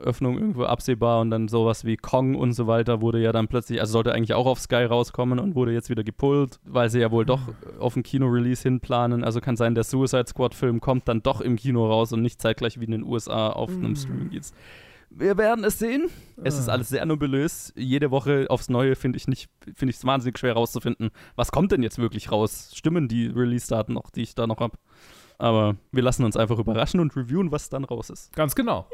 Öffnung 0.00 0.38
irgendwo 0.38 0.64
absehbar 0.64 1.20
und 1.20 1.30
dann 1.30 1.48
sowas 1.48 1.84
wie 1.84 1.96
Kong 1.96 2.34
und 2.34 2.52
so 2.52 2.66
weiter 2.66 3.00
wurde 3.00 3.20
ja 3.20 3.32
dann 3.32 3.48
plötzlich, 3.48 3.80
also 3.80 3.92
sollte 3.92 4.12
eigentlich 4.12 4.34
auch 4.34 4.46
auf 4.46 4.58
Sky 4.58 4.84
rauskommen 4.84 5.38
und 5.38 5.54
wurde 5.54 5.72
jetzt 5.72 5.90
wieder 5.90 6.04
gepullt, 6.04 6.58
weil 6.64 6.90
sie 6.90 7.00
ja 7.00 7.10
wohl 7.10 7.24
doch 7.24 7.40
auf 7.78 7.96
ein 7.96 8.02
Kino-Release 8.02 8.62
hinplanen. 8.62 9.24
Also 9.24 9.40
kann 9.40 9.56
sein, 9.56 9.74
der 9.74 9.84
Suicide 9.84 10.26
Squad-Film 10.26 10.80
kommt 10.80 11.08
dann 11.08 11.22
doch 11.22 11.40
im 11.40 11.56
Kino 11.56 11.86
raus 11.86 12.12
und 12.12 12.22
nicht 12.22 12.40
zeitgleich 12.40 12.80
wie 12.80 12.84
in 12.84 12.92
den 12.92 13.04
USA 13.04 13.50
auf 13.50 13.70
einem 13.70 13.96
Streaming-Dienst. 13.96 14.54
Wir 15.12 15.36
werden 15.36 15.64
es 15.64 15.78
sehen. 15.80 16.08
Es 16.42 16.56
ist 16.56 16.68
alles 16.68 16.88
sehr 16.88 17.04
nebulös. 17.04 17.72
Jede 17.76 18.12
Woche 18.12 18.46
aufs 18.48 18.68
Neue 18.68 18.94
finde 18.94 19.16
ich 19.16 19.26
nicht, 19.26 19.50
finde 19.74 19.90
ich 19.90 19.96
es 19.96 20.04
wahnsinnig 20.04 20.38
schwer 20.38 20.52
rauszufinden, 20.52 21.10
was 21.34 21.50
kommt 21.50 21.72
denn 21.72 21.82
jetzt 21.82 21.98
wirklich 21.98 22.30
raus? 22.30 22.70
Stimmen 22.74 23.08
die 23.08 23.26
Release-Daten 23.26 23.92
noch, 23.92 24.10
die 24.10 24.22
ich 24.22 24.36
da 24.36 24.46
noch 24.46 24.60
habe? 24.60 24.78
Aber 25.38 25.76
wir 25.90 26.02
lassen 26.02 26.24
uns 26.24 26.36
einfach 26.36 26.58
überraschen 26.58 27.00
und 27.00 27.16
reviewen, 27.16 27.50
was 27.50 27.70
dann 27.70 27.84
raus 27.84 28.10
ist. 28.10 28.32
Ganz 28.36 28.54
genau. 28.54 28.86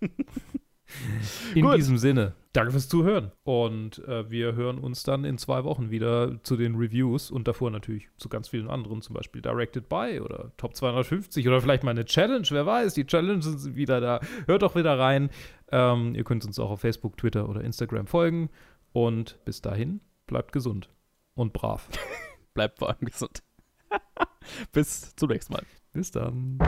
In 1.54 1.62
Gut. 1.62 1.76
diesem 1.76 1.98
Sinne, 1.98 2.34
danke 2.52 2.72
fürs 2.72 2.88
Zuhören. 2.88 3.32
Und 3.44 3.98
äh, 4.06 4.30
wir 4.30 4.54
hören 4.54 4.78
uns 4.78 5.02
dann 5.02 5.24
in 5.24 5.36
zwei 5.38 5.64
Wochen 5.64 5.90
wieder 5.90 6.42
zu 6.42 6.56
den 6.56 6.76
Reviews 6.76 7.30
und 7.30 7.46
davor 7.46 7.70
natürlich 7.70 8.08
zu 8.16 8.28
ganz 8.28 8.48
vielen 8.48 8.68
anderen, 8.68 9.02
zum 9.02 9.14
Beispiel 9.14 9.42
Directed 9.42 9.88
by 9.88 10.20
oder 10.20 10.52
Top 10.56 10.74
250 10.74 11.46
oder 11.46 11.60
vielleicht 11.60 11.84
mal 11.84 11.90
eine 11.90 12.04
Challenge, 12.04 12.46
wer 12.50 12.64
weiß, 12.64 12.94
die 12.94 13.06
Challenge 13.06 13.42
sind 13.42 13.76
wieder 13.76 14.00
da. 14.00 14.20
Hört 14.46 14.62
doch 14.62 14.74
wieder 14.76 14.98
rein. 14.98 15.30
Ähm, 15.70 16.14
ihr 16.14 16.24
könnt 16.24 16.44
uns 16.46 16.58
auch 16.58 16.70
auf 16.70 16.80
Facebook, 16.80 17.16
Twitter 17.16 17.48
oder 17.48 17.60
Instagram 17.60 18.06
folgen. 18.06 18.48
Und 18.92 19.38
bis 19.44 19.60
dahin, 19.60 20.00
bleibt 20.26 20.52
gesund 20.52 20.88
und 21.34 21.52
brav. 21.52 21.88
Bleibt 22.54 22.78
vor 22.78 22.88
allem 22.88 23.00
gesund. 23.02 23.42
Bis 24.72 25.14
zum 25.14 25.28
nächsten 25.28 25.52
Mal. 25.52 25.62
Bis 25.92 26.10
dann. 26.10 26.58